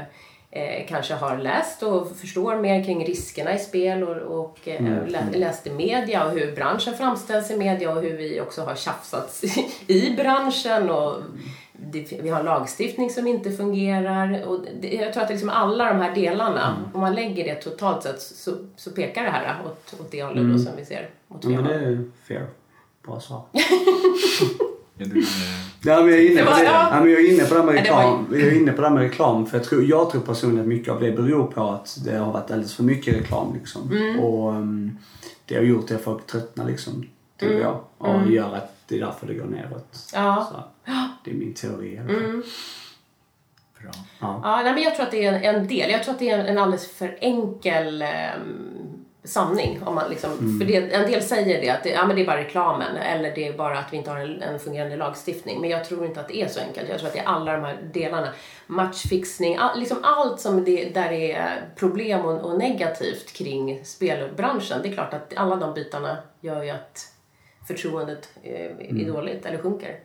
eh, 0.52 0.88
kanske 0.88 1.14
har 1.14 1.38
läst 1.38 1.84
och 1.84 2.18
förstår 2.18 2.56
mer 2.56 2.84
kring 2.84 3.06
riskerna 3.06 3.56
i 3.56 3.60
spel 3.60 4.04
och, 4.04 4.42
och 4.42 4.68
eh, 4.68 5.08
lä, 5.08 5.28
läst 5.34 5.68
i 5.68 5.70
media 5.70 6.26
och 6.26 6.32
hur 6.32 6.56
branschen 6.56 6.94
framställs 6.94 7.52
i 7.52 7.58
media 7.58 7.92
och 7.92 8.02
hur 8.02 8.18
vi 8.18 8.42
också 8.42 8.62
har 8.62 8.76
tjafsats 8.76 9.44
i, 9.44 9.68
i 9.94 10.16
branschen 10.16 10.90
och 10.90 11.16
det, 11.72 12.14
vi 12.22 12.30
har 12.30 12.44
lagstiftning 12.44 13.10
som 13.10 13.28
inte 13.28 13.52
fungerar. 13.52 14.44
Och 14.48 14.60
det, 14.82 14.94
jag 14.94 15.14
tror 15.14 15.24
att 15.24 15.30
liksom 15.30 15.50
alla 15.50 15.94
de 15.94 16.00
här 16.00 16.16
delarna, 16.16 16.76
om 16.94 17.02
man 17.02 17.16
lägger 17.16 17.44
det 17.44 17.56
totalt 17.56 18.04
sett 18.04 18.22
så, 18.22 18.52
så 18.76 18.92
pekar 18.92 19.24
det 19.24 19.30
här 19.30 19.62
åt, 19.66 20.00
åt 20.00 20.12
det 20.12 20.24
hållet 20.24 20.54
då, 20.54 20.60
som 20.60 20.76
vi 20.78 20.86
ser. 20.86 21.10
Åt 21.30 21.44
Ja, 21.44 21.50
men 21.50 21.64
det 21.64 21.74
är 21.74 22.12
fair. 22.28 22.48
Bra 23.04 23.20
svar. 23.20 23.42
Ja, 24.98 25.06
du, 25.06 25.20
eh, 25.20 25.26
Ja, 25.84 26.02
men 26.02 26.10
jag 26.10 26.20
är 26.20 26.32
inne 26.32 26.44
på 26.44 26.50
Det 26.50 26.52
var- 26.52 26.60
det. 26.60 26.66
ja. 26.66 27.00
Men 27.02 27.12
jag 27.12 27.22
är 27.22 27.32
inne 27.34 27.44
på 27.44 27.54
det 27.54 27.60
här 27.60 27.66
med 27.66 27.76
reklam. 27.76 28.28
Jag 28.32 28.42
är 28.42 28.56
inne 28.56 28.72
på 28.72 28.82
det 28.82 28.90
med 28.90 29.04
reklam. 29.04 29.46
För 29.46 29.58
jag 29.58 29.66
tror, 29.68 29.84
jag 29.84 30.10
tror 30.10 30.22
personligen 30.22 30.62
att 30.62 30.68
mycket 30.68 30.94
av 30.94 31.00
det 31.02 31.12
beror 31.12 31.48
på 31.48 31.64
att 31.70 31.98
det 32.06 32.18
har 32.18 32.32
varit 32.34 32.52
alldeles 32.52 32.76
för 32.76 32.84
mycket 32.84 33.16
reklam. 33.16 33.54
Liksom. 33.54 33.92
Mm. 33.92 34.20
Och 34.20 34.50
um, 34.54 34.98
det 35.46 35.56
har 35.56 35.62
gjort 35.64 35.92
att 35.92 36.02
folk 36.02 36.28
tröttnar 36.28 36.66
liksom. 36.66 37.06
Tror 37.40 37.52
Mm. 37.52 37.62
jag. 37.64 37.80
Och 37.98 38.32
gör 38.32 38.56
att 38.56 38.72
det 38.88 38.96
är 38.96 39.00
därför 39.00 39.28
det 39.28 39.34
går 39.34 39.46
neråt. 39.46 40.10
Ja. 40.14 40.48
Så, 40.52 40.92
det 41.26 41.32
är 41.32 41.36
min 41.36 41.54
teori 41.54 41.94
i 41.94 41.98
alla 42.00 42.08
fall. 42.08 42.18
Mm. 42.24 42.44
bra. 43.82 43.92
Ja. 44.20 44.42
Ja, 44.44 44.62
nej, 44.64 44.74
men 44.74 44.84
jag 44.84 44.96
tror 44.96 45.06
att 45.06 45.12
det 45.12 45.26
är 45.26 45.34
en, 45.34 45.56
en 45.56 45.68
del. 45.68 45.92
Jag 45.92 46.04
tror 46.04 46.14
att 46.14 46.20
det 46.20 46.30
är 46.30 46.40
en, 46.40 46.46
en 46.46 46.58
alldeles 46.58 46.92
för 46.92 47.18
enkel 47.22 48.02
ehm, 48.02 48.10
sanning. 49.26 49.84
Om 49.84 49.96
man 49.96 50.10
liksom, 50.10 50.60
För 50.60 50.66
det, 50.66 50.94
en 50.94 51.12
del 51.12 51.22
säger 51.22 51.62
det, 51.62 51.70
att 51.70 51.84
det, 51.84 51.90
ja, 51.90 52.08
men 52.08 52.16
det 52.16 52.22
är 52.22 52.26
bara 52.26 52.40
reklamen 52.40 52.98
eller 52.98 53.36
det 53.36 53.48
är 53.48 53.58
bara 53.58 53.80
att 53.80 53.94
vi 53.94 53.98
inte 53.98 54.12
har 54.12 54.20
en, 54.20 54.42
en 54.42 54.60
fungerande 54.60 54.98
lagstiftning. 54.98 55.62
Men 55.62 55.70
jag 55.70 55.86
tror 55.86 56.06
inte 56.06 56.20
att 56.20 56.28
det 56.28 56.42
är 56.42 56.48
så 56.48 56.60
enkelt. 56.60 56.90
Jag 56.90 57.00
tror 57.00 57.08
att 57.08 57.14
det 57.14 57.20
är 57.20 57.26
alla 57.26 57.52
de 57.52 57.64
här 57.64 57.78
delarna. 57.94 58.28
Matchfixning, 58.68 59.56
all, 59.58 59.80
liksom 59.80 59.98
allt 60.04 60.40
som 60.40 60.64
det, 60.64 60.90
där 60.90 61.10
det 61.10 61.32
är 61.32 61.70
problem 61.76 62.26
och, 62.26 62.42
och 62.42 62.60
negativt 62.60 63.34
kring 63.34 63.86
spelbranschen. 63.86 64.80
Det 64.84 64.90
är 64.90 64.94
klart 64.94 65.14
att 65.14 65.34
alla 65.36 65.56
de 65.56 65.74
bitarna 65.74 66.18
gör 66.42 66.64
ju 66.64 66.70
att 66.70 67.12
förtroendet 67.68 68.30
eh, 68.44 68.54
är 69.02 69.08
dåligt 69.08 69.46
eller 69.46 69.58
sjunker. 69.58 70.00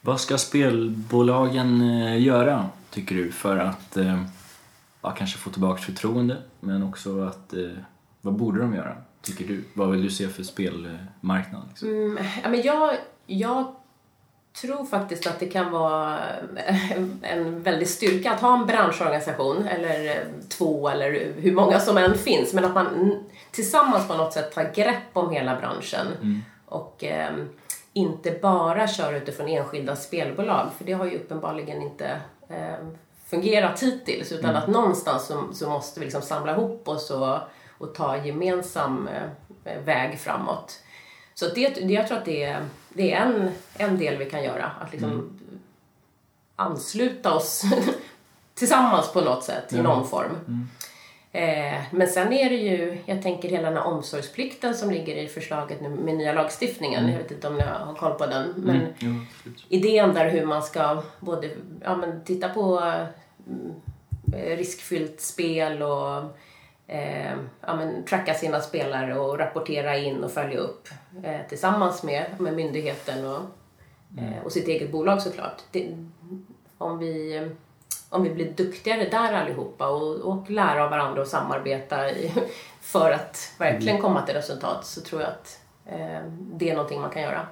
Vad 0.00 0.20
ska 0.20 0.38
spelbolagen 0.38 1.80
eh, 1.80 2.22
göra, 2.22 2.66
tycker 2.90 3.14
du, 3.14 3.32
för 3.32 3.56
att 3.56 3.96
eh, 3.96 4.22
ja, 5.02 5.10
kanske 5.10 5.38
få 5.38 5.50
tillbaka 5.50 5.82
förtroende, 5.82 6.36
men 6.60 6.82
också 6.82 7.22
att... 7.22 7.52
Eh, 7.52 7.70
vad 8.24 8.34
borde 8.34 8.60
de 8.60 8.74
göra, 8.74 8.96
tycker 9.22 9.44
du? 9.44 9.64
Vad 9.74 9.90
vill 9.90 10.02
du 10.02 10.10
se 10.10 10.28
för 10.28 10.42
spelmarknad? 10.42 11.62
Liksom? 11.68 11.88
Mm, 11.88 12.18
ja, 12.42 12.48
men 12.48 12.62
jag, 12.62 12.94
jag 13.26 13.74
tror 14.60 14.84
faktiskt 14.84 15.26
att 15.26 15.40
det 15.40 15.46
kan 15.46 15.70
vara 15.70 16.18
en 17.22 17.62
väldig 17.62 17.88
styrka 17.88 18.32
att 18.32 18.40
ha 18.40 18.58
en 18.58 18.66
branschorganisation, 18.66 19.66
eller 19.66 20.06
eh, 20.06 20.26
två, 20.48 20.88
eller 20.88 21.32
hur 21.36 21.52
många 21.52 21.80
som 21.80 21.96
än 21.96 22.18
finns, 22.18 22.54
men 22.54 22.64
att 22.64 22.74
man 22.74 23.14
tillsammans 23.50 24.08
på 24.08 24.14
något 24.14 24.32
sätt 24.32 24.54
tar 24.54 24.72
grepp 24.74 25.10
om 25.12 25.30
hela 25.30 25.56
branschen 25.56 26.06
och 26.66 27.04
eh, 27.04 27.34
inte 27.92 28.38
bara 28.42 28.88
kör 28.88 29.12
utifrån 29.12 29.48
enskilda 29.48 29.96
spelbolag, 29.96 30.68
för 30.78 30.84
det 30.84 30.92
har 30.92 31.04
ju 31.04 31.16
uppenbarligen 31.16 31.82
inte 31.82 32.20
eh, 32.48 32.86
fungerat 33.32 33.82
hittills, 33.82 34.32
utan 34.32 34.56
att 34.56 34.68
någonstans 34.68 35.26
så, 35.26 35.48
så 35.52 35.70
måste 35.70 36.00
vi 36.00 36.06
liksom 36.06 36.22
samla 36.22 36.52
ihop 36.52 36.88
oss 36.88 37.10
och, 37.10 37.38
och 37.78 37.94
ta 37.94 38.24
gemensam 38.24 39.08
eh, 39.64 39.80
väg 39.84 40.18
framåt. 40.18 40.80
Så 41.34 41.48
det, 41.48 41.68
det, 41.68 41.92
jag 41.92 42.08
tror 42.08 42.18
att 42.18 42.24
det 42.24 42.42
är, 42.42 42.66
det 42.88 43.12
är 43.12 43.26
en, 43.26 43.50
en 43.76 43.98
del 43.98 44.16
vi 44.16 44.30
kan 44.30 44.44
göra. 44.44 44.70
Att 44.80 44.92
liksom 44.92 45.40
ansluta 46.56 47.34
oss 47.34 47.62
tillsammans 48.54 49.12
på 49.12 49.20
något 49.20 49.44
sätt 49.44 49.72
i 49.72 49.82
någon 49.82 50.08
form. 50.08 50.66
Eh, 51.32 51.80
men 51.90 52.08
sen 52.08 52.32
är 52.32 52.50
det 52.50 52.56
ju, 52.56 52.98
jag 53.06 53.22
tänker 53.22 53.48
hela 53.48 53.68
den 53.68 53.76
här 53.76 53.86
omsorgsplikten 53.86 54.74
som 54.74 54.90
ligger 54.90 55.16
i 55.16 55.28
förslaget 55.28 55.80
nu 55.80 55.88
med 55.88 56.16
nya 56.16 56.32
lagstiftningen. 56.32 57.08
Jag 57.08 57.18
vet 57.18 57.30
inte 57.30 57.48
om 57.48 57.54
ni 57.54 57.62
har 57.62 57.94
koll 57.94 58.14
på 58.14 58.26
den. 58.26 58.54
Men 58.56 58.86
absolut. 58.86 59.64
idén 59.68 60.14
där 60.14 60.30
hur 60.30 60.46
man 60.46 60.62
ska 60.62 61.02
både 61.20 61.50
ja, 61.82 61.96
men 61.96 62.24
titta 62.24 62.48
på 62.48 62.80
mm, 62.80 63.06
riskfyllt 64.32 65.20
spel 65.20 65.82
och 65.82 66.24
eh, 66.86 67.36
ja, 67.60 67.76
men 67.76 68.04
tracka 68.04 68.34
sina 68.34 68.60
spelare 68.60 69.18
och 69.18 69.38
rapportera 69.38 69.96
in 69.96 70.24
och 70.24 70.32
följa 70.32 70.58
upp 70.58 70.88
eh, 71.22 71.40
tillsammans 71.48 72.02
med, 72.02 72.24
med 72.38 72.54
myndigheten 72.54 73.26
och, 73.26 73.40
eh, 74.18 74.44
och 74.44 74.52
sitt 74.52 74.68
eget 74.68 74.92
bolag 74.92 75.22
såklart. 75.22 75.62
Det, 75.70 75.96
om, 76.78 76.98
vi, 76.98 77.48
om 78.08 78.22
vi 78.22 78.30
blir 78.30 78.52
duktigare 78.52 79.08
där 79.08 79.32
allihopa 79.32 79.88
och, 79.88 80.16
och 80.16 80.50
lära 80.50 80.84
av 80.84 80.90
varandra 80.90 81.22
och 81.22 81.28
samarbeta 81.28 82.10
i, 82.10 82.32
för 82.80 83.10
att 83.10 83.54
verkligen 83.58 84.00
komma 84.00 84.22
till 84.22 84.34
resultat 84.34 84.86
så 84.86 85.00
tror 85.00 85.20
jag 85.20 85.30
att 85.30 85.60
eh, 85.86 86.22
det 86.30 86.70
är 86.70 86.74
någonting 86.74 87.00
man 87.00 87.10
kan 87.10 87.22
göra. 87.22 87.46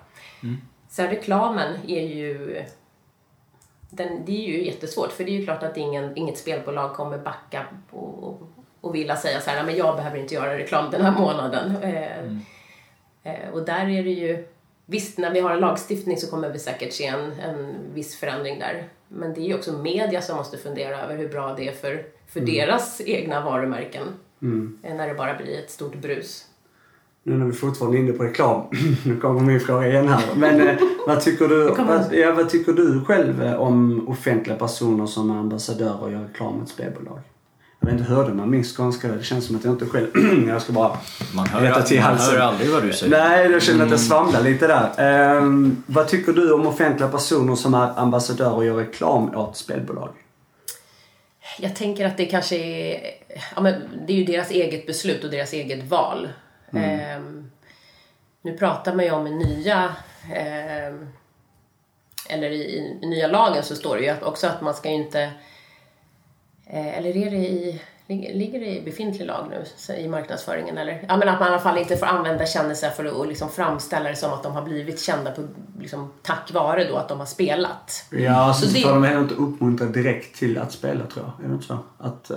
Sen 0.88 1.08
reklamen 1.08 1.78
är 1.86 2.02
ju 2.02 2.64
den, 3.90 4.24
det 4.26 4.32
är 4.32 4.48
ju 4.48 4.64
jättesvårt 4.64 5.12
för 5.12 5.24
det 5.24 5.30
är 5.30 5.38
ju 5.38 5.44
klart 5.44 5.62
att 5.62 5.76
ingen, 5.76 6.16
inget 6.16 6.38
spelbolag 6.38 6.94
kommer 6.94 7.18
backa 7.18 7.66
och, 7.90 8.42
och, 8.80 8.94
vilja 8.94 9.16
säga 9.16 9.40
så 9.40 9.50
här, 9.50 9.56
"Nej, 9.56 9.66
men 9.66 9.76
jag 9.76 9.96
behöver 9.96 10.18
inte 10.18 10.34
göra 10.34 10.58
reklam 10.58 10.90
den 10.90 11.02
här 11.02 11.12
månaden. 11.12 11.76
Eh, 11.82 12.20
eh, 13.22 13.50
och 13.52 13.64
där 13.64 13.88
är 13.88 14.02
det 14.02 14.10
ju, 14.10 14.46
visst 14.86 15.18
när 15.18 15.30
vi 15.30 15.40
har 15.40 15.50
en 15.50 15.60
lagstiftning 15.60 16.16
så 16.16 16.30
kommer 16.30 16.50
vi 16.50 16.58
säkert 16.58 16.92
se 16.92 17.06
en, 17.06 17.32
en 17.40 17.76
viss 17.94 18.16
förändring 18.16 18.58
där. 18.58 18.88
Men 19.08 19.34
det 19.34 19.40
är 19.40 19.44
ju 19.46 19.54
också 19.54 19.72
media 19.72 20.22
som 20.22 20.36
måste 20.36 20.58
fundera 20.58 21.00
över 21.00 21.16
hur 21.16 21.28
bra 21.28 21.54
det 21.54 21.68
är 21.68 21.72
för, 21.72 22.06
för 22.26 22.40
deras 22.40 23.00
egna 23.00 23.44
varumärken. 23.44 24.02
Eh, 24.82 24.94
när 24.94 25.08
det 25.08 25.14
bara 25.14 25.34
blir 25.34 25.58
ett 25.58 25.70
stort 25.70 25.94
brus. 25.94 26.46
Nu 27.22 27.36
när 27.36 27.46
vi 27.46 27.52
fortfarande 27.52 27.98
är 27.98 28.00
inne 28.00 28.12
på 28.12 28.24
reklam, 28.24 28.62
nu 29.04 29.16
kommer 29.16 29.40
min 29.40 29.60
fråga 29.60 29.88
igen 29.88 30.08
här. 30.08 30.22
Men 30.36 30.68
eh, 30.68 30.76
vad, 31.06 31.20
tycker 31.20 31.48
du, 31.48 31.64
vad, 31.78 32.14
ja, 32.14 32.32
vad 32.32 32.48
tycker 32.48 32.72
du 32.72 33.04
själv 33.04 33.42
eh, 33.42 33.54
om 33.54 34.08
offentliga 34.08 34.56
personer 34.56 35.06
som 35.06 35.30
är 35.30 35.34
ambassadörer 35.34 36.02
och 36.02 36.12
gör 36.12 36.22
reklam 36.22 36.62
ett 36.62 36.68
spelbolag? 36.68 37.20
Jag 37.80 37.90
vet 37.90 38.00
inte, 38.00 38.12
hörde 38.12 38.34
man 38.34 38.50
min 38.50 38.64
skånska? 38.64 39.08
Det 39.08 39.24
känns 39.24 39.46
som 39.46 39.56
att 39.56 39.64
jag 39.64 39.74
inte 39.74 39.86
själv... 39.86 40.06
jag 40.48 40.62
ska 40.62 40.72
bara 40.72 40.96
Man 41.34 41.46
hör, 41.46 41.60
rätta 41.60 41.82
till 41.82 42.00
man 42.00 42.04
halsen. 42.04 42.34
hör 42.34 42.40
aldrig 42.46 42.70
vad 42.70 42.82
du 42.82 42.92
säger. 42.92 43.18
Nej, 43.18 43.50
jag 43.50 43.62
känner 43.62 43.84
att 43.84 43.90
jag 43.90 44.00
svamlar 44.00 44.42
lite 44.42 44.66
där. 44.66 44.90
Ehm, 44.98 45.82
vad 45.86 46.08
tycker 46.08 46.32
du 46.32 46.52
om 46.52 46.66
offentliga 46.66 47.08
personer 47.08 47.54
som 47.54 47.74
är 47.74 47.98
ambassadörer 47.98 48.54
och 48.54 48.64
gör 48.64 48.76
reklam 48.76 49.34
åt 49.36 49.56
spelbolag? 49.56 50.08
Jag 51.58 51.76
tänker 51.76 52.06
att 52.06 52.16
det 52.16 52.26
kanske 52.26 52.56
är... 52.56 53.00
Ja, 53.54 53.62
men 53.62 53.74
det 54.06 54.12
är 54.12 54.16
ju 54.16 54.24
deras 54.24 54.50
eget 54.50 54.86
beslut 54.86 55.24
och 55.24 55.30
deras 55.30 55.52
eget 55.52 55.90
val. 55.90 56.28
Ehm, 56.78 57.50
nu 58.42 58.56
pratar 58.58 58.94
man 58.94 59.04
ju 59.04 59.10
om 59.10 59.26
en 59.26 59.38
nya... 59.38 59.94
ehm, 60.34 61.08
eller 62.28 62.50
i, 62.50 62.62
i 63.02 63.06
nya 63.06 63.26
lagen 63.26 63.62
så 63.62 63.76
står 63.76 63.96
det 63.96 64.02
ju 64.02 64.14
också 64.22 64.46
att 64.46 64.60
man 64.60 64.74
ska 64.74 64.88
ju 64.88 64.94
inte... 64.94 65.22
eh, 66.66 66.98
eller 66.98 67.16
är 67.16 67.30
det 67.30 67.36
i... 67.36 67.80
lig- 68.06 68.34
Ligger 68.34 68.60
det 68.60 68.66
i 68.76 68.82
befintlig 68.84 69.26
lag 69.26 69.46
nu 69.50 69.94
i 69.96 70.08
marknadsföringen? 70.08 70.78
Eller? 70.78 71.04
Ja, 71.08 71.16
men 71.16 71.28
att 71.28 71.40
man 71.40 71.48
i 71.48 71.50
alla 71.52 71.60
fall 71.60 71.78
inte 71.78 71.96
får 71.96 72.06
använda 72.06 72.46
kändisar 72.46 72.90
för 72.90 73.04
att 73.04 73.12
och 73.12 73.26
liksom 73.26 73.48
framställa 73.48 74.08
det 74.10 74.16
som 74.16 74.32
att 74.32 74.42
de 74.42 74.52
har 74.52 74.62
blivit 74.62 75.00
kända 75.00 75.30
på, 75.30 75.42
liksom, 75.80 76.12
tack 76.22 76.52
vare 76.52 76.84
då 76.84 76.96
att 76.96 77.08
de 77.08 77.18
har 77.18 77.26
spelat. 77.26 78.04
Ja, 78.10 78.54
så, 78.54 78.66
Så 78.66 78.74
det- 78.74 78.80
får 78.82 78.90
de 78.90 79.04
heller 79.04 79.20
inte 79.20 79.34
uppmuntra 79.34 79.86
direkt 79.86 80.36
till 80.38 80.58
att 80.58 80.72
spela 80.72 81.06
tror 81.06 81.24
jag. 81.36 81.44
Är 81.44 81.48
det 81.48 81.54
inte 81.54 81.66
så? 81.66 81.78
Att 81.98 82.30
uh, 82.30 82.36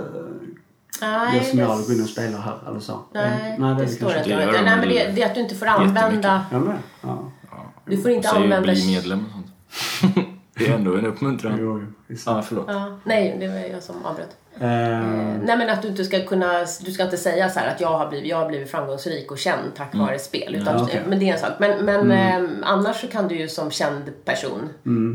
Nej, 1.03 1.39
det 1.39 1.45
som 1.45 1.57
det- 1.57 1.63
jag 1.63 1.77
går 1.77 1.91
in 1.95 2.03
och 2.03 2.09
spelar 2.09 2.39
här 2.39 2.69
eller 2.69 2.79
så. 2.79 2.99
Nej, 3.13 3.55
Nej, 3.59 3.75
det, 3.75 3.83
är 3.83 3.87
står 3.87 4.09
kanske 4.09 4.17
inte. 4.31 4.35
Det 4.35 4.45
gör 4.45 4.53
de 4.53 4.61
Nej, 4.61 4.77
men 4.77 4.89
det, 4.89 5.11
det 5.15 5.21
är 5.21 5.25
att 5.25 5.35
du 5.35 5.41
inte 5.41 5.55
får 5.55 5.65
använda... 5.65 6.45
Jag 6.51 6.61
med. 6.61 6.77
Ja. 7.01 7.31
Du 7.85 8.01
får 8.01 8.11
inte 8.11 8.27
Säger 8.27 8.43
använda... 8.43 8.71
bli 8.73 8.87
medlem 8.95 9.25
och 9.25 9.31
sånt. 9.31 9.47
det 10.57 10.67
är 10.67 10.73
ändå 10.75 10.95
en 10.95 11.05
uppmuntran. 11.05 11.57
Jo, 11.59 11.79
jo. 12.07 12.15
Ja, 12.25 12.41
förlåt. 12.41 12.65
Ja, 12.67 12.97
nej, 13.03 13.37
det 13.39 13.47
var 13.47 13.55
jag 13.55 13.83
som 13.83 14.05
avbröt. 14.05 14.37
Ehm, 14.59 15.37
Nej 15.45 15.57
men 15.57 15.69
att 15.69 15.81
du 15.81 15.87
inte 15.87 16.05
ska 16.05 16.25
kunna, 16.25 16.59
du 16.85 16.91
ska 16.91 17.03
inte 17.03 17.17
säga 17.17 17.49
så 17.49 17.59
här 17.59 17.67
att 17.67 17.81
jag 17.81 17.97
har 17.97 18.09
blivit, 18.09 18.29
jag 18.29 18.37
har 18.37 18.47
blivit 18.47 18.71
framgångsrik 18.71 19.31
och 19.31 19.37
känd 19.37 19.75
tack 19.75 19.95
vare 19.95 20.19
spel. 20.19 20.55
Utan, 20.55 20.77
Ja, 20.77 20.83
okej. 20.83 21.01
Men 21.07 21.19
det 21.19 21.29
är 21.29 21.33
en 21.33 21.39
sak. 21.39 21.51
Men, 21.59 21.85
men 21.85 22.11
ehm, 22.11 22.63
annars 22.63 23.01
så 23.01 23.07
kan 23.07 23.27
du 23.27 23.35
ju 23.35 23.47
som 23.49 23.71
känd 23.71 24.25
person 24.25 24.69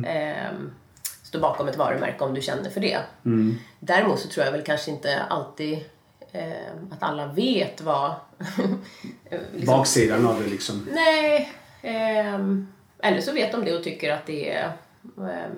ehm, 0.06 0.70
stå 1.28 1.40
bakom 1.40 1.68
ett 1.68 1.76
varumärke 1.76 2.24
om 2.24 2.34
du 2.34 2.42
känner 2.42 2.70
för 2.70 2.80
det. 2.80 2.98
Däremot 3.80 4.20
så 4.20 4.28
tror 4.28 4.44
jag 4.44 4.52
väl 4.52 4.62
kanske 4.62 4.90
inte 4.90 5.22
alltid 5.22 5.78
eh, 6.32 6.72
att 6.90 7.02
alla 7.02 7.26
vet 7.26 7.80
vad... 7.80 8.14
liksom, 9.52 9.76
Baksidan 9.76 10.26
av 10.26 10.42
det 10.42 10.50
liksom. 10.50 10.88
Nej. 10.92 11.52
Eh, 11.82 12.34
eller 13.02 13.20
så 13.20 13.32
vet 13.32 13.52
de 13.52 13.64
det 13.64 13.76
och 13.76 13.84
tycker 13.84 14.12
att 14.12 14.26
det 14.26 14.52
är... 14.52 14.72
Eh, 15.18 15.50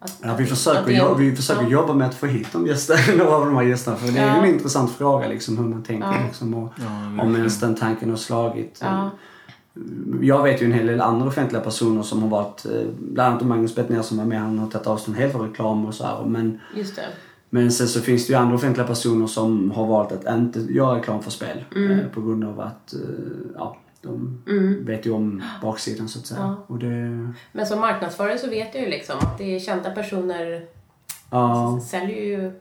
att, 0.00 0.18
ja, 0.22 0.34
vi 0.34 0.46
försöker, 0.46 0.90
jobba, 0.90 1.14
vi 1.14 1.36
försöker 1.36 1.62
ja. 1.62 1.68
jobba 1.68 1.94
med 1.94 2.08
att 2.08 2.14
få 2.14 2.26
hit 2.26 2.48
de 2.52 2.66
gäster, 2.66 3.16
några 3.16 3.36
av 3.36 3.44
de 3.44 3.56
här 3.56 3.64
gästerna. 3.64 3.96
För 3.96 4.12
det 4.12 4.18
är 4.18 4.34
ju 4.34 4.48
en 4.48 4.54
intressant 4.54 4.96
fråga 4.96 5.28
liksom, 5.28 5.58
hur 5.58 5.64
man 5.64 5.84
tänker. 5.84 6.08
Ja. 6.08 6.26
Liksom, 6.26 6.54
och 6.54 6.72
om 7.24 7.36
ens 7.36 7.60
den 7.60 7.74
tanken 7.74 8.10
har 8.10 8.16
slagit. 8.16 8.82
Jag 10.20 10.42
vet 10.42 10.62
ju 10.62 10.66
en 10.66 10.72
hel 10.72 10.86
del 10.86 11.00
andra 11.00 11.28
offentliga 11.28 11.62
personer 11.62 12.02
som 12.02 12.22
har 12.22 12.28
varit, 12.28 12.66
eh, 12.66 12.82
bland 12.98 13.32
annat 13.32 13.46
Magnus 13.46 13.74
Bettner 13.74 14.02
som 14.02 14.18
var 14.18 14.24
med, 14.24 14.40
han 14.40 14.58
har 14.58 14.66
tagit 14.66 14.86
avstånd 14.86 15.16
helt 15.16 15.32
från 15.32 15.48
reklam 15.48 15.86
och 15.86 15.94
så 15.94 16.04
här. 16.04 16.24
Men, 16.24 16.60
men 17.50 17.72
sen 17.72 17.88
så 17.88 18.00
finns 18.00 18.26
det 18.26 18.32
ju 18.32 18.38
andra 18.38 18.54
offentliga 18.54 18.86
personer 18.86 19.26
som 19.26 19.70
har 19.70 19.86
valt 19.86 20.12
att 20.12 20.36
inte 20.36 20.60
göra 20.60 20.98
reklam 20.98 21.22
för 21.22 21.30
spel. 21.30 21.64
Mm. 21.76 21.90
Eh, 21.90 22.06
på 22.06 22.20
grund 22.20 22.44
av 22.44 22.60
att, 22.60 22.94
eh, 22.94 23.00
ja, 23.54 23.76
de 24.02 24.42
mm. 24.48 24.84
vet 24.84 25.06
ju 25.06 25.10
om 25.10 25.42
baksidan 25.62 26.08
så 26.08 26.18
att 26.18 26.26
säga. 26.26 26.40
Ja. 26.40 26.64
Och 26.66 26.78
det... 26.78 27.32
Men 27.52 27.66
som 27.66 27.80
marknadsförare 27.80 28.38
så 28.38 28.50
vet 28.50 28.74
jag 28.74 28.84
ju 28.84 28.90
liksom 28.90 29.18
att 29.18 29.38
det 29.38 29.56
är 29.56 29.60
kända 29.60 29.90
personer 29.90 30.64
ja. 31.30 31.80
säljer 31.90 32.24
ju 32.24 32.52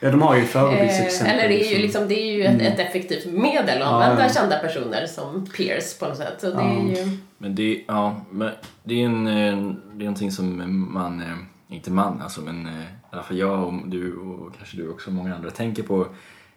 Ja, 0.00 0.10
de 0.10 0.22
har 0.22 0.36
ju 0.36 0.44
förebildsexempel. 0.44 1.36
Eh, 1.36 1.44
eller 1.44 1.48
det 1.48 1.66
är 1.66 1.76
ju, 1.76 1.82
liksom, 1.82 2.08
det 2.08 2.14
är 2.14 2.32
ju 2.32 2.42
ett, 2.44 2.54
mm. 2.54 2.72
ett 2.72 2.78
effektivt 2.78 3.26
medel 3.26 3.82
att 3.82 3.88
använda 3.88 4.22
ja. 4.22 4.32
kända 4.32 4.58
personer 4.58 5.06
som 5.06 5.46
peers 5.56 5.98
på 5.98 6.06
något 6.06 6.16
sätt. 6.16 6.40
Så 6.40 6.50
det 6.50 6.62
är 6.62 6.96
ju... 6.96 7.18
Men 7.38 7.54
det, 7.54 7.84
ja, 7.88 8.20
men 8.30 8.50
det 8.82 9.02
är 9.02 9.06
en, 9.06 9.26
eh, 9.26 9.74
det 9.92 10.04
är 10.04 10.06
någonting 10.06 10.32
som 10.32 10.74
man, 10.92 11.20
eh, 11.20 11.74
inte 11.74 11.90
man 11.90 12.22
alltså, 12.22 12.40
men 12.40 12.66
i 12.66 12.70
alla 13.10 13.22
fall 13.22 13.38
jag 13.38 13.66
och 13.66 13.88
du 13.88 14.16
och 14.16 14.56
kanske 14.56 14.76
du 14.76 14.90
också 14.90 15.10
och 15.10 15.14
många 15.14 15.34
andra 15.34 15.50
tänker 15.50 15.82
på 15.82 16.06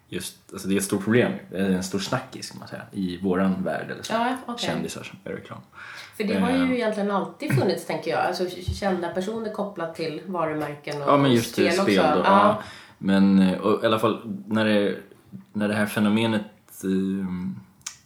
just, 0.08 0.36
alltså 0.52 0.68
det 0.68 0.74
är 0.74 0.76
ett 0.78 0.84
stort 0.84 1.04
problem, 1.04 1.32
det 1.50 1.56
är 1.56 1.70
en 1.70 1.82
stor 1.82 1.98
snackis 1.98 2.50
kan 2.50 2.58
man 2.58 2.68
säga, 2.68 2.82
i 2.92 3.18
våran 3.22 3.64
värld 3.64 3.90
eller 3.90 4.02
så. 4.02 4.12
Ja, 4.12 4.36
okay. 4.46 4.66
Kändisar 4.68 5.02
som 5.02 5.18
gör 5.24 5.32
reklam. 5.32 5.58
För 6.16 6.24
det 6.24 6.38
har 6.38 6.50
ju 6.50 6.62
uh, 6.62 6.72
egentligen 6.72 7.10
alltid 7.10 7.58
funnits 7.58 7.86
tänker 7.86 8.10
jag, 8.10 8.20
alltså 8.20 8.44
kända 8.80 9.08
personer 9.08 9.52
kopplat 9.52 9.94
till 9.94 10.20
varumärken 10.26 11.02
och 11.02 11.08
Ja 11.08 11.16
men 11.16 11.32
just 11.32 11.52
spel, 11.52 11.72
spel 11.72 11.98
också. 11.98 12.14
Då, 12.14 12.22
ja. 12.24 12.62
Men 13.04 13.42
i 13.82 13.86
alla 13.86 13.98
fall 13.98 14.20
när 14.46 14.64
det, 14.64 14.96
när 15.52 15.68
det 15.68 15.74
här 15.74 15.86
fenomenet 15.86 16.84
uh, 16.84 17.26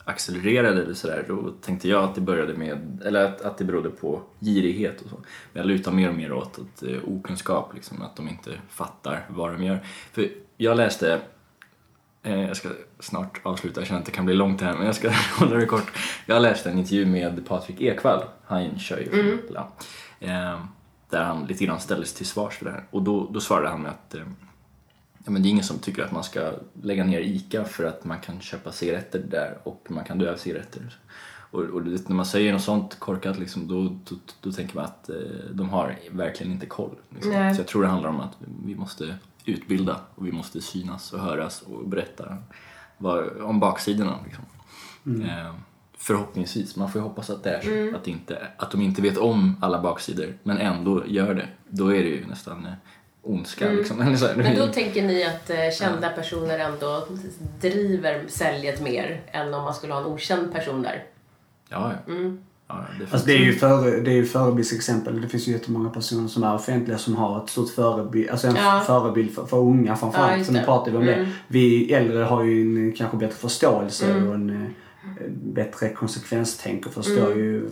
accelererade 0.04 0.82
eller 0.82 0.94
sådär 0.94 1.24
då 1.28 1.50
tänkte 1.60 1.88
jag 1.88 2.04
att 2.04 2.14
det 2.14 2.20
började 2.20 2.54
med, 2.54 3.02
eller 3.04 3.24
att, 3.24 3.40
att 3.40 3.58
det 3.58 3.64
berodde 3.64 3.90
på 3.90 4.22
girighet 4.40 5.00
och 5.00 5.10
så. 5.10 5.16
Men 5.52 5.62
jag 5.62 5.66
lutar 5.66 5.92
mer 5.92 6.08
och 6.08 6.14
mer 6.14 6.32
åt 6.32 6.58
att, 6.58 6.82
uh, 6.82 6.98
okunskap, 7.06 7.74
liksom, 7.74 8.02
att 8.02 8.16
de 8.16 8.28
inte 8.28 8.50
fattar 8.68 9.26
vad 9.28 9.52
de 9.52 9.62
gör. 9.62 9.80
För 10.12 10.28
jag 10.56 10.76
läste 10.76 11.20
Eh, 12.22 12.40
jag 12.40 12.56
ska 12.56 12.68
snart 13.00 13.40
avsluta, 13.42 13.80
jag 13.80 13.88
känner 13.88 14.00
att 14.00 14.06
det 14.06 14.12
kan 14.12 14.24
bli 14.24 14.34
långt 14.34 14.60
här 14.60 14.76
men 14.76 14.86
jag 14.86 14.94
ska 14.94 15.10
hålla 15.38 15.56
det 15.56 15.66
kort. 15.66 15.92
Jag 16.26 16.42
läste 16.42 16.70
en 16.70 16.78
intervju 16.78 17.06
med 17.06 17.46
Patrik 17.46 17.80
Ekwall, 17.80 18.24
han 18.46 18.78
kör 18.78 18.98
ju 18.98 19.20
mm. 19.20 19.38
eh, 20.20 20.60
där 21.10 21.22
han 21.24 21.46
lite 21.46 21.64
grann 21.64 21.80
ställdes 21.80 22.14
till 22.14 22.26
svars 22.26 22.54
för 22.54 22.64
det 22.64 22.70
här. 22.70 22.84
Och 22.90 23.02
då, 23.02 23.28
då 23.32 23.40
svarade 23.40 23.68
han 23.68 23.82
med 23.82 23.90
att 23.90 24.14
eh, 24.14 24.22
ja, 25.28 25.32
men 25.32 25.42
det 25.42 25.48
är 25.48 25.50
ingen 25.50 25.64
som 25.64 25.78
tycker 25.78 26.02
att 26.02 26.12
man 26.12 26.24
ska 26.24 26.52
lägga 26.82 27.04
ner 27.04 27.20
ICA 27.20 27.64
för 27.64 27.84
att 27.84 28.04
man 28.04 28.20
kan 28.20 28.40
köpa 28.40 28.72
cigaretter 28.72 29.18
där 29.18 29.58
och 29.62 29.86
man 29.88 30.04
kan 30.04 30.18
dö 30.18 30.32
av 30.32 30.36
cigaretter. 30.36 30.98
Och, 31.50 31.60
och 31.60 31.86
när 31.86 32.14
man 32.14 32.26
säger 32.26 32.52
något 32.52 32.62
sånt 32.62 32.98
korkat 32.98 33.38
liksom, 33.38 33.68
då, 33.68 33.82
då, 33.82 34.16
då 34.40 34.52
tänker 34.52 34.76
man 34.76 34.84
att 34.84 35.08
eh, 35.08 35.16
de 35.50 35.68
har 35.68 35.98
verkligen 36.10 36.52
inte 36.52 36.66
koll. 36.66 36.96
Liksom. 37.08 37.32
Så 37.32 37.60
jag 37.60 37.66
tror 37.66 37.82
det 37.82 37.88
handlar 37.88 38.10
om 38.10 38.20
att 38.20 38.36
vi 38.64 38.74
måste 38.74 39.14
utbilda 39.44 40.00
och 40.14 40.26
vi 40.26 40.32
måste 40.32 40.60
synas 40.60 41.12
och 41.12 41.20
höras 41.20 41.62
och 41.62 41.88
berätta 41.88 42.36
vad, 42.98 43.40
om 43.40 43.60
baksidorna. 43.60 44.18
Liksom. 44.24 44.44
Mm. 45.06 45.22
Eh, 45.22 45.54
förhoppningsvis, 45.98 46.76
man 46.76 46.92
får 46.92 47.00
ju 47.00 47.06
hoppas 47.06 47.30
att 47.30 47.42
det 47.42 47.50
är 47.50 47.60
så. 47.60 47.70
Mm. 47.70 47.94
Att, 47.94 48.08
inte, 48.08 48.48
att 48.56 48.70
de 48.70 48.80
inte 48.80 49.02
vet 49.02 49.18
om 49.18 49.56
alla 49.60 49.82
baksidor 49.82 50.38
men 50.42 50.58
ändå 50.58 51.06
gör 51.06 51.34
det. 51.34 51.48
Då 51.68 51.88
är 51.94 52.02
det 52.02 52.08
ju 52.08 52.26
nästan 52.26 52.66
eh, 52.66 52.72
ondska. 53.28 53.64
Mm. 53.66 53.78
Liksom. 53.78 53.96
Men 54.36 54.56
då 54.56 54.66
tänker 54.66 55.02
ni 55.02 55.24
att 55.24 55.50
eh, 55.50 55.56
kända 55.78 56.08
personer 56.08 56.58
ändå 56.58 57.06
driver 57.60 58.24
säljet 58.28 58.80
mer 58.80 59.20
än 59.26 59.54
om 59.54 59.62
man 59.62 59.74
skulle 59.74 59.92
ha 59.92 60.00
en 60.00 60.06
okänd 60.06 60.52
person 60.52 60.82
där? 60.82 61.04
Ja, 61.68 61.92
ja. 62.06 62.12
Mm. 62.12 62.38
Ja, 62.68 62.84
det, 62.98 63.12
alltså 63.12 63.26
det 63.26 63.32
är 63.32 63.38
ju 63.38 63.52
före, 63.52 64.00
det 64.00 64.10
är 64.10 64.14
ju 64.14 64.24
förebildsexempel. 64.24 65.20
Det 65.20 65.28
finns 65.28 65.48
ju 65.48 65.52
jättemånga 65.52 65.90
personer 65.90 66.28
som 66.28 66.42
är 66.42 66.54
offentliga 66.54 66.98
som 66.98 67.16
har 67.16 67.44
ett 67.44 67.50
stort 67.50 67.70
förebild, 67.70 68.30
alltså 68.30 68.46
en 68.46 68.56
ja. 68.56 68.82
förebild 68.86 69.34
för, 69.34 69.46
för 69.46 69.56
unga 69.56 69.96
framförallt. 69.96 70.38
Ja, 70.38 70.44
så 70.44 70.52
nu 70.52 70.62
pratar 70.62 70.90
vi 70.90 70.96
om 70.96 71.02
mm. 71.02 71.20
det. 71.20 71.30
Vi 71.48 71.92
äldre 71.92 72.24
har 72.24 72.44
ju 72.44 72.62
en 72.62 72.92
kanske 72.92 73.16
bättre 73.16 73.36
förståelse 73.36 74.10
mm. 74.10 74.28
och 74.28 74.34
en, 74.34 74.50
en 74.50 74.74
eh, 75.20 75.30
bättre 75.30 75.88
konsekvenstänk 75.88 76.86
och 76.86 76.92
förstår 76.92 77.26
mm. 77.26 77.38
ju 77.38 77.68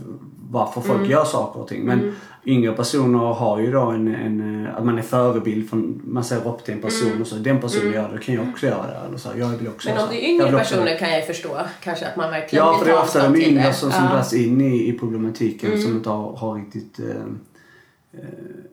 varför 0.51 0.81
folk 0.81 0.99
mm. 0.99 1.11
gör 1.11 1.25
saker 1.25 1.61
och 1.61 1.69
ting. 1.69 1.85
Men 1.85 2.01
mm. 2.01 2.15
Yngre 2.47 2.73
personer 2.73 3.19
har 3.19 3.61
ju 3.61 3.73
då 3.73 3.81
en, 3.81 4.15
en, 4.15 4.67
att 4.77 4.85
man 4.85 4.99
är 4.99 5.03
förebild. 5.03 5.71
Från, 5.71 6.03
man 6.05 6.25
ser 6.25 6.49
upp 6.49 6.65
till 6.65 6.75
en 6.75 6.81
person 6.81 7.09
mm. 7.09 7.23
och 7.23 7.27
så 7.27 7.35
den 7.35 7.61
personen 7.61 7.87
mm. 7.87 7.95
gör 7.95 8.09
det, 8.09 8.17
då 8.17 8.23
kan 8.23 8.35
jag 8.35 8.49
också 8.49 8.67
göra 8.67 8.87
det. 8.87 9.07
Eller 9.09 9.19
så, 9.19 9.29
jag 9.37 9.49
vill 9.49 9.69
också 9.69 9.89
Men 9.89 9.99
om 10.03 10.09
det 10.11 10.25
är 10.25 10.29
yngre 10.29 10.53
personer 10.53 10.99
kan 10.99 11.11
jag 11.11 11.27
förstå 11.27 11.61
kanske 11.81 12.07
att 12.07 12.17
man 12.17 12.31
verkligen 12.31 12.65
Ja, 12.65 12.79
för 12.79 12.87
det 12.87 12.93
är 12.93 12.99
ofta 12.99 13.29
de 13.29 13.41
yngre 13.43 13.73
som, 13.73 13.93
som 13.93 14.05
ja. 14.05 14.13
dras 14.13 14.33
in 14.33 14.61
i, 14.61 14.89
i 14.89 14.99
problematiken 14.99 15.71
mm. 15.71 15.83
som 15.83 15.93
inte 15.93 16.11
har, 16.11 16.37
har 16.37 16.55
riktigt 16.55 16.99
eh, 16.99 17.07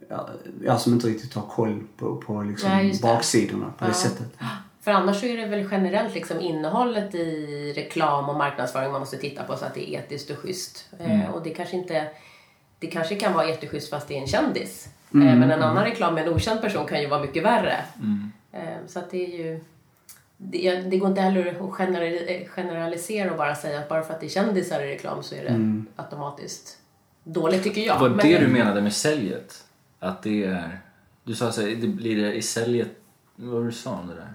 eh, 0.09 0.17
ja, 0.65 0.77
som 0.77 0.93
inte 0.93 1.07
riktigt 1.07 1.33
har 1.33 1.41
koll 1.41 1.83
på, 1.97 2.15
på 2.15 2.41
liksom 2.41 2.69
ja, 2.69 2.93
baksidorna 3.01 3.73
på 3.79 3.85
ja. 3.85 3.87
det 3.87 3.93
sättet. 3.93 4.37
För 4.81 4.91
annars 4.91 5.19
så 5.19 5.25
är 5.25 5.37
det 5.37 5.45
väl 5.45 5.67
generellt 5.71 6.13
liksom 6.13 6.39
innehållet 6.39 7.15
i 7.15 7.73
reklam 7.75 8.29
och 8.29 8.35
marknadsföring 8.35 8.91
man 8.91 8.99
måste 8.99 9.17
titta 9.17 9.43
på 9.43 9.57
så 9.57 9.65
att 9.65 9.73
det 9.73 9.89
är 9.89 9.99
etiskt 9.99 10.29
och 10.29 10.37
schysst. 10.37 10.89
Eh, 10.99 11.05
mm. 11.05 11.21
Eh, 11.21 11.31
och 11.31 11.43
det 11.43 11.49
kanske 11.49 11.75
inte 11.75 12.07
det 12.83 12.87
kanske 12.87 13.15
kan 13.15 13.33
vara 13.33 13.49
etiskt 13.49 13.71
schysst 13.71 13.89
fast 13.89 14.07
det 14.07 14.17
är 14.17 14.21
en 14.21 14.27
kändis. 14.27 14.87
Eh, 15.11 15.15
mm. 15.15 15.27
Eh, 15.27 15.35
men 15.35 15.51
en 15.51 15.63
annan 15.63 15.83
reklam 15.83 16.13
med 16.13 16.27
en 16.27 16.33
okänd 16.33 16.61
person 16.61 16.85
kan 16.87 17.01
ju 17.01 17.07
vara 17.07 17.21
mycket 17.21 17.43
värre. 17.43 17.77
Mm. 17.99 18.31
Eh, 18.51 18.87
så 18.87 18.99
att 18.99 19.11
det 19.11 19.25
är 19.25 19.37
ju 19.37 19.59
det, 20.37 20.75
det, 20.75 20.97
går 20.97 21.09
inte 21.09 21.21
heller 21.21 21.47
att 21.47 22.49
generalisera 22.49 23.31
och 23.31 23.37
bara 23.37 23.55
säga 23.55 23.79
att 23.79 23.89
bara 23.89 24.03
för 24.03 24.13
att 24.13 24.19
det 24.19 24.25
är 24.25 24.29
kändisar 24.29 24.83
i 24.83 24.91
reklam 24.91 25.23
så 25.23 25.35
är 25.35 25.43
det 25.43 25.49
mm. 25.49 25.85
automatiskt 25.95 26.77
dåligt 27.23 27.63
tycker 27.63 27.81
jag. 27.81 27.99
Var 27.99 28.09
det 28.09 28.15
men, 28.15 28.41
du 28.41 28.47
menade 28.47 28.81
med 28.81 28.93
säljet? 28.93 29.63
Att 29.99 30.23
det 30.23 30.43
är... 30.43 30.79
Du 31.23 31.35
sa 31.35 31.51
så 31.51 31.61
här, 31.61 31.69
det 31.69 31.87
blir 31.87 32.23
det 32.23 32.33
i 32.33 32.41
säljet... 32.41 32.87
Vad 33.35 33.53
var 33.53 33.59
det 33.59 33.65
du 33.65 33.71
sa 33.71 33.91
om 33.91 34.07
det 34.07 34.15
där? 34.15 34.33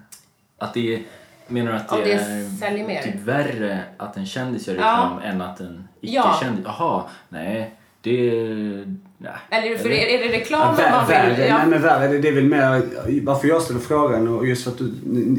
Att 0.59 0.75
det 0.75 0.95
är, 0.95 1.03
menar 1.47 1.73
du 1.73 1.79
att 1.79 1.89
det, 1.89 2.05
det 2.05 2.97
är 2.97 3.03
typ 3.03 3.21
värre 3.21 3.85
att 3.97 4.17
en 4.17 4.27
kändis 4.27 4.69
gör 4.69 4.75
reklam 4.75 5.21
ja. 5.23 5.29
än 5.29 5.43
att 5.43 5.61
en 5.61 5.89
icke-kändis? 6.01 6.65
Ja. 6.65 6.77
Jaha, 6.79 7.05
nej. 7.29 7.78
Det... 8.01 8.85
Nej. 9.21 9.33
Eller 9.51 9.79
för 9.79 9.91
är, 9.91 10.07
är 10.07 10.29
det 10.29 10.39
reklam 10.39 10.77
ja, 10.79 10.91
man 10.91 11.07
vill? 11.07 11.47
Ja. 11.47 11.57
Nej 11.57 11.67
men 11.67 11.83
värre, 11.83 12.19
det 12.19 12.29
är 12.29 12.33
väl 12.33 12.45
mer 12.45 12.83
varför 13.23 13.49
jag 13.49 13.63
ställer 13.63 13.81
frågan 13.81 14.29
och 14.29 14.47
just 14.47 14.65
för 14.65 14.71
att 14.71 14.79
du, 14.79 14.91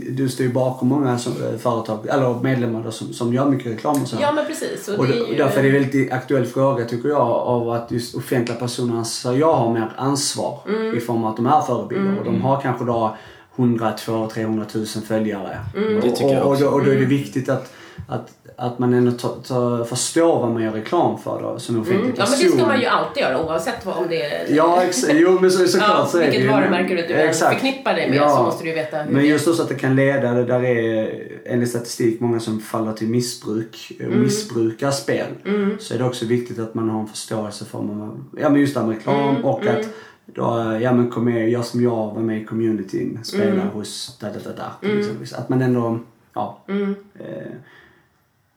du 0.09 0.29
står 0.29 0.45
ju 0.45 0.51
bakom 0.51 0.87
många 0.87 1.17
som, 1.17 1.33
företag, 1.59 2.07
eller 2.09 2.39
medlemmar 2.43 2.83
då, 2.83 2.91
som, 2.91 3.13
som 3.13 3.33
gör 3.33 3.45
mycket 3.45 3.71
reklam 3.71 4.01
och 4.01 4.07
så. 4.07 4.17
Ja 4.21 4.31
men 4.31 4.45
precis. 4.45 4.87
Och, 4.87 4.99
och, 4.99 5.07
det 5.07 5.13
är 5.13 5.27
ju... 5.27 5.35
därför 5.35 5.59
är 5.59 5.63
det 5.63 5.69
en 5.69 5.81
väldigt 5.81 6.11
aktuell 6.11 6.45
fråga 6.45 6.85
tycker 6.85 7.09
jag 7.09 7.21
av 7.21 7.69
att 7.69 7.91
just 7.91 8.15
offentliga 8.15 8.57
personer 8.57 8.95
anser 8.95 9.33
jag 9.33 9.53
har 9.53 9.73
mer 9.73 9.91
ansvar 9.97 10.59
mm. 10.67 10.97
i 10.97 10.99
form 10.99 11.23
av 11.23 11.29
att 11.29 11.35
de 11.35 11.45
är 11.45 11.61
förebilder 11.61 12.05
mm. 12.05 12.17
och 12.17 12.25
de 12.25 12.41
har 12.41 12.61
kanske 12.61 12.85
då 12.85 13.17
100, 13.55 13.91
200, 13.91 14.29
300 14.29 14.65
000 14.73 14.85
följare. 14.85 15.57
Mm. 15.75 15.95
Det 15.95 16.11
tycker 16.11 16.33
jag 16.33 16.47
också. 16.47 16.65
Och, 16.65 16.71
då, 16.71 16.77
och 16.77 16.85
då 16.85 16.91
är 16.91 16.95
det 16.95 17.05
mm. 17.05 17.09
viktigt 17.09 17.49
att, 17.49 17.73
att, 18.07 18.31
att 18.59 18.79
man 18.79 18.93
ändå 18.93 19.11
ta, 19.11 19.27
ta, 19.27 19.85
förstår 19.85 20.39
vad 20.39 20.51
man 20.51 20.63
gör 20.63 20.71
reklam 20.71 21.17
för 21.19 21.41
då, 21.41 21.59
som 21.59 21.81
offentlig 21.81 21.99
mm. 21.99 22.13
Ja 22.17 22.25
men 22.29 22.39
det 22.39 22.49
ska 22.49 22.67
man 22.67 22.79
ju 22.79 22.85
alltid 22.85 23.23
göra 23.23 23.45
oavsett 23.45 23.85
vad, 23.85 23.97
om 23.97 24.05
det 24.09 24.21
är... 24.21 24.55
Ja 24.55 24.83
exakt, 24.83 25.13
jo 25.15 25.39
men 25.41 25.51
så, 25.51 25.67
såklart 25.67 25.89
ja, 25.89 26.05
så 26.05 26.17
är 26.17 26.21
det 26.21 26.31
Vilket 26.31 26.51
varumärke 26.51 26.95
du 26.95 27.13
exakt. 27.13 27.53
förknippar 27.53 27.93
dig 27.93 28.09
med 28.09 28.17
ja, 28.17 28.29
så 28.29 28.43
måste 28.43 28.63
du 28.63 28.69
ju 28.69 28.75
veta 28.75 28.97
hur 28.97 29.11
Men 29.11 29.25
just 29.25 29.47
också 29.47 29.61
att 29.61 29.69
det 29.69 29.75
kan 29.75 29.95
leda, 29.95 30.33
det 30.33 30.45
där 30.45 30.63
är 30.63 31.09
enligt 31.45 31.69
statistik 31.69 32.19
många 32.19 32.39
som 32.39 32.59
faller 32.59 32.93
till 32.93 33.07
missbruk 33.07 33.91
och 33.99 34.05
mm. 34.05 34.21
missbrukar 34.21 34.91
spel. 34.91 35.27
Mm. 35.45 35.77
Så 35.79 35.93
är 35.93 35.97
det 35.97 36.05
också 36.05 36.25
viktigt 36.25 36.59
att 36.59 36.73
man 36.73 36.89
har 36.89 36.99
en 36.99 37.07
förståelse 37.07 37.65
för 37.65 38.09
ja, 38.37 38.49
men 38.49 38.61
just 38.61 38.75
det 38.75 38.81
med 38.81 38.95
reklam 38.95 39.29
mm. 39.29 39.45
och 39.45 39.65
att 39.65 39.85
då, 40.25 40.77
ja 40.81 40.93
men 40.93 41.09
kom 41.09 41.25
med, 41.25 41.49
jag 41.49 41.65
som 41.65 41.83
jag 41.83 42.13
var 42.13 42.21
med 42.21 42.41
i 42.41 42.45
communityn, 42.45 43.19
spelar 43.23 43.51
mm. 43.51 43.67
hos 43.67 44.17
da 44.19 44.27
da 44.27 44.39
da 44.39 44.51
da. 44.81 44.87
Mm. 44.87 45.17
Att 45.37 45.49
man 45.49 45.61
ändå, 45.61 45.99
ja. 46.33 46.63
Mm. 46.67 46.95
Eh, 47.19 47.51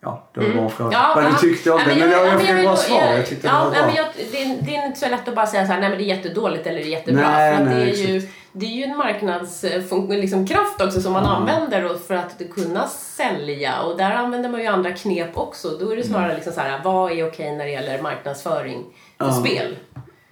ja, 0.02 0.28
det 0.34 0.40
var 0.40 0.46
mm. 0.46 0.58
bra 0.58 0.68
fråga. 0.68 0.92
Ja, 0.92 1.12
vad 1.16 1.32
du 1.32 1.38
tyckte 1.38 1.70
om 1.70 1.78
det. 1.78 1.86
Men 1.86 1.98
jag, 1.98 2.26
jag, 2.26 2.40
fick 2.40 2.50
ett 2.50 2.62
bra 2.64 2.76
svar. 2.76 3.12
Jag 3.16 3.26
tyckte 3.26 3.46
ja, 3.46 3.52
det 3.52 3.64
var 3.64 3.70
bra. 3.70 3.86
Men 3.86 3.94
jag, 3.94 4.06
det, 4.16 4.58
det, 4.66 4.76
är 4.76 4.86
inte 4.86 5.00
så 5.00 5.08
lätt 5.08 5.28
att 5.28 5.34
bara 5.34 5.46
säga 5.46 5.66
så 5.66 5.72
här, 5.72 5.80
nej 5.80 5.88
men 5.88 5.98
det 5.98 6.04
är 6.04 6.16
jättedåligt 6.16 6.66
eller 6.66 6.78
det 6.78 6.86
är 6.86 6.90
jättebra. 6.90 7.30
Nej, 7.30 7.56
för 7.56 7.64
nej, 7.64 7.74
det 7.74 8.04
är 8.04 8.06
ju 8.06 8.28
det 8.52 8.66
är 8.66 8.70
ju 8.70 8.82
en 8.82 8.96
marknadskraft 8.96 10.10
liksom, 10.10 10.46
också 10.80 11.00
som 11.00 11.12
man 11.12 11.24
mm. 11.24 11.36
använder 11.36 11.94
för 11.94 12.14
att 12.14 12.42
kunna 12.54 12.86
sälja 12.88 13.82
och 13.82 13.96
där 13.96 14.10
använder 14.10 14.48
man 14.48 14.60
ju 14.60 14.66
andra 14.66 14.92
knep 14.92 15.36
också. 15.36 15.68
Då 15.80 15.90
är 15.90 15.96
det 15.96 16.04
snarare 16.04 16.24
mm. 16.24 16.36
liksom 16.36 16.52
så 16.52 16.60
här, 16.60 16.80
vad 16.84 17.12
är 17.12 17.28
okej 17.28 17.56
när 17.56 17.64
det 17.64 17.70
gäller 17.70 18.02
marknadsföring 18.02 18.84
för 19.18 19.30
spel? 19.30 19.76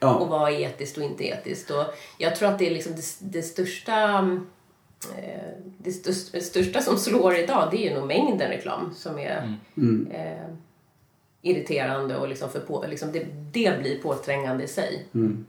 Ja. 0.01 0.15
Och 0.15 0.29
vad 0.29 0.53
är 0.53 0.61
etiskt 0.61 0.97
och 0.97 1.03
inte 1.03 1.25
etiskt. 1.25 1.71
Och 1.71 1.85
jag 2.19 2.37
tror 2.37 2.49
att 2.49 2.59
det 2.59 2.67
är 2.67 2.71
liksom 2.71 2.93
det, 2.97 3.03
det 3.21 3.43
största 3.43 4.25
eh, 5.19 5.53
det 5.79 5.93
största, 6.43 6.81
som 6.83 6.97
slår 6.99 7.35
idag 7.35 7.69
det 7.71 7.77
är 7.87 7.91
ju 7.91 7.99
nog 7.99 8.07
mängden 8.09 8.49
reklam 8.49 8.95
som 8.95 9.19
är 9.19 9.57
Mm. 9.77 10.09
eh, 10.11 10.47
irriterande 11.43 12.17
och 12.17 12.29
liksom 12.29 12.51
för 12.51 12.61
på, 12.61 12.85
liksom 12.89 13.13
det, 13.13 13.27
det 13.53 13.81
blir 13.81 14.03
påträngande 14.03 14.65
i 14.65 14.69
sig. 14.69 15.07
Mm. 15.15 15.47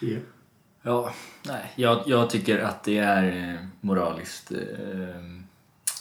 Ja. 0.00 0.16
Ja, 0.82 1.12
nej. 1.46 1.72
Jag, 1.76 2.02
jag 2.06 2.30
tycker 2.30 2.58
att 2.58 2.84
det 2.84 2.98
är 2.98 3.50
eh, 3.54 3.66
moraliskt 3.80 4.50
eh, 4.52 4.58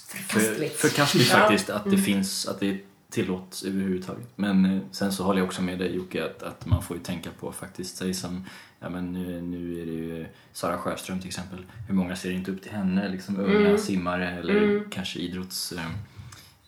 för, 0.07 0.17
Förkastligt. 0.17 0.75
förkastligt 0.75 1.29
Ja. 1.31 1.37
faktiskt 1.37 1.69
att 1.69 1.91
det 1.91 1.97
finns, 1.97 2.47
att 2.47 2.59
det 2.59 2.77
tillåts 3.09 3.63
överhuvudtaget. 3.63 4.27
Men 4.35 4.65
eh, 4.65 4.79
sen 4.91 5.11
så 5.13 5.23
håller 5.23 5.39
jag 5.39 5.47
också 5.47 5.61
med 5.61 5.79
dig 5.79 5.95
Jocke 5.95 6.25
att, 6.25 6.43
att 6.43 6.65
man 6.65 6.83
får 6.83 6.97
ju 6.97 7.03
tänka 7.03 7.29
på 7.39 7.51
faktiskt, 7.51 7.97
säg 7.97 8.13
som, 8.13 8.45
ja 8.83 8.89
men 8.89 9.13
nu, 9.13 9.41
nu 9.41 9.81
är 9.81 9.85
det 9.85 9.91
ju 9.91 10.25
Sara 10.53 10.77
Sjöström 10.77 11.19
till 11.19 11.27
exempel. 11.27 11.59
Hur 11.87 11.95
många 11.95 12.15
ser 12.15 12.31
inte 12.31 12.51
upp 12.51 12.61
till 12.61 12.71
henne, 12.71 13.09
liksom 13.09 13.39
unga 13.39 13.59
Mm. 13.67 13.77
simmare 13.77 14.29
eller 14.31 14.83
kanske 14.91 15.19
idrotts 15.19 15.71
eh, 15.71 15.79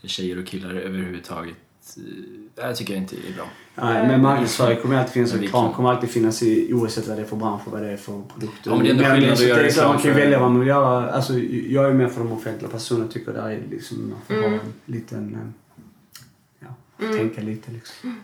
tjejer 0.03 0.39
och 0.39 0.45
killar 0.47 0.74
överhuvudtaget. 0.74 1.55
Eh, 1.97 2.66
Jag 2.68 2.76
tycker 2.76 2.93
jag 2.93 3.03
inte 3.03 3.16
är 3.16 3.34
bra. 3.36 3.45
Nej, 3.76 4.07
men 4.07 4.22
marknadsföring 4.22 4.78
kommer 4.82 4.95
alltid 4.95 5.13
finnas 5.13 5.34
och 5.34 5.39
reklam 5.39 5.74
kommer 5.74 5.89
alltid 5.91 6.09
finnas 6.09 6.43
i, 6.43 6.74
oavsett 6.74 7.07
vad 7.07 7.18
det 7.18 7.22
är 7.22 7.26
för 7.28 7.36
bransch 7.36 7.61
och 7.66 7.72
vad 7.72 7.82
det 7.82 7.91
är 7.91 7.97
för 7.97 8.22
produkter. 8.34 8.72
Ja, 8.72 8.76
men 8.78 8.84
det 8.86 8.89
är 8.89 8.93
ändå 8.93 9.03
skillnad 9.16 9.34
att 9.34 9.41
göra 9.41 9.61
det 9.61 9.68
reklam 9.68 9.88
Man 9.89 9.97
kan 10.01 10.07
ju 10.07 10.13
för- 10.13 10.22
välja 10.22 10.39
vad 10.39 10.51
man 10.51 10.59
vill 10.59 10.68
göra. 10.70 11.11
Alltså, 11.11 11.39
jag 11.39 11.86
är 11.86 11.93
med 11.93 12.11
för 12.11 12.20
de 12.24 12.32
offentliga 12.32 12.72
personerna 12.72 13.07
tycker 13.11 13.34
där 13.34 13.49
är 13.49 13.61
liksom, 13.72 14.09
man 14.09 14.20
får 14.28 14.34
Mm. 14.34 14.51
ha 14.51 14.59
en 14.59 14.74
liten... 14.86 15.36
eh, 15.36 15.41
Ja, 16.99 17.07
tänka 17.18 17.41
lite 17.41 17.72
liksom. 17.72 18.22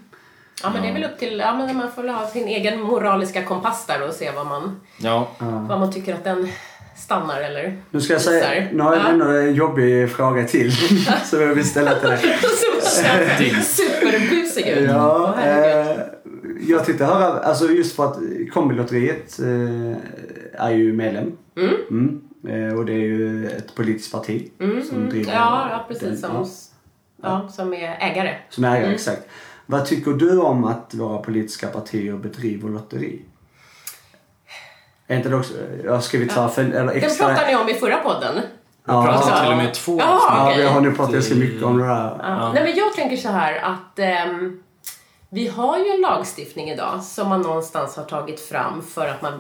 Ja 0.63 0.69
men 0.73 0.81
det 0.81 0.87
är 0.89 0.93
väl 0.93 1.03
upp 1.03 1.19
till, 1.19 1.39
ja 1.39 1.53
men 1.57 1.77
man 1.77 1.91
får 1.91 2.07
ha 2.07 2.27
sin 2.27 2.47
egen 2.47 2.81
moraliska 2.81 3.43
kompass 3.43 3.85
där 3.85 4.07
och 4.07 4.13
se 4.13 4.31
vad 4.31 4.47
man, 4.47 4.81
Ja, 4.97 5.27
vad 5.39 5.79
man 5.79 5.91
tycker 5.93 6.13
att 6.13 6.23
den 6.23 6.49
stannar 6.97 7.41
eller 7.41 7.77
Nu 7.91 8.01
ska 8.01 8.13
jag 8.13 8.21
säga, 8.21 8.67
nu 8.71 8.83
har 8.83 8.95
jag 8.95 9.03
Ja. 9.19 9.37
en 9.37 9.53
jobbig 9.55 10.11
fråga 10.11 10.43
till. 10.47 10.71
så 11.25 11.41
jag 11.41 11.55
vill 11.55 11.69
ställa 11.69 11.95
till 11.99 12.09
dig. 12.09 12.19
Super- 12.83 13.61
Superbusig 13.61 14.67
ut. 14.67 14.89
Ja, 14.89 15.35
eh, 15.45 15.97
jag 16.67 16.85
tänkte 16.85 17.05
höra, 17.05 17.25
alltså 17.39 17.67
just 17.67 17.95
för 17.95 18.05
att 18.05 18.17
Kombilotteriet 18.53 19.39
eh, 19.39 20.65
är 20.65 20.71
ju 20.71 20.93
medlem. 20.93 21.37
Mm. 21.57 21.75
Mm. 21.89 22.21
Eh, 22.69 22.77
och 22.77 22.85
det 22.85 22.93
är 22.93 22.97
ju 22.97 23.47
ett 23.47 23.75
politiskt 23.75 24.11
parti 24.11 24.51
Mm, 24.59 24.83
som 24.83 24.97
mm. 24.97 25.09
driver 25.09 25.33
Ja, 25.33 25.67
ja 25.71 25.85
precis. 25.87 26.03
den, 26.03 26.17
Som, 26.17 26.47
ja, 27.23 27.41
ja, 27.43 27.49
som 27.51 27.73
är 27.73 27.97
ägare. 27.99 28.35
som 28.49 28.63
ägare, 28.63 28.79
Mm. 28.83 28.91
exakt. 28.95 29.21
Vad 29.71 29.85
tycker 29.85 30.11
du 30.11 30.39
om 30.39 30.63
att 30.65 30.93
våra 30.93 31.17
politiska 31.17 31.67
partier 31.67 32.13
bedriver 32.13 32.69
lotteri? 32.69 33.21
Är 35.07 35.17
inte 35.17 35.29
det 35.29 35.35
också, 35.35 35.53
ja, 35.85 36.01
ska 36.01 36.17
vi 36.17 36.27
ta 36.27 36.49
för, 36.49 36.61
eller 36.61 36.73
Den 36.85 36.89
extra... 36.89 37.27
pratade 37.27 37.47
ni 37.47 37.55
om 37.55 37.69
i 37.69 37.73
förra 37.73 37.97
podden. 37.97 38.35
vi 38.85 38.91
har 38.91 39.05
Ja. 39.05 39.11
pratat 39.11 39.29
Ja. 39.37 39.43
till 39.43 39.51
och 39.51 39.57
med 39.57 39.73
två 39.73 39.97
Ja. 39.99 40.49
Ja, 40.49 40.53
vi 40.57 40.63
har 40.67 40.81
nu 40.81 40.91
pratat 40.91 41.13
ganska 41.13 41.35
mycket 41.35 41.63
om 41.63 41.77
det 41.77 41.83
där. 41.87 41.91
Ja. 41.93 42.17
Ja. 42.23 42.51
Nej, 42.53 42.63
men 42.63 42.75
jag 42.75 42.93
tänker 42.93 43.17
så 43.17 43.29
här 43.29 43.55
att 43.63 43.99
ehm, 43.99 44.63
vi 45.29 45.47
har 45.47 45.77
ju 45.77 45.85
en 45.91 46.01
lagstiftning 46.01 46.69
idag 46.69 47.03
som 47.03 47.29
man 47.29 47.41
någonstans 47.41 47.97
har 47.97 48.03
tagit 48.03 48.39
fram 48.39 48.81
för 48.81 49.07
att 49.07 49.21
man 49.21 49.33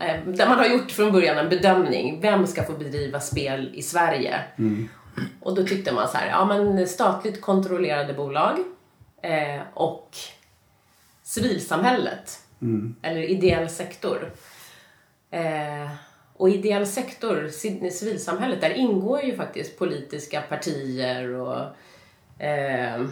eh, 0.00 0.20
där 0.34 0.48
man 0.48 0.58
har 0.58 0.66
gjort 0.66 0.90
från 0.90 1.12
början 1.12 1.38
en 1.38 1.48
bedömning. 1.48 2.20
Vem 2.20 2.46
ska 2.46 2.62
få 2.64 2.72
bedriva 2.72 3.20
spel 3.20 3.70
i 3.74 3.82
Sverige? 3.82 4.40
Och 5.40 5.54
då 5.54 5.62
tyckte 5.64 5.92
man 5.94 6.08
så 6.08 6.16
här, 6.16 6.28
ja 6.28 6.44
men 6.44 6.88
statligt 6.88 7.40
kontrollerade 7.40 8.14
bolag 8.14 8.56
eh, 9.22 9.60
och 9.74 10.16
civilsamhället. 11.22 12.40
Eller 13.02 13.20
ideell 13.22 13.68
sektor. 13.68 14.32
Eh, 15.30 15.90
och 16.36 16.50
ideell 16.50 16.86
sektor, 16.86 17.44
ci- 17.48 17.90
civilsamhället, 17.90 18.60
där 18.60 18.70
ingår 18.70 19.22
ju 19.22 19.36
faktiskt 19.36 19.78
politiska 19.78 20.40
partier 20.42 21.28
och 21.34 21.60
eh, 22.44 23.04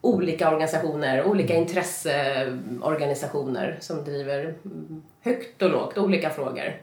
olika 0.00 0.50
organisationer, 0.50 1.24
olika 1.24 1.54
intresseorganisationer 1.54 3.76
som 3.80 4.04
driver 4.04 4.40
mm, 4.64 5.02
högt 5.20 5.62
och 5.62 5.70
lågt 5.70 5.98
olika 5.98 6.30
frågor. 6.30 6.76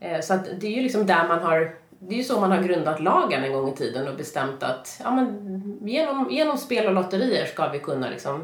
Eh, 0.00 0.20
så 0.20 0.34
att 0.34 0.60
det 0.60 0.66
är 0.66 0.70
ju 0.76 0.82
liksom 0.82 1.06
där 1.06 1.28
man 1.28 1.38
har 1.42 1.74
det 1.98 2.14
är 2.14 2.18
ju 2.18 2.24
så 2.24 2.40
man 2.40 2.50
har 2.50 2.62
grundat 2.62 3.00
lagen 3.00 3.44
en 3.44 3.52
gång 3.52 3.68
i 3.68 3.76
tiden 3.76 4.08
och 4.08 4.16
bestämt 4.16 4.62
att 4.62 5.00
ja, 5.04 5.14
men 5.14 5.78
genom, 5.82 6.30
genom 6.30 6.58
spel 6.58 6.86
och 6.86 6.92
lotterier 6.92 7.46
ska 7.46 7.68
vi 7.68 7.78
kunna 7.78 8.10
liksom, 8.10 8.42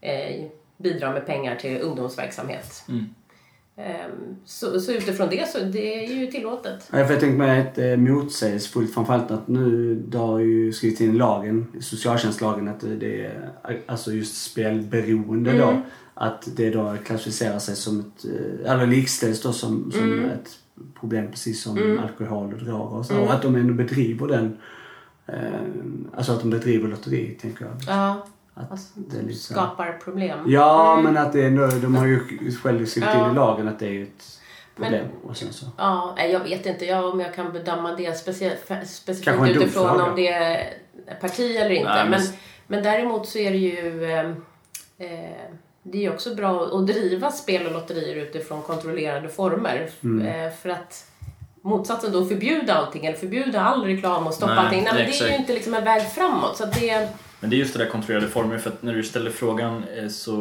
eh, 0.00 0.44
bidra 0.76 1.12
med 1.12 1.26
pengar 1.26 1.56
till 1.56 1.80
ungdomsverksamhet. 1.80 2.84
Ehm, 3.78 4.36
så, 4.44 4.80
så 4.80 4.92
utifrån 4.92 5.28
det 5.30 5.48
så 5.48 5.58
det 5.58 6.04
är 6.04 6.14
ju 6.14 6.26
tillåtet. 6.26 6.88
Ja, 6.92 7.04
för 7.04 7.12
jag 7.12 7.20
tänkte 7.20 7.38
mig 7.38 7.60
att 7.60 7.74
det 7.74 7.96
motsägelsefullt 7.96 8.94
framförallt 8.94 9.30
att 9.30 9.48
nu 9.48 9.94
det 9.94 10.18
har 10.18 10.38
ju 10.38 10.72
skrivit 10.72 11.00
in 11.00 11.14
i 11.14 11.18
lagen, 11.18 11.66
i 11.78 11.82
socialtjänstlagen 11.82 12.68
att 12.68 12.80
det 12.80 13.24
är 13.24 13.50
alltså 13.86 14.12
just 14.12 14.42
spelberoende 14.42 15.58
då. 15.58 15.82
Att 16.14 16.56
det 16.56 16.70
då 16.70 16.96
klassificerar 17.04 17.58
sig 17.58 17.76
som 17.76 18.00
ett, 18.00 18.24
eh, 18.24 18.72
eller 18.72 18.86
likställs 18.86 19.42
då 19.42 19.52
som, 19.52 19.92
som 19.92 20.24
ett 20.24 20.50
problem 21.00 21.30
precis 21.30 21.62
som 21.62 21.98
alkohol 22.02 22.52
och 22.52 22.58
droger 22.58 22.96
och 22.96 23.06
så. 23.06 23.20
Och 23.20 23.32
att 23.32 23.42
de 23.42 23.54
ändå 23.56 23.74
bedriver 23.74 24.26
den, 24.28 24.58
eh, 25.26 25.36
alltså 26.16 26.32
att 26.32 26.40
de 26.40 26.50
bedriver 26.50 26.88
lotteri 26.88 27.38
tänker 27.40 27.64
jag. 27.64 27.74
Ja, 27.86 28.26
Att 28.54 28.70
alltså, 28.70 28.88
det 29.00 29.34
så- 29.34 29.52
skapar 29.52 29.92
problem. 30.04 30.38
Ja, 30.46 31.00
men 31.04 31.16
att 31.16 31.32
det 31.32 31.42
är 31.42 31.46
ändå, 31.46 31.66
de 31.66 31.94
har 31.94 32.06
ju 32.06 32.18
själv 32.62 32.86
skrivit 32.86 33.10
in 33.14 33.20
Ja. 33.20 33.32
i 33.32 33.34
lagen 33.34 33.68
att 33.68 33.78
det 33.78 33.86
är 33.86 33.90
ju 33.92 34.02
ett 34.02 34.40
Men- 34.76 34.90
problem. 34.90 35.06
och 35.24 35.36
sen 35.36 35.52
så. 35.52 35.66
Ja, 35.76 36.16
jag 36.32 36.40
vet 36.40 36.66
inte 36.66 36.84
jag, 36.84 37.04
om 37.12 37.20
jag 37.20 37.34
kan 37.34 37.52
bedöma 37.52 37.94
det 37.96 38.18
speciellt, 38.18 38.58
specifikt 38.86 39.36
dum 39.38 39.44
utifrån 39.44 39.88
fråga. 39.88 40.04
om 40.04 40.16
det 40.16 40.28
är 40.28 40.72
parti 41.20 41.56
eller 41.56 41.70
inte. 41.70 41.88
Nej, 41.88 42.02
men- 42.10 42.10
men, 42.10 42.20
men 42.66 42.82
däremot 42.82 43.28
så 43.28 43.38
är 43.38 43.50
det 43.50 43.56
ju 43.58 44.04
eh, 44.04 44.30
eh, 44.98 45.30
det 45.92 46.06
är 46.06 46.14
också 46.14 46.34
bra 46.34 46.66
att 46.66 46.86
driva 46.86 47.30
spel 47.32 47.66
och 47.66 47.72
lotterier 47.72 48.16
utifrån 48.16 48.62
kontrollerade 48.62 49.28
former. 49.28 49.90
Mm. 50.04 50.26
Eh, 50.26 50.52
för 50.52 50.68
att 50.68 51.10
motsatsen 51.62 52.12
då 52.12 52.24
förbjuda 52.24 52.74
allting 52.74 53.06
eller 53.06 53.16
förbjuda 53.16 53.60
all 53.60 53.84
reklam 53.84 54.26
och 54.26 54.34
stoppa 54.34 54.54
Nej, 54.54 54.64
allting. 54.64 54.84
Nej, 54.84 54.92
men 54.94 55.06
det 55.06 55.20
är 55.20 55.28
ju 55.28 55.36
inte 55.36 55.54
liksom 55.54 55.74
en 55.74 55.84
väg 55.84 56.02
framåt. 56.02 56.56
Så 56.56 56.64
det, 56.64 57.08
Men 57.40 57.50
det 57.50 57.56
är 57.56 57.58
just 57.58 57.72
det 57.72 57.84
där 57.84 57.90
kontrollerade 57.90 58.28
former 58.28 58.58
för 58.58 58.70
att 58.70 58.82
när 58.82 58.94
du 58.94 59.02
ställer 59.02 59.30
frågan 59.30 59.84
eh, 59.96 60.08
så 60.08 60.36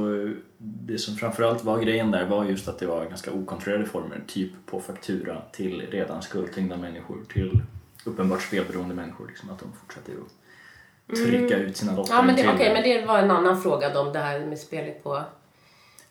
det 0.57 0.97
som 0.97 1.15
framförallt 1.15 1.63
var 1.63 1.79
grejen 1.79 2.11
där 2.11 2.25
var 2.25 2.45
just 2.45 2.67
att 2.67 2.79
det 2.79 2.87
var 2.87 3.05
ganska 3.05 3.31
okontrollerade 3.31 3.85
former. 3.85 4.21
Typ 4.27 4.51
på 4.65 4.81
faktura 4.81 5.41
till 5.51 5.81
redan 5.91 6.21
skuldtyngda 6.21 6.77
människor 6.77 7.17
till 7.33 7.61
uppenbart 8.05 8.41
spelberoende 8.41 8.95
människor. 8.95 9.27
Liksom, 9.27 9.49
att 9.49 9.59
de 9.59 9.67
fortsatte 9.81 10.11
att 10.11 10.44
trycka 11.13 11.57
ut 11.57 11.77
sina 11.77 11.95
lotter 11.95 12.13
ja, 12.13 12.21
men 12.21 12.35
det, 12.35 12.41
till... 12.41 12.51
okej, 12.55 12.73
men 12.73 12.83
det 12.83 13.05
var 13.05 13.19
en 13.19 13.31
annan 13.31 13.61
fråga 13.61 13.89
då, 13.93 13.99
om 13.99 14.13
det 14.13 14.19
här 14.19 14.39
med 14.39 14.59
spelet 14.59 15.03
på 15.03 15.21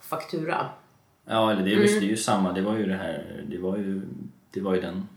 faktura. 0.00 0.66
Ja, 1.28 1.50
eller 1.52 1.62
det 1.62 1.70
är, 1.70 1.76
Mm. 1.76 1.86
ju- 1.88 2.00
det 2.00 2.06
är 2.06 2.08
ju 2.10 2.16
samma. 2.16 2.52
Det 2.52 2.60
var 2.62 2.76
ju 2.76 2.86
det 2.86 2.94
här, 2.96 3.42
det 3.48 3.58
var 3.58 3.76
ju, 3.76 4.02
det 4.50 4.60
var 4.60 4.74
ju 4.74 4.80
den 4.80 5.08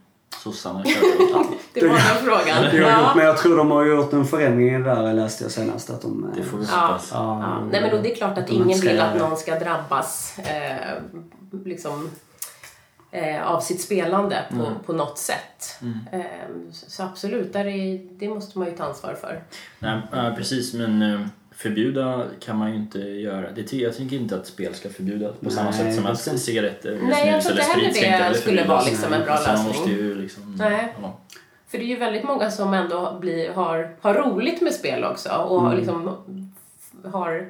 sossarna 0.44 0.84
körde. 0.84 1.48
Det 1.74 1.88
var 1.88 1.96
den 1.96 2.00
frågan. 2.26 2.64
Det 2.72 2.84
har 2.84 2.92
Ja. 2.92 3.02
gjort, 3.08 3.16
men 3.16 3.26
jag 3.26 3.38
tror 3.38 3.58
de 3.58 3.72
har 3.72 3.86
gjort 3.86 4.14
en 4.14 4.26
förändring 4.26 4.68
i 4.70 4.78
det 4.78 4.84
där 4.84 5.14
läste 5.14 5.44
jag 5.44 5.52
senast. 5.52 5.90
Att 5.90 6.02
de, 6.02 6.32
det 6.36 6.44
får 6.44 6.58
vi 6.58 6.66
Ja. 6.72 6.78
hoppas. 6.80 7.10
ja, 7.14 7.40
Ja, 7.42 7.66
nej 7.72 7.82
men 7.82 7.90
då 7.92 7.98
det 8.02 8.12
är 8.12 8.16
klart 8.16 8.32
att 8.38 8.50
inte 8.50 8.54
ingen 8.54 8.80
vill 8.80 9.00
att 9.00 9.18
någon 9.18 9.38
ska 9.38 9.60
drabbas 9.60 10.40
eh, 10.40 10.94
liksom, 11.66 12.10
eh, 13.12 13.48
av 13.52 13.60
sitt 13.62 13.82
spelande 13.82 14.44
på, 14.50 14.56
Mm. 14.56 14.74
på 14.86 14.94
något 14.94 15.18
sätt. 15.18 15.80
Eh, 16.12 16.22
så 16.72 17.04
absolut, 17.04 17.54
där 17.54 17.66
är, 17.66 18.00
det 18.20 18.30
måste 18.30 18.60
man 18.60 18.68
ju 18.68 18.74
ta 18.78 18.84
ansvar 18.84 19.14
för. 19.14 19.44
Nej, 19.80 20.02
precis, 20.38 20.74
men 20.74 21.02
eh, 21.02 21.22
förbjuda 21.56 22.24
kan 22.40 22.58
man 22.58 22.70
ju 22.70 22.76
inte 22.76 23.00
göra. 23.00 23.52
Det 23.52 23.74
jag 23.74 23.98
tycker 23.98 24.16
inte 24.16 24.36
att 24.36 24.48
spel 24.48 24.76
ska 24.76 24.90
förbjudas 24.90 25.36
på 25.40 25.50
samma 25.50 25.70
Nej, 25.70 25.80
sätt 25.80 25.96
som 25.96 26.06
att 26.06 26.40
cigaretter, 26.40 27.00
Nej, 27.04 27.28
jag 27.30 27.44
snus 27.44 27.56
tror 27.56 27.76
eller 27.76 27.88
inte 27.88 27.90
heller 27.90 27.94
sprit 27.94 27.96
ska 27.96 28.02
det 28.02 28.08
inte 28.14 28.24
heller 28.24 28.38
skulle 28.38 28.64
vara 28.64 28.82
liksom 28.84 29.14
en 29.14 29.24
bra 29.26 29.34
man 29.34 29.44
lösning. 29.44 29.68
måste 29.68 29.90
ju 29.92 30.16
liksom... 30.16 30.56
Nej. 30.60 30.94
Ja. 31.02 31.18
För 31.68 31.78
det 31.78 31.84
är 31.84 31.88
ju 31.88 31.96
väldigt 31.98 32.24
många 32.24 32.52
som 32.52 32.74
ändå 32.74 33.18
blir, 33.22 33.52
har, 33.54 33.96
har 34.02 34.14
roligt 34.14 34.62
med 34.62 34.74
spel 34.74 35.04
också 35.04 35.30
och 35.30 35.62
har 35.62 35.76
liksom 35.76 36.18
har 37.04 37.48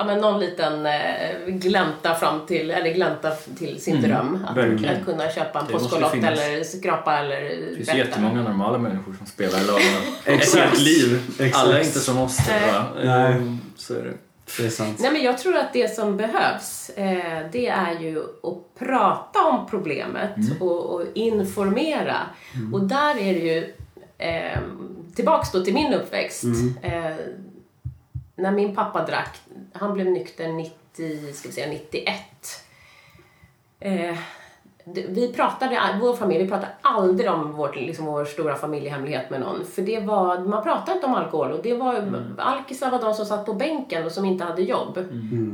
ja, 0.00 0.06
men 0.06 0.20
någon 0.20 0.40
liten 0.40 0.86
eh, 0.86 1.46
glänta 1.46 2.14
fram 2.14 2.46
till, 2.46 2.70
eller 2.70 2.90
glänta 2.94 3.30
till 3.58 3.80
sin 3.80 4.02
dröm. 4.02 4.46
Att, 4.48 4.56
verkligen. 4.56 4.96
att 4.96 5.04
kunna 5.04 5.30
köpa 5.30 5.60
en 5.60 5.66
påskolott 5.66 6.14
eller 6.14 6.64
skrapa 6.64 7.18
eller 7.18 7.40
Det 7.40 7.74
finns 7.74 7.86
betta. 7.86 7.98
jättemånga 7.98 8.42
normala 8.42 8.78
människor 8.78 9.14
som 9.18 9.26
spelar 9.26 9.58
i 9.60 9.64
lagen. 9.66 9.84
Ett 10.24 10.34
Exakt. 10.34 10.62
helt 10.64 10.80
liv. 10.80 11.20
Exakt. 11.38 11.56
Alla 11.64 11.78
är 11.78 11.84
inte 11.84 11.98
som 12.00 12.18
oss. 12.18 12.38
Nej. 12.48 12.72
Va? 12.72 12.84
Nej. 13.04 13.32
Eh, 13.32 13.54
Så 13.76 13.94
är 13.94 14.04
det. 14.04 14.12
Det 14.58 14.66
är 14.66 14.70
sant. 14.70 14.98
Nej, 15.00 15.12
men 15.12 15.22
jag 15.22 15.38
tror 15.38 15.56
att 15.56 15.72
det 15.72 15.94
som 15.94 16.16
behövs 16.16 16.90
eh, 16.96 17.38
det 17.52 17.66
är 17.68 18.00
ju 18.00 18.18
att 18.18 18.78
prata 18.78 19.38
om 19.44 19.66
problemet 19.70 20.34
och, 20.60 20.94
och 20.94 21.02
informera. 21.14 22.16
Och 22.72 22.82
där 22.82 23.10
är 23.18 23.34
det 23.34 23.40
ju, 23.40 23.74
eh, 24.18 24.58
tillbaks 25.16 25.52
då 25.52 25.64
till 25.64 25.74
min 25.74 25.94
uppväxt. 25.94 26.44
Eh, 26.82 27.10
när 28.40 28.52
min 28.52 28.74
pappa 28.74 29.06
drack, 29.06 29.40
han 29.72 29.94
blev 29.94 30.06
nykter 30.06 30.48
90, 30.48 31.32
ska 31.32 31.48
vi 31.48 31.54
säga 31.54 31.68
91. 31.68 32.14
Eh, 33.80 34.18
vi 35.08 35.32
pratade, 35.32 35.80
vår 36.00 36.14
familj, 36.14 36.42
vi 36.42 36.48
pratade 36.48 36.72
aldrig 36.82 37.30
om 37.30 37.52
vårt, 37.52 37.76
liksom 37.76 38.04
vår 38.06 38.24
stora 38.24 38.54
familjehemlighet 38.54 39.30
med 39.30 39.40
någon. 39.40 39.64
För 39.64 39.82
det 39.82 40.00
var, 40.00 40.38
man 40.38 40.62
pratade 40.62 40.92
inte 40.92 41.06
om 41.06 41.14
alkohol 41.14 41.52
och 41.52 41.62
det 41.62 41.74
var, 41.74 42.22
alkisar 42.38 42.90
var 42.90 43.00
de 43.00 43.14
som 43.14 43.26
satt 43.26 43.46
på 43.46 43.54
bänken 43.54 44.04
och 44.04 44.12
som 44.12 44.24
inte 44.24 44.44
hade 44.44 44.62
jobb. 44.62 44.98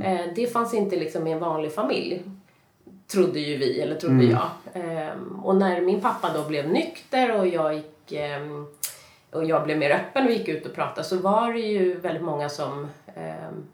Eh, 0.05 0.21
det 0.35 0.53
fanns 0.53 0.75
inte 0.75 0.97
liksom 0.97 1.27
i 1.27 1.33
en 1.33 1.39
vanlig 1.39 1.73
familj. 1.73 2.23
Trodde 3.07 3.41
ju 3.41 3.57
vi, 3.57 3.81
eller 3.81 3.95
trodde 3.95 4.25
jag. 4.25 4.49
Ehm, 4.75 5.41
och 5.43 5.57
när 5.57 5.81
min 5.81 6.01
pappa 6.01 6.31
då 6.35 6.49
blev 6.49 6.69
nykter 6.69 7.41
och 7.41 7.47
jag 7.47 7.75
gick 7.75 8.13
ehm, 8.13 8.67
och 9.31 9.45
jag 9.45 9.65
blev 9.65 9.79
mer 9.79 9.91
öppen 9.91 10.27
och 10.27 10.33
gick 10.33 10.49
ut 10.49 10.67
och 10.67 10.75
pratade 10.75 11.05
så 11.09 11.17
var 11.19 11.53
det 11.53 11.61
ju 11.61 12.01
väldigt 12.01 12.23
många 12.23 12.49
som 12.49 12.89
ehm, 13.15 13.67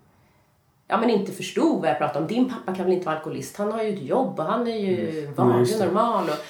ja, 0.89 0.97
men 0.97 1.11
inte 1.11 1.33
förstod 1.33 1.81
vad 1.81 1.91
jag 1.91 1.99
pratade 1.99 2.19
om. 2.19 2.27
Din 2.27 2.51
pappa 2.51 2.75
kan 2.75 2.85
väl 2.85 2.95
inte 2.95 3.07
vara 3.07 3.17
alkoholist? 3.17 3.57
Han 3.57 3.73
har 3.73 3.83
ju 3.83 3.95
ett 3.95 4.03
jobb 4.03 4.39
och 4.41 4.45
han 4.45 4.67
är 4.67 4.77
ju 4.77 5.27
vanlig 5.37 5.59
just 5.59 5.81
och 5.81 5.87
normal. 5.87 6.25
Och... 6.25 6.45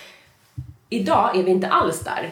Idag 0.88 1.36
är 1.36 1.42
vi 1.42 1.50
inte 1.50 1.68
alls 1.68 2.00
där. 2.00 2.30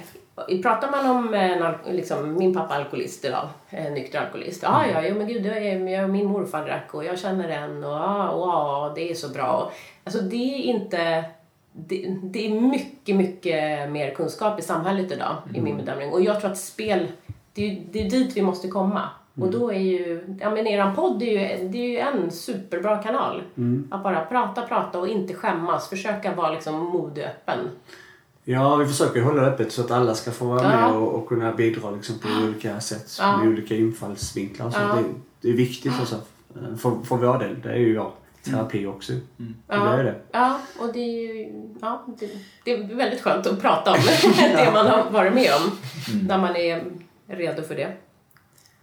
Pratar 0.62 0.90
man 0.90 1.10
om 1.10 1.34
al- 1.62 1.94
liksom, 1.94 2.34
min 2.34 2.54
pappa 2.54 2.74
alkoholist 2.74 3.24
idag, 3.24 3.48
en 3.68 3.94
nykter 3.94 4.20
alkoholist. 4.20 4.62
Ja, 4.62 4.86
ja, 4.92 5.02
jo, 5.02 5.14
men 5.14 5.28
gud, 5.28 5.42
det 5.42 5.48
är, 5.48 5.88
jag, 5.88 6.10
min 6.10 6.26
morfar 6.26 6.64
drack 6.64 6.94
och 6.94 7.04
jag 7.04 7.18
känner 7.18 7.48
en 7.48 7.84
och 7.84 7.90
ja, 7.90 8.28
och, 8.28 8.48
ja, 8.48 8.92
det 8.94 9.10
är 9.10 9.14
så 9.14 9.28
bra. 9.28 9.72
Alltså 10.04 10.20
det 10.20 10.54
är 10.54 10.58
inte... 10.58 11.24
Det, 11.72 12.16
det 12.22 12.46
är 12.46 12.60
mycket, 12.60 13.16
mycket 13.16 13.90
mer 13.90 14.14
kunskap 14.14 14.58
i 14.60 14.62
samhället 14.62 15.12
idag, 15.12 15.36
i 15.54 15.60
min 15.60 15.76
bedömning. 15.76 16.10
Och 16.12 16.20
jag 16.20 16.40
tror 16.40 16.50
att 16.50 16.58
spel, 16.58 17.06
det 17.54 17.70
är, 17.70 17.82
det 17.92 18.06
är 18.06 18.10
dit 18.10 18.36
vi 18.36 18.42
måste 18.42 18.68
komma. 18.68 19.02
Och 19.40 19.50
då 19.50 19.72
är 19.72 19.78
ju, 19.78 20.24
ja 20.40 20.50
men 20.50 20.66
eran 20.66 20.94
podd 20.94 21.22
är 21.22 21.26
ju, 21.26 21.68
det 21.68 21.78
är 21.78 21.88
ju 21.88 21.98
en 21.98 22.30
superbra 22.30 23.02
kanal. 23.02 23.42
Att 23.90 24.02
bara 24.02 24.24
prata, 24.24 24.62
prata 24.62 24.98
och 24.98 25.08
inte 25.08 25.34
skämmas. 25.34 25.88
Försöka 25.88 26.34
vara 26.34 26.50
liksom 26.52 26.74
modeöppen. 26.74 27.58
Ja, 28.44 28.76
vi 28.76 28.86
försöker 28.86 29.22
hålla 29.22 29.42
det 29.42 29.48
öppet 29.48 29.72
så 29.72 29.80
att 29.82 29.90
alla 29.90 30.14
ska 30.14 30.30
få 30.30 30.44
vara 30.44 30.62
Ja. 30.62 30.68
med 30.88 30.96
och, 30.96 31.14
och 31.14 31.28
kunna 31.28 31.52
bidra 31.52 31.90
liksom, 31.90 32.18
på 32.18 32.28
olika 32.44 32.80
sätt 32.80 33.16
Ja. 33.20 33.36
med 33.36 33.48
olika 33.48 33.74
infallsvinklar. 33.76 34.70
Så 34.70 34.78
Ja. 34.80 34.94
det, 34.94 35.04
det 35.40 35.48
är 35.48 35.56
viktigt 35.56 35.92
alltså, 36.00 36.16
för, 36.78 37.04
för 37.04 37.16
vår 37.16 37.38
del. 37.38 37.60
Det 37.62 37.68
är 37.72 37.76
ju 37.78 37.94
jag. 37.94 38.12
Terapi 38.44 38.86
också. 38.86 39.12
Ja. 39.12 39.84
Det 39.84 40.00
är 40.00 40.04
det. 40.04 40.14
Ja, 40.32 40.60
och 40.78 40.92
det 40.92 40.98
är 40.98 41.34
ju 41.34 41.52
ja, 41.80 42.06
det, 42.18 42.30
det 42.64 42.72
är 42.72 42.94
väldigt 42.94 43.20
skönt 43.20 43.46
att 43.46 43.60
prata 43.60 43.92
om 43.92 43.98
det 44.38 44.70
man 44.72 44.86
har 44.86 45.10
varit 45.10 45.34
med 45.34 45.50
om. 45.54 45.78
När 46.28 46.38
man 46.38 46.56
är 46.56 46.84
redo 47.26 47.62
för 47.62 47.74
det. 47.74 47.96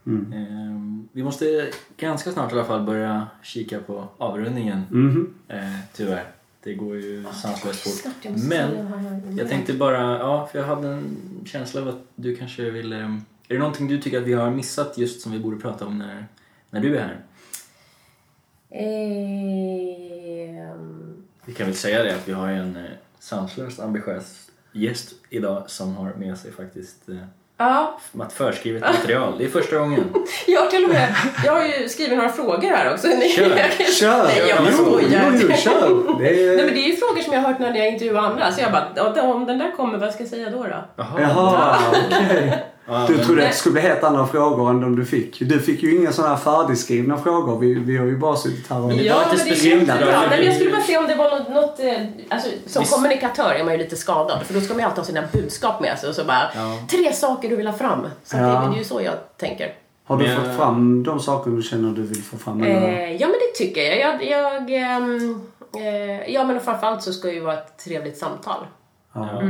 Ehm, 0.08 1.08
vi 1.12 1.24
måste 1.24 1.70
ganska 1.98 2.32
snart 2.32 2.52
i 2.52 2.56
alla 2.56 2.66
fall 2.66 2.84
börja 2.84 3.28
kika 3.44 3.80
på 3.80 4.08
avrundningen. 4.18 4.82
Mhm. 4.90 5.34
Eh, 5.48 5.80
tyvärr. 5.94 6.32
Det 6.64 6.74
går 6.74 6.96
ju 6.96 7.26
sanslöst 7.34 8.04
fort. 8.04 8.14
Men 8.50 8.70
jag 9.38 9.50
tänkte 9.50 9.74
bara, 9.74 10.20
ja, 10.20 10.50
för 10.52 10.60
jag 10.60 10.66
hade 10.66 10.88
en 10.88 11.18
känsla 11.46 11.82
av 11.82 11.88
att 11.88 12.04
du 12.16 12.36
kanske 12.36 12.70
ville... 12.70 12.96
Är 13.48 13.54
det 13.54 13.58
någonting 13.58 13.88
du 13.88 14.02
tycker 14.02 14.18
att 14.18 14.28
vi 14.28 14.34
har 14.34 14.52
missat 14.52 14.98
just 14.98 15.22
som 15.22 15.32
vi 15.32 15.40
borde 15.40 15.58
prata 15.58 15.86
om 15.86 15.98
när, 15.98 16.26
när 16.70 16.80
du 16.80 16.98
är 16.98 17.02
här? 17.02 17.22
Ehm, 19.88 21.24
Vi 21.46 21.54
kan 21.54 21.66
väl 21.66 21.76
säga 21.76 22.04
det 22.04 22.16
att 22.16 22.28
vi 22.28 22.32
har 22.34 22.48
en 22.48 22.76
eh, 22.76 22.84
sanslöst 23.20 23.80
ambitiös 23.80 24.50
gäst 24.72 25.14
idag 25.30 25.64
som 25.68 25.96
har 25.96 26.14
med 26.14 26.38
sig 26.38 26.52
faktiskt 26.52 27.10
eh, 27.10 27.16
ja, 27.58 28.00
förskrivet 28.30 28.82
material. 28.82 29.34
Det 29.38 29.46
är 29.46 29.50
första 29.50 29.78
gången. 29.80 30.04
jag 30.48 30.62
har 30.62 30.68
till 30.70 30.84
och 30.84 30.90
med 30.90 31.16
jag 31.46 31.52
har 31.54 31.64
ju 31.68 31.90
skrivit 31.90 32.18
några 32.18 32.30
frågor 32.32 32.68
här 32.70 32.94
också. 32.94 33.08
Kör. 33.08 33.58
Kör! 34.00 34.24
Nej, 34.24 34.44
jag 34.50 34.58
jo, 34.78 35.00
jo, 35.02 35.20
jo, 35.42 35.50
kör! 35.58 36.20
Det 36.20 36.30
är... 36.30 36.56
Nej 36.58 36.66
men 36.66 36.74
det 36.76 36.80
är 36.82 36.88
ju 36.88 36.96
frågor 36.96 37.22
som 37.22 37.34
jag 37.34 37.42
har 37.42 37.50
hört 37.50 37.60
när 37.60 37.76
jag 37.76 37.88
intervjuar 37.88 38.22
andra. 38.22 38.52
Så 38.52 38.62
jag 38.62 38.72
bara, 38.72 38.88
"Ja, 38.96 39.22
om 39.22 39.46
den 39.46 39.58
där 39.60 39.72
kommer, 39.72 39.98
vad 39.98 40.14
ska 40.14 40.24
jag 40.24 40.30
säga 40.30 40.50
då? 40.50 40.64
då? 40.64 40.86
Jaha. 40.96 41.22
Jaha, 41.22 41.78
okej. 42.08 42.64
Du 43.08 43.18
trodde 43.18 43.44
att 43.44 43.50
det 43.52 43.56
skulle 43.56 43.74
bli 43.74 43.82
helt 43.82 44.04
andra 44.04 44.28
frågor 44.28 44.70
än 44.70 44.82
de 44.82 44.96
du 44.96 45.06
fick. 45.06 45.40
Du 45.40 45.60
fick 45.60 45.84
ju 45.84 45.96
inga 45.96 46.12
sådana 46.12 46.36
här 46.36 46.42
färdigskrivna 46.42 47.18
frågor. 47.18 47.60
Vi, 47.60 47.74
vi 47.74 47.98
har 47.98 48.06
ju 48.06 48.18
bara 48.18 48.36
suttit 48.36 48.70
här 48.70 48.82
och... 48.86 48.92
Ja, 48.94 48.96
inte 48.96 49.38
men 49.38 49.46
det 49.48 49.64
jättebra. 49.64 49.96
bra. 50.12 50.24
Men 50.30 50.46
jag 50.46 50.56
skulle 50.56 50.72
bara 50.72 50.82
se 50.82 50.98
om 50.98 51.08
det 51.08 51.16
var 51.16 51.30
något... 51.40 51.50
något 51.50 51.80
eh, 51.80 52.02
alltså, 52.30 52.50
som 52.66 52.80
Visst. 52.82 52.94
kommunikatör 52.94 53.54
är 53.54 53.64
man 53.64 53.74
ju 53.74 53.80
lite 53.80 53.96
skadad 53.96 54.44
för 54.46 54.54
då 54.54 54.62
ska 54.62 54.74
man 54.74 54.80
ju 54.80 54.86
alltid 54.86 54.98
ha 54.98 55.06
sina 55.06 55.24
budskap 55.34 55.82
med 55.82 56.00
sig 56.00 56.10
och 56.10 56.16
så 56.16 56.24
bara 56.24 56.50
Ja. 56.56 56.80
tre 56.90 57.14
saker 57.14 57.50
du 57.50 57.56
vill 57.56 57.68
ha 57.68 57.74
fram. 57.74 58.08
Så 58.24 58.38
Ja. 58.38 58.42
det, 58.42 58.48
det 58.70 58.76
är 58.76 58.78
ju 58.78 58.84
så 58.84 59.02
jag 59.02 59.14
tänker. 59.38 59.74
Har 60.06 60.18
du 60.18 60.28
Men- 60.28 60.36
fått 60.46 60.56
fram 60.58 61.04
de 61.04 61.20
saker 61.20 61.52
du 61.52 61.62
känner 61.62 61.92
du 61.96 62.02
vill 62.02 62.24
få 62.24 62.38
fram? 62.38 62.64
eller? 62.64 62.76
Eh, 62.76 63.12
ja 63.16 63.28
men 63.28 63.36
det 63.40 63.58
tycker 63.66 63.82
jag. 63.82 63.98
jag, 64.26 64.30
jag 64.70 64.72
ehm, 64.72 65.42
eh, 65.78 66.34
ja 66.34 66.44
men 66.44 66.60
framförallt 66.60 67.04
så 67.04 67.14
ska 67.14 67.28
det 67.28 67.34
ju 67.34 67.40
vara 67.44 67.58
ett 67.58 67.78
trevligt 67.86 68.18
samtal. 68.18 68.66
Ja. 69.14 69.30
Ja. 69.34 69.42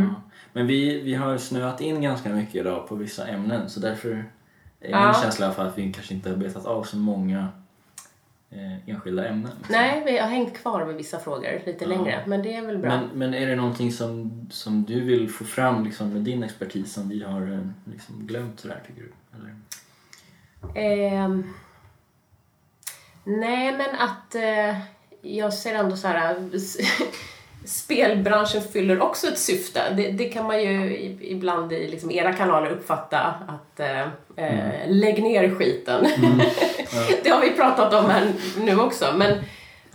Men 0.54 0.68
vi, 0.68 1.02
vi 1.02 1.14
har 1.16 1.38
snöat 1.38 1.82
in 1.82 2.02
ganska 2.02 2.30
mycket 2.30 2.56
idag 2.56 2.88
på 2.88 2.96
vissa 2.96 3.28
ämnen 3.28 3.70
så 3.70 3.80
därför 3.80 4.26
är 4.80 4.92
Ja. 4.92 5.06
min 5.06 5.14
känsla 5.22 5.52
för 5.52 5.66
att 5.68 5.78
vi 5.78 5.94
kanske 5.94 6.14
inte 6.14 6.30
har 6.30 6.36
betat 6.38 6.66
av 6.66 6.84
så 6.84 6.98
många 6.98 7.48
eh, 8.50 8.90
enskilda 8.90 9.28
ämnen. 9.28 9.52
liksom. 9.58 9.76
Nej, 9.76 10.04
vi 10.06 10.18
har 10.18 10.28
hängt 10.28 10.58
kvar 10.58 10.86
med 10.86 10.96
vissa 10.96 11.20
frågor 11.20 11.62
lite 11.66 11.86
längre 11.86 12.24
men 12.28 12.44
det 12.44 12.54
är 12.54 12.66
väl 12.66 12.78
bra. 12.78 12.90
Men, 12.90 13.10
men 13.14 13.34
är 13.34 13.48
det 13.48 13.56
någonting 13.56 13.92
som, 13.92 14.48
som 14.52 14.84
du 14.84 15.02
vill 15.02 15.30
få 15.30 15.44
fram 15.46 15.84
liksom, 15.84 16.14
med 16.14 16.22
din 16.22 16.44
expertis 16.44 16.94
som 16.94 17.10
vi 17.10 17.24
har 17.24 17.42
eh, 17.54 17.92
liksom, 17.94 18.28
glömt 18.28 18.60
sådär 18.60 18.84
tycker 18.88 19.02
du? 19.02 19.12
Eller? 19.38 19.56
Ehm, 20.76 21.54
nej, 23.24 23.78
men 23.78 23.96
att 24.00 24.36
eh, 24.36 24.80
jag 25.22 25.54
ser 25.54 25.76
ändå 25.76 25.96
så 25.98 26.08
här... 26.08 26.36
Spelbranschen 27.66 28.62
fyller 28.74 29.02
också 29.02 29.28
ett 29.28 29.40
syfte. 29.40 29.82
Det, 29.98 30.12
det 30.12 30.24
kan 30.24 30.46
man 30.46 30.64
ju 30.64 30.98
ibland 31.22 31.74
i 31.74 31.88
liksom 31.88 32.12
era 32.12 32.34
kanaler 32.34 32.72
uppfatta 32.72 33.20
att 33.48 33.80
eh, 33.80 34.02
eh, 34.46 34.72
lägg 34.88 35.24
ner 35.24 35.56
skiten. 35.56 36.08
det 37.24 37.30
har 37.30 37.42
vi 37.42 37.50
pratat 37.50 37.94
om 37.94 38.10
här 38.10 38.28
nu 38.60 38.80
också. 38.80 39.06
Men, 39.16 39.38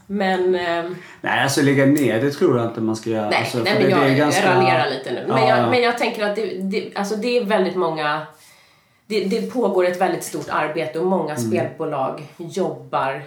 men 0.06 0.54
eh, 0.54 0.84
Nej, 1.20 1.42
alltså 1.42 1.62
lägga 1.62 1.86
ner 1.86 2.20
det 2.20 2.30
tror 2.30 2.56
jag 2.58 2.66
inte 2.66 2.80
man 2.80 2.96
ska 2.96 3.10
göra. 3.10 3.28
Nej, 3.30 3.38
alltså, 3.38 3.58
nej 3.58 3.74
men 3.74 3.82
det, 3.82 3.90
jag, 3.90 4.02
det 4.02 4.14
ganska... 4.14 4.54
raljerar 4.54 4.90
lite 4.90 5.12
nu. 5.12 5.24
Men, 5.28 5.36
Ja, 5.42 5.48
jag, 5.48 5.58
ja. 5.58 5.70
men 5.70 5.82
jag 5.82 5.98
tänker 5.98 6.26
att 6.26 6.36
det, 6.36 6.46
det, 6.46 6.90
alltså 6.94 7.16
det 7.16 7.36
är 7.36 7.44
väldigt 7.44 7.76
många... 7.76 8.26
Det, 9.06 9.24
det 9.24 9.52
pågår 9.52 9.86
ett 9.86 10.00
väldigt 10.00 10.24
stort 10.24 10.48
arbete 10.48 10.98
och 10.98 11.06
många 11.06 11.34
Mm. 11.34 11.50
spelbolag 11.50 12.22
jobbar 12.36 13.22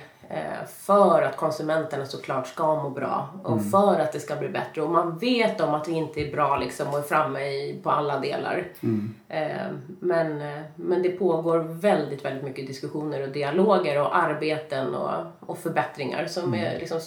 för 0.77 1.21
att 1.21 1.37
konsumenterna 1.37 2.05
såklart 2.05 2.47
ska 2.47 2.83
må 2.83 2.89
bra 2.89 3.29
och 3.43 3.51
Mm. 3.57 3.69
för 3.71 3.99
att 3.99 4.11
det 4.11 4.19
ska 4.19 4.35
bli 4.35 4.49
bättre. 4.49 4.81
Och 4.81 4.89
man 4.91 5.17
vet 5.17 5.61
om 5.61 5.73
att 5.73 5.87
vi 5.87 5.91
inte 5.93 6.21
är 6.21 6.31
bra 6.31 6.57
liksom 6.57 6.87
och 6.87 6.97
är 6.97 7.01
framme 7.03 7.39
i, 7.39 7.79
på 7.83 7.89
alla 7.91 8.19
delar. 8.19 8.67
Mm. 8.79 9.13
Eh, 9.29 9.67
men, 9.99 10.41
eh, 10.41 10.61
men 10.75 11.01
det 11.01 11.09
pågår 11.09 11.57
väldigt, 11.59 12.25
väldigt 12.25 12.43
mycket 12.43 12.67
diskussioner 12.67 13.21
och 13.23 13.29
dialoger 13.29 14.01
och 14.01 14.17
arbeten 14.17 14.95
och, 14.95 15.09
och 15.39 15.57
förbättringar. 15.57 16.25
Som 16.27 16.43
Mm. 16.53 16.65
är 16.65 16.79
liksom 16.79 16.99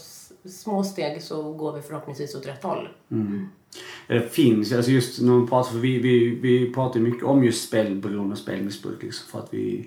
små 0.50 0.84
steg 0.84 1.22
så 1.22 1.52
går 1.52 1.72
vi 1.72 1.82
förhoppningsvis 1.82 2.34
åt 2.34 2.46
rätt 2.46 2.62
håll. 2.62 2.88
Det 4.08 4.20
finns, 4.20 4.72
alltså 4.72 4.90
just 4.90 5.20
när 5.20 5.32
man 5.32 5.48
pratar, 5.48 5.70
för 5.70 5.78
vi, 5.78 5.98
vi, 5.98 6.38
vi 6.42 6.74
pratar 6.74 7.00
mycket 7.00 7.24
om 7.24 7.44
just 7.44 7.68
spelberoende 7.68 8.32
och 8.32 8.38
spelmissbruk 8.38 9.02
liksom 9.02 9.28
för 9.30 9.38
att 9.38 9.54
vi 9.54 9.78
eh, 9.80 9.84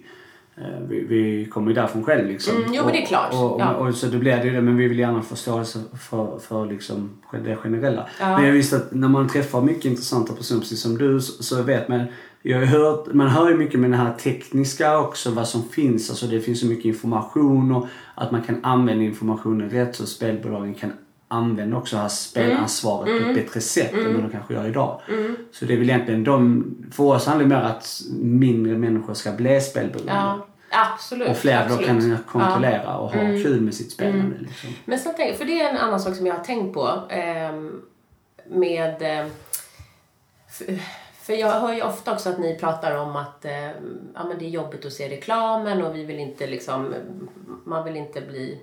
vi, 0.89 1.05
vi 1.09 1.45
kommer 1.45 1.67
ju 1.67 1.73
därifrån 1.73 2.03
själv 2.03 2.27
liksom. 2.27 2.55
Mm, 2.55 2.73
jo, 2.73 2.83
men 2.83 2.93
det 2.93 3.01
är 3.01 3.05
klart. 3.05 3.33
Och, 3.33 3.55
och, 3.55 3.61
Ja. 3.61 3.73
och, 3.73 3.95
så 3.95 4.07
det 4.07 4.17
blir 4.17 4.37
det 4.37 4.43
ju 4.43 4.53
det, 4.53 4.61
men 4.61 4.77
vi 4.77 4.87
vill 4.87 4.99
gärna 4.99 5.21
förståelse 5.21 5.79
för, 6.09 6.39
för 6.39 6.65
liksom 6.65 7.09
det 7.43 7.55
generella. 7.55 8.07
Ja. 8.19 8.37
Men 8.37 8.45
jag 8.45 8.53
visste 8.53 8.75
att 8.75 8.93
när 8.93 9.07
man 9.07 9.27
träffar 9.27 9.61
mycket 9.61 9.85
intressanta 9.85 10.33
personer, 10.33 10.59
precis 10.61 10.81
som 10.81 10.97
du, 10.97 11.21
så, 11.21 11.43
så 11.43 11.61
vet 11.61 11.87
man 11.87 12.05
jag 12.43 12.59
har 12.59 12.65
hört, 12.65 13.13
man 13.13 13.27
hör 13.27 13.49
ju 13.49 13.57
mycket 13.57 13.79
med 13.79 13.91
det 13.91 13.97
här 13.97 14.13
tekniska 14.13 14.99
också, 14.99 15.31
vad 15.31 15.47
som 15.47 15.63
finns. 15.63 16.09
Alltså 16.09 16.27
det 16.27 16.39
finns 16.39 16.59
så 16.59 16.65
mycket 16.65 16.85
information 16.85 17.71
och 17.71 17.87
att 18.15 18.31
man 18.31 18.41
kan 18.41 18.65
använda 18.65 19.03
informationen 19.03 19.69
rätt 19.69 19.95
så 19.95 20.05
spelbolagen 20.05 20.73
kan 20.73 20.93
använda 21.31 21.77
också 21.77 21.95
det 21.95 22.01
här 22.01 22.09
spelansvaret 22.09 23.09
Mm. 23.09 23.23
på 23.23 23.29
ett 23.29 23.45
bättre 23.45 23.61
sätt 23.61 23.93
än 23.93 24.13
vad 24.13 24.23
de 24.23 24.29
kanske 24.31 24.53
gör 24.53 24.67
idag. 24.67 25.01
Så 25.51 25.65
det 25.65 25.73
är 25.73 25.77
väl 25.77 25.89
egentligen 25.89 26.23
de, 26.23 26.65
för 26.91 27.03
oss 27.03 27.25
handlar 27.25 27.45
det 27.45 27.55
mer 27.55 27.61
att 27.61 28.01
mindre 28.21 28.77
människor 28.77 29.13
ska 29.13 29.31
bli 29.31 29.61
spelberoende. 29.61 30.13
Ja, 30.13 30.47
absolut. 30.71 31.29
Och 31.29 31.37
fler 31.37 31.57
då 31.69 31.73
absolut. 31.73 31.87
kan 31.87 32.17
kontrollera 32.27 32.97
och 32.97 33.09
ha 33.11 33.21
kul 33.43 33.61
med 33.61 33.73
sitt 33.73 33.91
spelande. 33.91 34.35
Liksom. 34.39 34.69
Men 34.85 34.99
sen 34.99 35.13
tänk, 35.17 35.37
för 35.37 35.45
det 35.45 35.61
är 35.61 35.69
en 35.69 35.77
annan 35.77 35.99
sak 35.99 36.15
som 36.15 36.27
jag 36.27 36.35
har 36.35 36.43
tänkt 36.43 36.73
på 36.73 36.89
ehm, 37.09 37.81
med... 38.49 38.95
ehm, 39.01 39.27
f- 40.47 40.79
för 41.23 41.33
jag 41.33 41.51
hör 41.51 41.73
ju 41.73 41.81
ofta 41.81 42.13
också 42.13 42.29
att 42.29 42.39
ni 42.39 42.57
pratar 42.59 42.97
om 42.97 43.15
att 43.15 43.45
ehm, 43.45 43.73
ja, 44.15 44.23
men 44.27 44.39
det 44.39 44.45
är 44.45 44.49
jobbigt 44.49 44.85
att 44.85 44.93
se 44.93 45.09
reklamen 45.09 45.83
och 45.83 45.95
vi 45.95 46.05
vill 46.05 46.19
inte 46.19 46.47
liksom... 46.47 46.93
Man 47.65 47.83
vill 47.83 47.95
inte 47.95 48.21
bli 48.21 48.51
eh, 48.53 48.57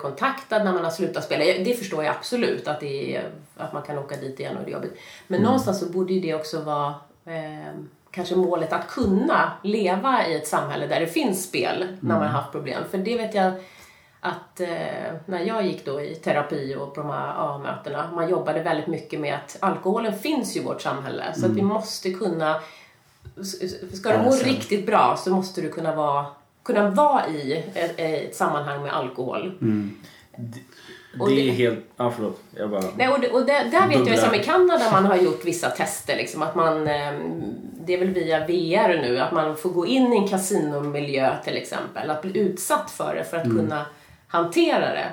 kontaktad 0.00 0.64
när 0.64 0.72
man 0.72 0.84
har 0.84 0.90
slutat 0.90 1.24
spela. 1.24 1.44
Det 1.44 1.74
förstår 1.78 2.04
jag 2.04 2.16
absolut 2.16 2.68
att, 2.68 2.80
det 2.80 3.16
är, 3.16 3.30
att 3.56 3.72
man 3.72 3.82
kan 3.82 3.98
åka 3.98 4.16
dit 4.16 4.40
igen 4.40 4.56
och 4.56 4.64
det 4.64 4.70
är 4.70 4.72
jobbigt. 4.72 4.98
Men 5.26 5.42
någonstans 5.42 5.80
så 5.80 5.86
borde 5.86 6.12
ju 6.12 6.20
det 6.20 6.34
också 6.34 6.60
vara 6.60 6.94
ehm, 7.24 7.88
kanske 8.10 8.36
målet 8.36 8.72
att 8.72 8.88
kunna 8.88 9.52
leva 9.62 10.26
i 10.26 10.34
ett 10.36 10.46
samhälle 10.46 10.86
där 10.86 11.00
det 11.00 11.06
finns 11.06 11.44
spel 11.44 11.96
när 12.00 12.14
man 12.14 12.22
har 12.22 12.28
haft 12.28 12.52
problem. 12.52 12.82
För 12.90 12.98
det 12.98 13.16
vet 13.16 13.34
jag 13.34 13.52
att 14.20 14.60
eh, 14.60 14.68
när 15.26 15.40
jag 15.46 15.66
gick 15.66 15.84
då 15.84 16.00
i 16.00 16.14
terapi 16.14 16.76
och 16.78 16.94
på 16.94 17.00
de 17.00 17.10
här 17.10 17.34
A-mötena, 17.36 18.10
man 18.14 18.28
jobbade 18.28 18.62
väldigt 18.62 18.86
mycket 18.86 19.20
med 19.20 19.34
att 19.34 19.56
alkoholen 19.60 20.18
finns 20.18 20.56
ju 20.56 20.60
i 20.60 20.64
vårt 20.64 20.82
samhälle. 20.82 21.34
Så 21.34 21.46
att 21.46 21.52
vi 21.52 21.62
måste 21.62 22.10
kunna, 22.10 22.60
ska 23.92 24.12
du 24.12 24.18
må 24.18 24.24
Alltså. 24.24 24.46
riktigt 24.46 24.86
bra 24.86 25.16
så 25.18 25.30
måste 25.30 25.60
du 25.60 25.70
kunna 25.70 25.94
vara, 25.94 26.26
kunna 26.62 26.90
vara 26.90 27.26
i 27.28 27.64
ett, 27.74 27.94
ett 28.00 28.36
sammanhang 28.36 28.82
med 28.82 28.92
alkohol. 28.96 29.52
Och 31.20 31.28
Det 31.28 31.34
det- 31.34 31.48
är 31.48 31.52
helt... 31.52 31.78
Ja, 31.96 32.12
förlåt. 32.16 32.40
Jag 32.56 32.70
bara... 32.70 32.82
Nej, 32.96 33.08
och, 33.08 33.20
det, 33.20 33.28
och 33.30 33.46
det, 33.46 33.52
där 33.70 33.88
vet 33.88 34.08
jag 34.08 34.18
som 34.18 34.34
i 34.34 34.38
Kanada 34.38 34.90
man 34.92 35.04
har 35.06 35.16
gjort 35.16 35.44
vissa 35.44 35.70
tester. 35.70 36.16
Liksom, 36.16 36.42
att 36.42 36.54
man, 36.54 36.86
eh, 36.88 37.12
det 37.86 37.94
är 37.94 37.98
väl 37.98 38.08
via 38.08 38.38
VR 38.46 39.02
nu, 39.02 39.18
att 39.18 39.32
man 39.32 39.56
får 39.56 39.70
gå 39.70 39.86
in 39.86 40.12
i 40.12 40.16
en 40.16 40.28
kasinomiljö 40.28 41.30
till 41.44 41.56
exempel. 41.56 42.10
Att 42.10 42.22
bli 42.22 42.38
utsatt 42.40 42.90
för 42.90 43.14
det 43.14 43.24
för 43.24 43.36
att 43.36 43.42
kunna 43.42 43.86
hantera 44.28 44.88
det. 44.94 45.12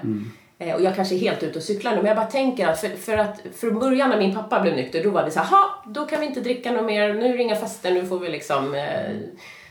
Eh, 0.59 0.75
och 0.75 0.81
jag 0.81 0.95
kanske 0.95 1.15
är 1.15 1.19
helt 1.19 1.43
ute 1.43 1.57
och 1.59 1.63
cyklar 1.63 1.91
nu, 1.91 1.97
men 1.97 2.05
jag 2.05 2.15
bara 2.17 2.25
tänker 2.25 2.67
att 2.67 2.79
för, 2.81 2.89
för 2.89 3.17
att 3.17 3.41
från 3.55 3.79
början 3.79 4.09
när 4.09 4.17
min 4.17 4.35
pappa 4.35 4.59
blev 4.61 4.75
nykter, 4.75 5.03
då 5.03 5.09
var 5.09 5.25
vi 5.25 5.31
så 5.31 5.39
här, 5.39 5.47
"Ha, 5.57 5.83
då 5.85 6.05
kan 6.05 6.19
vi 6.19 6.25
inte 6.25 6.41
dricka 6.41 6.71
något 6.71 6.85
mer, 6.85 7.13
nu 7.13 7.25
är 7.33 7.37
det 7.37 7.43
inga 7.43 7.55
fester, 7.55 7.91
nu 7.91 8.05
får 8.05 8.19
vi 8.19 8.29
liksom 8.29 8.75
eh, 8.75 9.11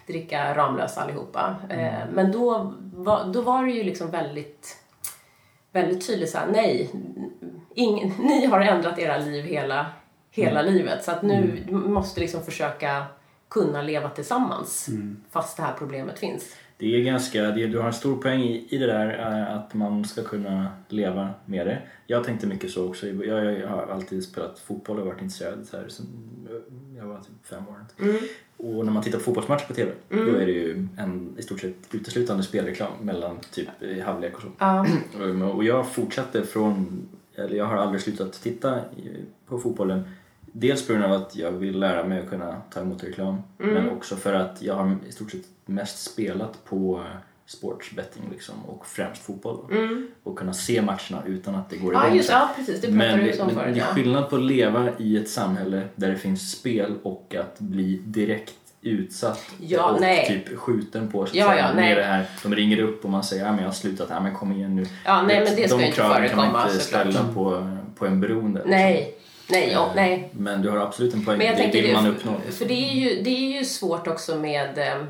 dricka 0.07 0.55
Ramlös 0.55 0.99
allihopa. 0.99 1.57
Eh, 1.71 1.93
men 2.13 2.33
då 2.33 2.73
var, 2.95 3.25
då 3.25 3.41
var 3.43 3.65
det 3.65 3.71
ju 3.73 3.83
liksom 3.85 4.11
väldigt 4.11 4.77
väldigt 5.73 6.07
tydligt 6.07 6.31
så 6.31 6.39
här, 6.39 6.47
nej, 6.47 6.91
ingen, 7.75 8.09
ni 8.19 8.47
har 8.47 8.61
ändrat 8.61 8.99
era 8.99 9.19
liv 9.19 9.45
hela, 9.45 9.87
hela 10.31 10.63
livet. 10.63 11.05
Så 11.05 11.11
att 11.11 11.23
nu 11.23 11.65
Mm. 11.69 11.93
måste 11.93 12.21
liksom 12.21 12.43
försöka 12.43 13.05
kunna 13.49 13.83
leva 13.83 14.09
tillsammans 14.09 14.89
Mm. 14.89 15.23
fast 15.31 15.57
det 15.57 15.63
här 15.63 15.75
problemet 15.79 16.19
finns. 16.19 16.57
Det 16.77 16.97
är 16.97 17.05
ganska, 17.05 17.43
det, 17.43 17.67
du 17.67 17.79
har 17.79 17.87
en 17.87 17.93
stor 17.93 18.17
poäng 18.17 18.43
i, 18.43 18.67
i 18.69 18.79
det 18.79 18.87
där 18.87 19.19
eh, 19.19 19.57
att 19.57 19.75
man 19.75 20.05
ska 20.05 20.23
kunna 20.23 20.69
leva 20.89 21.31
med 21.45 21.67
det. 21.67 21.83
Jag 22.07 22.25
tänkte 22.25 22.47
mycket 22.47 22.71
så 22.71 22.89
också. 22.89 23.07
Jag, 23.07 23.59
jag 23.61 23.69
har 23.69 23.87
alltid 23.87 24.25
spelat 24.25 24.59
fotboll 24.59 25.01
och 25.01 25.07
varit 25.07 25.23
intresserad 25.23 25.67
så 25.67 25.77
här, 25.77 25.89
sen 25.89 26.07
jag 26.99 27.07
var 27.07 27.19
typ 27.19 27.47
fem 27.47 27.63
år. 27.69 27.77
Och 28.57 28.85
när 28.85 28.93
man 28.93 29.03
tittar 29.03 29.19
på 29.19 29.25
fotbollsmatcher 29.25 29.67
på 29.67 29.75
TV 29.75 29.93
då 30.09 30.17
är 30.37 30.47
det 30.47 30.53
ju 30.53 30.89
en 30.99 31.35
i 31.39 31.43
stort 31.43 31.61
sett 31.61 31.95
uteslutande 31.95 32.43
spelreklam 32.43 32.93
mellan 33.03 33.39
typ 33.51 33.69
i 33.83 34.01
halvlek 34.01 34.37
och 34.37 34.43
så. 34.43 34.49
Ja. 34.59 34.87
Och 35.55 35.65
jag 35.65 35.93
fortsatte 35.93 36.43
från, 36.43 37.09
eller 37.35 37.57
jag 37.57 37.65
har 37.65 37.77
aldrig 37.77 38.01
slutat 38.01 38.33
titta 38.33 38.81
på 39.47 39.59
fotbollen. 39.59 40.05
Dels 40.57 40.87
på 40.87 40.93
grund 40.93 41.05
av 41.05 41.13
att 41.13 41.37
jag 41.37 41.51
vill 41.51 41.79
lära 41.81 42.05
mig 42.05 42.21
att 42.21 42.31
kunna 42.31 42.57
ta 42.71 42.81
emot 42.81 43.05
reklam. 43.05 43.43
Men 43.59 43.91
också 43.91 44.17
för 44.17 44.35
att 44.35 44.63
jag 44.63 44.75
har 44.75 44.97
i 45.09 45.13
stort 45.13 45.31
sett 45.31 45.45
mest 45.67 45.99
spelat 46.13 46.65
på 46.65 47.05
sportsbetting 47.47 48.23
liksom 48.31 48.55
och 48.67 48.87
främst 48.87 49.23
fotboll. 49.23 49.59
Och 50.23 50.39
kunna 50.39 50.53
se 50.53 50.83
matcherna 50.83 51.23
utan 51.27 51.55
att 51.55 51.71
det 51.71 51.77
går 51.77 51.93
igång. 51.93 52.05
ja, 52.09 52.15
just 52.15 52.31
ja, 52.31 52.51
precis. 52.57 52.81
Det 52.81 52.89
Men, 52.89 53.19
du 53.19 53.25
det, 53.33 53.45
men 53.55 53.75
det 53.75 53.81
är 53.81 53.85
skillnad 53.95 54.31
på 54.31 54.37
att 54.37 54.43
leva 54.43 54.89
i 54.99 55.17
ett 55.17 55.29
samhälle 55.29 55.83
där 55.95 56.11
det 56.11 56.17
finns 56.17 56.51
spel 56.51 56.95
och 57.03 57.35
att 57.41 57.59
bli 57.61 58.01
direkt 58.05 58.55
utsatt 58.83 59.45
Ja, 59.61 59.91
och 59.91 60.01
nej. 60.01 60.27
typ 60.47 60.59
skjuten 60.59 61.09
på. 61.11 61.27
Så 61.27 61.37
Ja, 61.37 61.49
säga. 61.51 61.59
ja, 61.69 61.73
nej. 61.75 61.95
det 61.95 62.03
här, 62.03 62.27
de 62.43 62.55
ringer 62.55 62.79
upp 62.79 63.05
och 63.05 63.11
man 63.11 63.25
säger 63.25 63.45
att 63.47 63.53
ja, 63.55 63.59
jag 63.61 63.69
har 63.69 63.73
slutat, 63.73 64.07
ja, 64.11 64.21
men 64.21 64.35
kom 64.35 64.53
igen 64.53 64.77
nu. 64.77 64.87
Ja, 65.05 65.23
nej, 65.23 65.45
men 65.45 65.57
det 65.57 65.69
ska 65.69 65.77
de 65.77 65.83
ju 65.83 65.87
inte 65.87 65.97
kraven 66.01 66.29
kan 66.29 66.53
man 66.53 66.69
inte 66.69 66.85
ställa 66.85 67.21
på, 67.35 67.69
på 67.99 68.07
en 68.07 68.21
beroende. 68.21 68.59
liksom. 68.59 68.71
Nej, 68.71 69.15
nej, 69.51 69.71
ja, 69.73 69.91
nej. 69.95 70.29
Men 70.33 70.63
du 70.63 70.71
har 70.71 70.77
absolut 70.79 71.15
en 71.15 71.25
poäng, 71.25 71.39
Men 71.39 71.47
jag 71.47 71.57
det 71.57 71.63
tänker 71.63 71.83
vill 71.83 71.93
man 71.93 72.05
det, 72.05 72.11
uppnå. 72.11 72.33
för 72.51 72.65
det 72.65 72.75
är, 72.91 72.93
ju, 72.95 73.23
det 73.23 73.31
är 73.31 73.59
ju 73.59 73.65
svårt 73.65 74.07
också 74.07 74.37
med... 74.37 74.79
eh, 74.79 75.05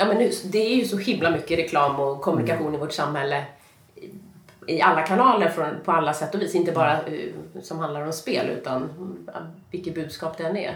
Ja, 0.00 0.04
men 0.04 0.16
nu, 0.16 0.30
det 0.44 0.58
är 0.58 0.74
ju 0.76 0.84
så 0.84 0.96
himla 0.98 1.30
mycket 1.30 1.58
reklam 1.58 2.00
och 2.00 2.20
kommunikation 2.20 2.74
i 2.74 2.78
vårt 2.78 2.92
samhälle 2.92 3.44
i- 4.66 4.80
alla 4.82 5.02
kanaler 5.02 5.48
från, 5.48 5.66
på 5.84 5.92
alla 5.92 6.14
sätt 6.14 6.34
och 6.34 6.42
vis. 6.42 6.54
Inte 6.54 6.72
bara 6.72 6.92
eh, 6.92 7.60
som 7.62 7.78
handlar 7.78 8.06
om 8.06 8.12
spel 8.12 8.46
utan 8.58 8.76
mm, 8.82 9.26
vilket 9.70 9.94
budskap 9.94 10.38
det 10.38 10.44
än 10.44 10.56
är. 10.56 10.74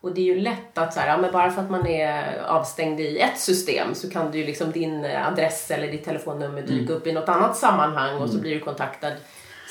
Och 0.00 0.14
det 0.14 0.20
är 0.20 0.24
ju 0.34 0.40
lätt 0.40 0.78
att 0.78 0.94
så 0.94 1.00
här, 1.00 1.08
ja, 1.08 1.16
men 1.16 1.32
bara 1.32 1.50
för 1.50 1.62
att 1.62 1.70
man 1.70 1.86
är 1.86 2.42
avstängd 2.46 3.00
i 3.00 3.18
ett 3.18 3.38
system 3.38 3.94
så 3.94 4.10
kan 4.10 4.30
du 4.30 4.38
ju 4.38 4.46
liksom 4.46 4.70
din 4.72 5.04
eh, 5.04 5.28
adress 5.28 5.70
eller 5.70 5.88
ditt 5.92 6.04
telefonnummer 6.04 6.62
dyka 6.62 6.92
upp 6.92 7.06
i 7.06 7.12
något 7.12 7.28
annat 7.28 7.56
sammanhang 7.56 8.18
och 8.22 8.30
så 8.30 8.38
blir 8.38 8.54
du 8.54 8.60
kontaktad. 8.60 9.12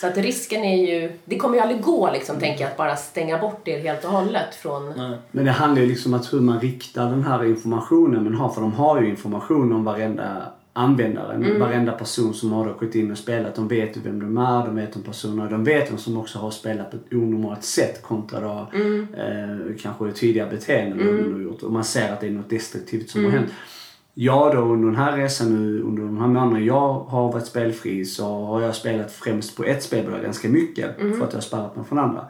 Så 0.02 0.08
att 0.08 0.18
risken 0.18 0.64
är 0.64 0.88
ju, 0.88 1.12
det 1.26 1.38
kommer 1.38 1.56
ju 1.56 1.62
aldrig 1.62 1.82
gå 1.82 2.12
liksom, 2.12 2.40
tänker 2.40 2.64
jag, 2.64 2.72
att 2.72 2.78
bara 2.78 2.96
stänga 2.96 3.38
bort 3.38 3.62
det 3.64 3.80
helt 3.80 4.06
och 4.06 4.12
hållet 4.12 4.56
från... 4.56 4.94
Nej. 4.98 5.18
Men 5.32 5.46
det 5.46 5.52
handlar 5.52 5.82
ju 5.82 5.88
liksom 5.88 6.14
om 6.14 6.20
att 6.20 6.34
hur 6.34 6.40
man 6.40 6.60
riktar 6.60 7.10
den 7.10 7.24
här 7.24 7.46
informationen 7.46 8.24
man 8.24 8.36
har. 8.36 8.50
För 8.50 8.62
de 8.62 8.74
har 8.74 9.02
ju 9.02 9.10
information 9.10 9.74
om 9.74 9.84
varenda 9.84 10.52
användare. 10.74 11.60
Varenda 11.60 11.92
person 11.92 12.34
som 12.34 12.52
har 12.52 12.74
gått 12.74 12.96
in 12.96 13.12
och 13.12 13.18
spelat. 13.18 13.56
De 13.56 13.68
vet 13.68 13.98
ju 13.98 14.02
vem 14.02 14.20
de 14.20 14.38
är, 14.38 14.66
de 14.66 14.76
vet 14.76 14.96
om 14.96 15.04
personerna. 15.04 15.50
De 15.50 15.64
vet 15.64 15.92
vem 15.92 15.98
som 15.98 16.18
också 16.18 16.40
har 16.40 16.52
spelat 16.52 16.92
på 16.92 16.98
ett 16.98 17.14
onormalt 17.14 17.64
sätt 17.64 18.02
kontra 18.02 18.40
då, 18.40 18.68
eh, 19.18 19.76
kanske 19.82 20.12
tidigare 20.12 20.50
beteenden 20.50 20.98
de 20.98 21.34
har 21.34 21.40
gjort. 21.40 21.64
Och 21.64 21.72
man 21.72 21.84
ser 21.84 22.14
att 22.14 22.22
det 22.22 22.28
är 22.28 22.32
något 22.32 22.50
destruktivt 22.50 23.10
som 23.10 23.26
har 23.26 23.32
hänt. 23.32 23.50
Jag 24.18 24.56
då 24.56 24.62
under 24.62 24.88
den 24.88 24.96
här 24.96 25.18
resan 25.18 25.54
nu, 25.56 25.82
under 25.82 26.04
de 26.04 26.18
här 26.18 26.28
månaderna 26.28 26.60
jag 26.60 26.94
har 26.94 27.32
varit 27.32 27.46
spelfri 27.46 28.06
så 28.06 28.46
har 28.46 28.62
jag 28.62 28.76
spelat 28.76 29.12
främst 29.12 29.58
på 29.58 29.64
ett 29.64 29.84
spelbolag 29.84 30.22
ganska 30.22 30.50
mycket. 30.50 30.98
För 30.98 31.24
att 31.24 31.34
jag 31.34 31.38
har 31.38 31.42
sparat 31.42 31.76
mig 31.76 31.86
från 31.86 32.00
andra. 32.00 32.26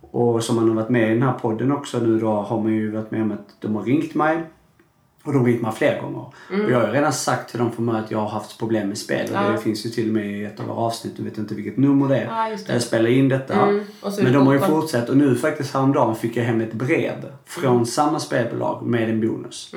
Och 0.00 0.44
som 0.44 0.56
man 0.56 0.68
har 0.68 0.76
varit 0.76 0.88
med 0.88 1.10
i 1.10 1.14
den 1.14 1.22
här 1.22 1.32
podden 1.32 1.72
också 1.72 1.98
nu 1.98 2.18
då 2.18 2.30
har 2.32 2.62
man 2.62 2.72
ju 2.72 2.90
varit 2.90 3.10
med 3.10 3.22
om 3.22 3.32
att 3.32 3.56
de 3.60 3.74
har 3.74 3.82
ringt 3.82 4.14
mig. 4.14 4.42
Och 5.24 5.32
de 5.32 5.46
ringt 5.46 5.62
mig 5.62 5.72
flera 5.72 6.00
gånger. 6.02 6.18
Och 6.64 6.70
jag 6.70 6.80
har 6.80 6.92
redan 6.92 7.12
sagt 7.12 7.50
till 7.50 7.58
dem 7.58 7.72
från 7.72 7.84
mig 7.84 8.00
att 8.04 8.10
jag 8.10 8.18
har 8.18 8.28
haft 8.28 8.58
problem 8.58 8.88
med 8.88 8.98
spel. 8.98 9.30
Ja. 9.32 9.40
det 9.48 9.58
finns 9.58 9.86
ju 9.86 9.90
till 9.90 10.08
och 10.08 10.14
med 10.14 10.26
i 10.40 10.44
ett 10.44 10.60
av 10.60 10.66
våra 10.66 10.76
avsnitt, 10.76 11.16
du 11.16 11.22
vet 11.22 11.38
inte 11.38 11.54
vilket 11.54 11.76
nummer 11.76 12.08
det 12.08 12.16
är. 12.16 12.24
Ja, 12.24 12.56
det. 12.56 12.66
Där 12.66 12.72
jag 12.72 12.82
spelar 12.82 13.10
in 13.10 13.28
detta. 13.28 13.54
Mm, 13.54 13.84
Men 14.22 14.32
de 14.32 14.46
har 14.46 14.54
ju 14.54 14.60
fortsatt 14.60 15.08
och 15.08 15.16
nu 15.16 15.34
faktiskt 15.34 15.74
häromdagen 15.74 16.14
fick 16.16 16.36
jag 16.36 16.44
hem 16.44 16.60
ett 16.60 16.72
brev 16.72 17.12
från 17.46 17.86
samma 17.86 18.20
spelbolag 18.20 18.82
med 18.86 19.10
en 19.10 19.20
bonus. 19.20 19.74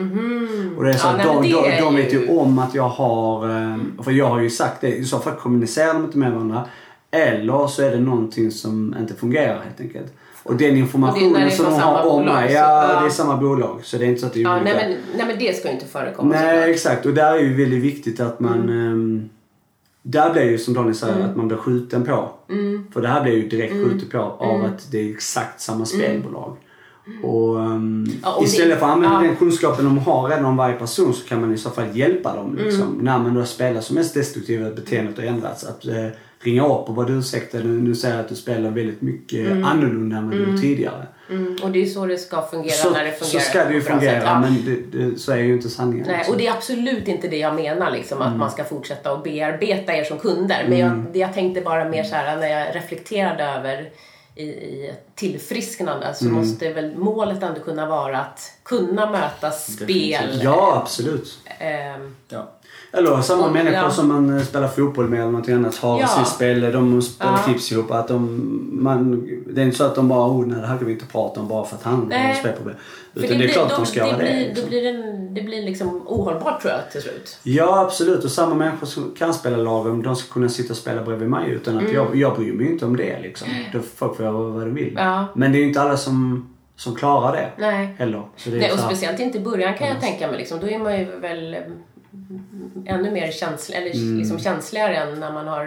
Och 0.78 0.84
det 0.84 0.90
är 0.90 0.94
så 0.94 1.08
Mm. 1.08 1.20
Ja, 1.20 1.34
att 1.34 1.42
nej, 1.42 1.52
de, 1.52 1.72
de, 1.72 1.82
de 1.82 1.96
vet 1.96 2.14
ju 2.14 2.20
ju- 2.22 2.28
om 2.38 2.60
att 2.60 2.76
jag 2.76 2.90
har... 2.90 3.50
eh, 3.50 3.78
För 4.04 4.12
jag 4.12 4.30
har 4.30 4.40
ju 4.42 4.50
sagt 4.50 4.82
det, 4.82 4.96
i 4.96 5.06
så 5.06 5.20
fall 5.20 5.34
kommunicerar 5.36 5.94
de 5.94 6.04
inte 6.06 6.18
med 6.18 6.32
varandra. 6.32 6.66
Eller 7.12 7.68
så 7.68 7.82
är 7.82 7.92
det 7.92 8.00
någonting 8.00 8.52
som 8.52 8.96
inte 9.00 9.14
fungerar 9.14 9.62
helt 9.64 9.80
enkelt. 9.82 10.14
Och 10.46 10.56
den 10.56 10.78
informationen 10.78 11.52
som 11.52 11.66
de 11.66 11.74
har 11.74 12.08
om 12.08 12.26
mig, 12.26 12.54
ja, 12.54 12.94
ja. 12.94 13.00
det 13.00 13.06
är 13.06 13.10
samma 13.10 13.38
bolag. 13.38 13.80
Så 13.84 13.98
det 13.98 14.06
är 14.06 14.08
inte 14.08 14.22
så 14.22 14.28
att 14.28 14.34
det 14.34 14.40
är 14.40 14.44
Ja, 14.44 14.62
olika. 14.62 14.74
nej, 14.74 14.90
men, 14.90 15.18
nej 15.18 15.28
men 15.28 15.40
det 15.40 15.58
ska 15.58 15.68
ju 15.68 15.74
inte 15.74 15.86
förekomma 15.86 16.30
Nej, 16.30 16.42
såklart. 16.42 16.70
exakt. 16.70 17.06
Och 17.06 17.14
där 17.14 17.34
är 17.34 17.40
ju 17.40 17.54
väldigt 17.54 17.84
viktigt 17.84 18.20
att 18.20 18.40
man... 18.40 18.54
Mm. 18.64 18.92
ehm, 18.92 19.30
där 20.08 20.34
blir 20.34 20.44
ju 20.44 20.58
som 20.58 20.74
Daniel 20.74 20.96
säger 20.96 21.26
att 21.26 21.36
man 21.36 21.48
blir 21.48 21.58
skjuten 21.58 22.06
på. 22.06 22.30
Mm. 22.50 22.88
För 22.94 23.02
det 23.02 23.08
här 23.08 23.24
blir 23.24 23.34
ju 23.34 23.50
direkt 23.50 23.74
skjutet 23.74 24.12
på 24.12 24.18
av 24.20 24.66
att 24.66 24.92
det 24.92 25.00
är 25.00 25.14
exakt 25.14 25.62
samma 25.62 25.86
spelbolag. 25.86 26.58
Och, 27.24 27.60
ehm, 27.62 28.06
Ja, 28.24 28.36
och 28.36 28.44
istället 28.44 28.80
för 28.80 28.86
att 28.86 28.92
använda 28.92 29.16
ja. 29.22 29.28
den 29.28 29.36
kunskapen 29.36 29.86
de 29.86 29.98
har 29.98 30.30
redan 30.30 30.46
om 30.46 30.58
varje 30.58 30.76
person 30.76 31.14
så 31.14 31.28
kan 31.28 31.42
man 31.42 31.54
i 31.54 31.58
så 31.58 31.70
fall 31.70 31.98
hjälpa 31.98 32.36
dem. 32.36 32.56
Liksom, 32.64 32.82
Mm. 32.82 33.06
När 33.06 33.20
man 33.20 33.34
då 33.34 33.46
spelar 33.46 33.82
som 33.82 33.96
mest 33.96 34.14
destruktiva 34.14 34.70
beteendet 34.72 35.18
har 35.18 35.24
ändrats. 35.24 35.64
Att 35.64 35.86
eh, 35.86 36.08
ringa 36.40 36.66
upp 36.66 36.90
och 36.90 36.96
vara 36.96 37.10
ursäkta 37.10 37.58
nu, 37.58 37.68
nu 37.68 37.96
säger 37.96 38.16
jag 38.16 38.24
att 38.24 38.30
du 38.30 38.36
spelar 38.36 38.70
väldigt 38.72 39.02
mycket 39.02 39.52
annorlunda 39.52 40.18
än 40.18 40.30
vad 40.30 40.38
du 40.38 40.52
gjort 40.52 40.62
tidigare. 40.62 41.08
Mm, 41.30 41.58
och 41.64 41.72
det 41.72 41.82
är 41.82 41.86
så 41.86 42.06
det 42.06 42.18
ska 42.18 42.42
fungera 42.42 42.74
Så, 42.74 42.90
när 42.92 43.04
det 43.04 43.12
fungerar 43.12 43.40
så 43.44 43.50
ska 43.50 43.64
det 43.66 43.74
ju 43.74 43.82
bra 43.82 43.90
sätt. 43.90 44.00
fungera 44.00 44.24
Ja. 44.24 44.40
men 44.40 44.66
det, 44.66 44.98
det, 44.98 45.20
så 45.20 45.32
är 45.32 45.38
ju 45.38 45.54
inte 45.54 45.70
sanningen. 45.70 46.06
Nej, 46.08 46.18
liksom. 46.18 46.34
och 46.34 46.40
det 46.40 46.48
är 46.48 46.52
absolut 46.54 47.08
inte 47.08 47.28
det 47.28 47.38
jag 47.38 47.56
menar, 47.56 47.92
liksom, 47.92 48.18
Mm. 48.22 48.34
att 48.34 48.40
man 48.40 48.52
ska 48.52 48.64
fortsätta 48.64 49.12
att 49.12 49.24
bearbeta 49.24 49.96
er 49.96 50.04
som 50.04 50.18
kunder. 50.20 50.66
Men 50.70 50.78
jag, 50.78 51.04
det 51.14 51.20
jag 51.20 51.34
tänkte 51.34 51.62
bara 51.62 51.90
mer 51.90 52.04
så 52.04 52.16
här 52.16 52.38
när 52.38 52.48
jag 52.48 52.76
reflekterade 52.76 53.44
över 53.44 53.90
i, 54.36 54.44
i 54.44 54.88
ett 54.92 55.15
tillfrisknande 55.16 56.14
så 56.14 56.26
Mm. 56.26 56.38
måste 56.38 56.74
väl 56.74 56.98
målet 56.98 57.44
ändå 57.44 57.60
kunna 57.60 57.86
vara 57.86 58.18
att 58.20 58.52
kunna 58.64 59.12
möta 59.12 59.52
spel. 59.52 59.88
Definitivt. 59.88 60.44
Ja, 60.44 60.80
absolut. 60.84 61.40
ehm, 61.60 62.16
Ja. 62.30 62.52
Eller 62.92 63.22
samma 63.22 63.50
människor 63.52 63.78
ja. 63.78 63.92
som 63.92 64.08
man 64.08 64.38
eh, 64.38 64.44
spelar 64.44 64.68
fotboll 64.68 65.10
med 65.10 65.20
eller 65.22 65.32
något 65.32 65.50
annat 65.50 65.76
har 65.78 66.00
Ja. 66.00 66.08
sin 66.08 66.26
spel, 66.26 66.62
de 66.72 67.02
spelar 67.02 67.32
Ja. 67.48 67.54
tips 67.54 67.72
ihop. 67.72 67.92
Att 67.92 68.08
de, 68.08 68.40
man, 68.72 69.28
det 69.48 69.62
är 69.62 69.66
inte 69.66 69.78
så 69.78 69.84
att 69.84 69.96
de 69.96 70.08
bara, 70.08 70.28
oh 70.30 70.46
nej 70.48 70.62
det 70.62 70.68
här 70.68 70.78
kan 70.78 70.86
vi 70.88 70.94
inte 70.94 71.06
prata 71.06 71.40
om 71.40 71.48
bara 71.48 71.66
för 71.66 71.76
att 71.76 71.84
han 71.84 72.12
har 72.12 72.34
spelproblem. 72.34 72.76
Utan 73.14 73.38
det, 73.38 73.44
är 73.46 73.48
klart 73.48 73.70
då, 73.70 73.76
att 73.76 73.80
de 73.80 73.86
ska 73.86 74.04
det 74.04 74.08
göra 74.10 74.18
det. 74.18 74.24
blir, 74.24 74.46
liksom. 74.48 74.64
Då 74.64 74.70
blir 74.70 74.84
det, 74.94 75.18
det 75.36 75.42
blir 75.42 75.64
liksom 75.64 76.02
ohållbart 76.08 76.62
tror 76.62 76.74
jag 76.74 76.92
till 76.92 77.02
slut. 77.02 77.38
Ja 77.44 77.80
absolut 77.82 78.24
och 78.24 78.32
samma 78.32 78.56
människor 78.56 78.88
som 78.88 79.16
kan 79.18 79.34
spela 79.34 79.58
lagom 79.58 80.04
de 80.04 80.16
ska 80.16 80.34
kunna 80.34 80.50
sitta 80.50 80.74
och 80.74 80.78
spela 80.78 81.02
bredvid 81.04 81.30
mig 81.30 81.50
utan 81.52 81.76
att 81.78 81.82
Mm. 81.84 81.96
jag, 81.96 82.16
jag 82.16 82.36
bryr 82.38 82.54
mig 82.54 82.72
inte 82.72 82.86
om 82.86 82.98
det 82.98 83.20
liksom. 83.22 83.48
Då 83.74 83.80
folk 83.96 84.16
får 84.16 84.26
göra 84.26 84.34
vad 84.38 84.62
de 84.62 84.74
vill. 84.74 84.98
Ja. 85.06 85.28
Men 85.36 85.52
det 85.52 85.58
är 85.58 85.60
ju 85.60 85.68
inte 85.68 85.82
alla 85.82 85.98
som, 85.98 86.50
som 86.76 86.96
klarar 86.96 87.32
det 87.36 87.52
Nej. 87.58 87.96
heller. 88.00 88.24
Så 88.36 88.50
det 88.50 88.56
är 88.56 88.60
Nej, 88.60 88.72
och 88.72 88.78
så 88.80 88.84
här- 88.86 88.92
speciellt 88.96 89.20
inte 89.20 89.38
i 89.38 89.42
början 89.42 89.74
kan 89.74 89.88
jag 89.88 90.02
tänka 90.02 90.28
mig. 90.28 90.38
Liksom, 90.38 90.60
då 90.60 90.70
är 90.70 90.80
man 90.80 91.00
ju 91.00 91.06
väl 91.20 91.54
mm, 91.54 92.84
ännu 92.86 93.12
mer 93.12 93.32
känslig, 93.32 93.78
eller 93.78 93.96
Mm. 93.96 94.18
liksom 94.18 94.40
känsligare 94.40 94.96
än 94.98 95.20
när 95.20 95.32
man 95.34 95.48
har 95.48 95.66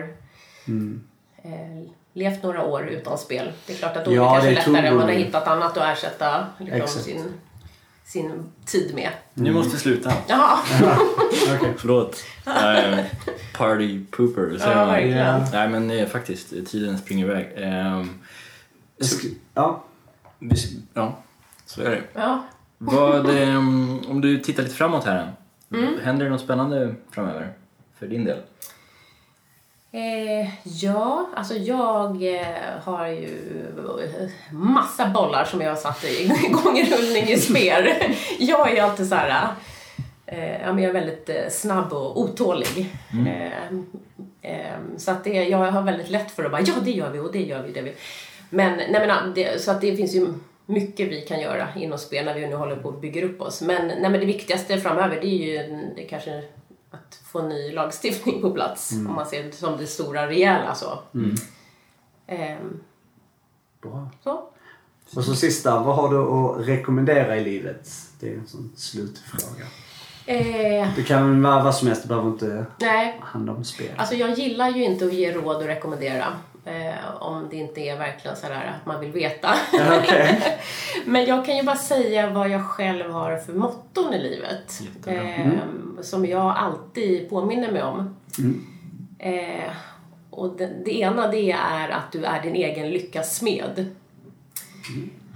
eh, 1.43 1.89
levt 2.13 2.43
några 2.43 2.65
år 2.65 2.89
utan 2.89 3.19
spel. 3.19 3.53
Det 3.67 3.73
är 3.73 3.77
klart 3.77 3.97
att 3.97 4.05
då 4.05 4.15
Ja, 4.15 4.39
är 4.41 4.47
det 4.49 4.55
kanske 4.55 4.71
lättare 4.71 4.91
om 4.91 4.97
man 4.97 5.07
har 5.07 5.13
hittat 5.15 5.49
annat 5.49 5.77
att 5.77 5.99
ersätta 5.99 6.47
liksom, 6.59 7.03
sin, 7.03 7.25
sin 8.05 8.33
tid 8.67 8.95
med. 8.95 9.11
Nu 9.35 9.53
måste 9.53 9.77
vi 9.77 9.81
sluta. 9.83 10.13
Jaha, 10.29 10.59
Okej. 11.57 11.73
Förlåt. 11.77 12.25
Eh, 12.47 12.99
party 13.57 14.05
pooper. 14.11 14.59
säger 14.59 14.77
Ja, 14.79 14.87
man. 14.87 15.11
Ja. 15.11 15.47
Nej 15.53 15.69
men 15.69 15.91
eh, 15.91 16.07
faktiskt, 16.09 16.49
tiden 16.71 16.99
springer 16.99 17.25
iväg. 17.25 17.49
Jag 17.57 18.07
sk- 19.01 19.35
Ja. 19.55 19.85
ja, 20.95 21.19
så 21.67 21.83
är 21.83 21.91
det. 21.91 22.03
Ja. 22.15 22.45
Vad, 22.79 23.31
ehm, 23.39 24.01
om 24.09 24.21
du 24.21 24.39
tittar 24.39 24.63
lite 24.63 24.75
framåt 24.75 25.05
här. 25.05 25.33
Mm. 25.73 25.95
Händer 26.05 26.25
det 26.25 26.31
något 26.31 26.41
spännande 26.41 26.95
framöver? 27.11 27.53
För 27.99 28.07
din 28.07 28.25
del? 28.25 28.39
Eh, 29.93 30.49
ja, 30.65 31.29
alltså 31.37 31.55
jag 31.55 32.35
eh, 32.37 32.47
har 32.85 33.07
ju 33.07 33.39
massa 34.53 35.09
bollar 35.09 35.45
som 35.45 35.61
jag 35.61 35.69
har 35.71 35.77
satt 35.77 36.05
igång 36.05 36.79
i 36.79 36.91
rullning 36.97 37.25
i 37.29 37.37
spel. 37.39 37.89
jag 38.39 38.73
är 38.79 38.83
alltid 38.83 39.09
så 39.09 39.15
här, 39.15 39.49
eh, 40.27 40.61
ja, 40.63 40.73
men 40.73 40.79
jag 40.85 40.89
är 40.89 40.93
väldigt 41.01 41.29
eh, 41.29 41.49
snabb 41.51 41.93
och 41.93 42.21
otålig. 42.21 42.95
Eh, 43.27 43.63
eh, 44.53 44.79
så 44.97 45.11
att 45.11 45.25
det, 45.25 45.31
jag 45.45 45.59
har 45.73 45.83
väldigt 45.83 46.11
lätt 46.11 46.31
för 46.31 46.45
att 46.45 46.51
bara, 46.51 46.61
ja 46.63 46.75
det 46.85 46.91
gör 46.91 47.11
vi 47.11 47.19
och 47.19 47.33
det 47.33 47.43
gör 47.43 47.63
vi. 47.63 47.73
Det 47.73 47.83
vi. 47.83 47.95
Men, 48.51 48.77
nej, 48.77 49.07
men 49.07 49.35
det, 49.35 49.63
så 49.63 49.71
att 49.71 49.81
det 49.81 49.97
finns 49.97 50.15
ju 50.15 50.35
mycket 50.67 51.09
vi 51.09 51.21
kan 51.21 51.41
göra 51.41 51.69
inom 51.77 51.99
spel 51.99 52.25
när 52.25 52.35
vi 52.35 52.47
nu 52.47 52.55
håller 52.57 52.77
på 52.77 52.89
att 52.89 53.01
bygga 53.01 53.25
upp 53.25 53.41
oss. 53.41 53.63
Men, 53.63 53.87
nej, 53.87 54.01
men 54.11 54.13
det 54.13 54.27
viktigaste 54.27 54.79
framöver 54.81 55.19
det 55.21 55.27
är 55.27 55.67
ju 55.67 55.87
det 55.97 56.03
kanske 56.03 56.43
att 56.91 57.21
få 57.33 57.43
ny 57.43 57.73
lagstiftning 57.73 58.41
på 58.41 58.51
plats. 58.51 58.93
Om 58.93 59.15
man 59.15 59.27
ser 59.27 59.43
det 59.45 59.53
som 59.53 59.77
det 59.77 59.87
stora 59.87 60.27
rejäla 60.27 60.75
så. 60.75 60.99
Ehm, 62.27 62.81
Bra. 63.83 64.11
så. 64.25 64.31
Och 65.17 65.25
så 65.25 65.35
sista, 65.35 65.83
vad 65.83 65.97
har 65.97 66.09
du 66.11 66.19
att 66.19 66.69
rekommendera 66.69 67.37
i 67.37 67.45
livet? 67.45 67.91
Det 68.21 68.29
är 68.29 68.35
en 68.35 68.47
sån 68.47 68.73
slutfråga. 68.77 69.65
Eh, 70.27 70.89
Det 70.97 71.03
kan 71.03 71.43
vara 71.43 71.63
vad 71.65 71.75
som 71.75 71.89
helst, 71.89 72.03
det 72.03 72.09
behöver 72.09 72.29
inte 72.29 72.67
nej, 72.81 73.21
handla 73.23 73.53
om 73.53 73.65
spel. 73.65 73.89
alltså 73.97 74.15
jag 74.15 74.39
gillar 74.39 74.71
ju 74.71 74.85
inte 74.85 75.05
att 75.07 75.13
ge 75.13 75.33
råd 75.33 75.57
och 75.57 75.63
rekommendera. 75.63 76.25
Eh, 76.65 77.17
om 77.21 77.49
det 77.51 77.57
inte 77.57 77.81
är 77.81 77.99
verkligen 77.99 78.37
sådär 78.37 78.75
att 78.81 78.87
man 78.87 79.01
vill 79.01 79.13
veta. 79.13 79.55
Okej. 79.73 80.59
Men 81.05 81.25
jag 81.25 81.47
kan 81.47 81.57
ju 81.57 81.63
bara 81.63 81.77
säga 81.77 82.31
vad 82.31 82.49
jag 82.49 82.65
själv 82.65 83.11
har 83.11 83.37
för 83.37 83.53
motton 83.53 84.15
i 84.15 84.19
livet. 84.19 84.81
Jättebra. 84.81 85.23
Eh, 85.23 85.49
Som 86.03 86.27
jag 86.27 86.57
alltid 86.57 87.31
påminner 87.31 87.73
mig 87.73 87.83
om. 87.83 88.17
Mm. 88.39 88.67
Eh, 89.19 89.73
och 90.31 90.57
det, 90.57 90.71
det 90.85 90.99
ena 90.99 91.29
det 91.29 91.51
är 91.53 91.89
att 91.89 92.13
du 92.13 92.25
är 92.25 92.43
din 92.43 92.55
egen 92.55 92.91
lyckas 92.91 93.37
smed. 93.37 93.95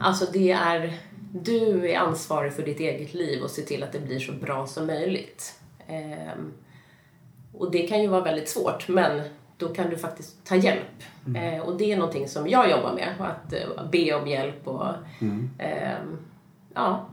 Alltså 0.01 0.27
det 0.33 0.51
är, 0.51 0.99
du 1.33 1.91
är 1.91 1.99
ansvarig 1.99 2.53
för 2.53 2.63
ditt 2.63 2.81
eget 2.81 3.15
liv 3.15 3.43
och 3.43 3.51
se 3.51 3.63
till 3.63 3.83
att 3.83 3.93
det 3.93 4.01
blir 4.01 4.21
så 4.21 4.33
bra 4.33 4.67
som 4.67 4.87
möjligt. 4.87 5.55
Eh, 5.87 6.39
och 7.53 7.71
det 7.71 7.83
kan 7.83 8.03
ju 8.03 8.09
vara 8.09 8.21
väldigt 8.21 8.49
svårt 8.49 8.89
men 8.89 9.23
då 9.63 9.69
kan 9.69 9.91
du 9.91 9.97
faktiskt 9.97 10.45
ta 10.45 10.57
hjälp. 10.57 11.03
Eh, 11.37 11.61
och 11.61 11.77
det 11.77 11.93
är 11.93 11.97
någonting 11.97 12.29
som 12.29 12.49
jag 12.49 12.71
jobbar 12.71 12.93
med, 12.95 13.09
att 13.19 13.53
eh, 13.53 13.91
be 13.91 14.15
om 14.15 14.29
hjälp 14.29 14.69
och 14.69 14.87
eh, 15.59 15.99
ja, 16.75 17.07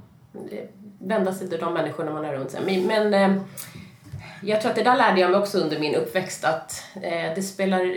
vända 1.00 1.34
sig 1.34 1.50
till 1.50 1.60
de 1.60 1.74
människorna 1.74 2.14
man 2.14 2.26
har 2.26 2.34
runt 2.34 2.52
sig. 2.52 2.62
Men, 2.66 2.88
men 2.88 3.14
eh, 3.14 3.41
jag 4.43 4.62
tror 4.62 4.70
att 4.70 4.76
det 4.76 4.84
där 4.84 4.97
lärde 4.97 5.22
jag 5.22 5.32
mig 5.32 5.39
också 5.39 5.58
under 5.58 5.80
min 5.80 5.95
uppväxt 5.95 6.45
att 6.45 6.84
eh, 6.95 7.36
det 7.36 7.41
spelar, 7.41 7.95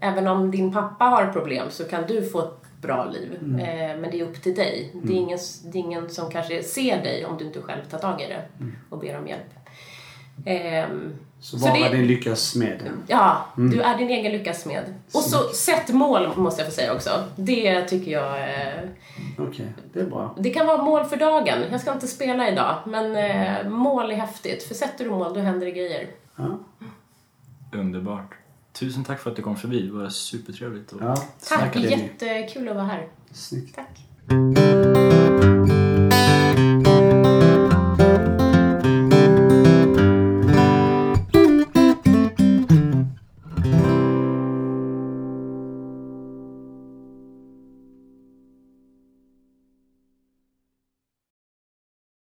även 0.00 0.28
om 0.28 0.50
din 0.50 0.72
pappa 0.72 1.04
har 1.04 1.32
problem 1.32 1.70
så 1.70 1.84
kan 1.84 2.06
du 2.06 2.22
få 2.22 2.40
ett 2.40 2.82
bra 2.82 3.04
liv. 3.04 3.38
Eh, 3.60 4.00
men 4.00 4.10
det 4.10 4.20
är 4.20 4.24
upp 4.24 4.42
till 4.42 4.54
dig. 4.54 4.90
Det, 5.02 5.12
är 5.12 5.16
ingen, 5.16 5.38
det 5.64 5.78
är 5.78 5.80
ingen 5.80 6.10
som 6.10 6.30
kanske 6.30 6.62
ser 6.62 7.02
dig 7.02 7.24
om 7.24 7.38
du 7.38 7.44
inte 7.44 7.62
själv 7.62 7.84
tar 7.90 7.98
tag 7.98 8.20
i 8.20 8.26
det 8.26 8.42
och 8.90 8.98
ber 8.98 9.18
om 9.18 9.28
hjälp. 9.28 9.54
Så 11.44 11.58
Så 11.58 11.66
vara 11.68 11.88
det- 11.88 11.96
din 11.96 12.06
lyckas 12.06 12.54
med. 12.54 12.90
Ja, 13.06 13.46
du 13.56 13.80
är 13.80 13.98
din 13.98 14.10
egen 14.10 14.32
lyckas 14.32 14.66
med. 14.66 14.94
Och 15.12 15.20
så 15.22 15.38
sätt 15.48 15.88
mål 15.88 16.36
måste 16.36 16.62
jag 16.62 16.68
få 16.70 16.74
säga 16.74 16.94
också. 16.94 17.10
Det 17.36 17.82
tycker 17.82 18.10
jag... 18.10 18.38
Eh, 18.40 18.84
Okej, 19.38 19.72
det 19.92 20.00
är 20.00 20.06
bra. 20.06 20.34
det 20.38 20.50
kan 20.50 20.66
vara 20.66 20.82
mål 20.82 21.04
för 21.04 21.16
dagen. 21.16 21.58
Jag 21.70 21.80
ska 21.80 21.92
inte 21.92 22.06
spela 22.08 22.48
idag, 22.50 22.78
men 22.86 23.16
eh, 23.16 23.68
mål 23.70 24.10
är 24.10 24.14
häftigt. 24.14 24.62
För 24.62 24.74
sätter 24.74 25.04
du 25.04 25.10
mål, 25.10 25.34
då 25.34 25.40
händer 25.40 25.66
det 25.66 25.72
grejer. 25.72 26.06
Ja. 26.36 26.58
Underbart. 27.72 28.34
Tusen 28.72 29.04
tack 29.04 29.20
för 29.20 29.30
att 29.30 29.36
du 29.36 29.42
kom 29.42 29.56
förbi. 29.56 29.80
Det 29.86 29.92
var 29.92 30.08
supertrevligt 30.08 30.92
att 30.92 31.00
Ja, 31.00 31.16
Tack, 31.48 31.76
jättekul 31.76 32.68
att 32.68 32.76
vara 32.76 32.86
här. 32.86 33.06
Snyggt. 33.32 33.76
Tack. 33.76 34.00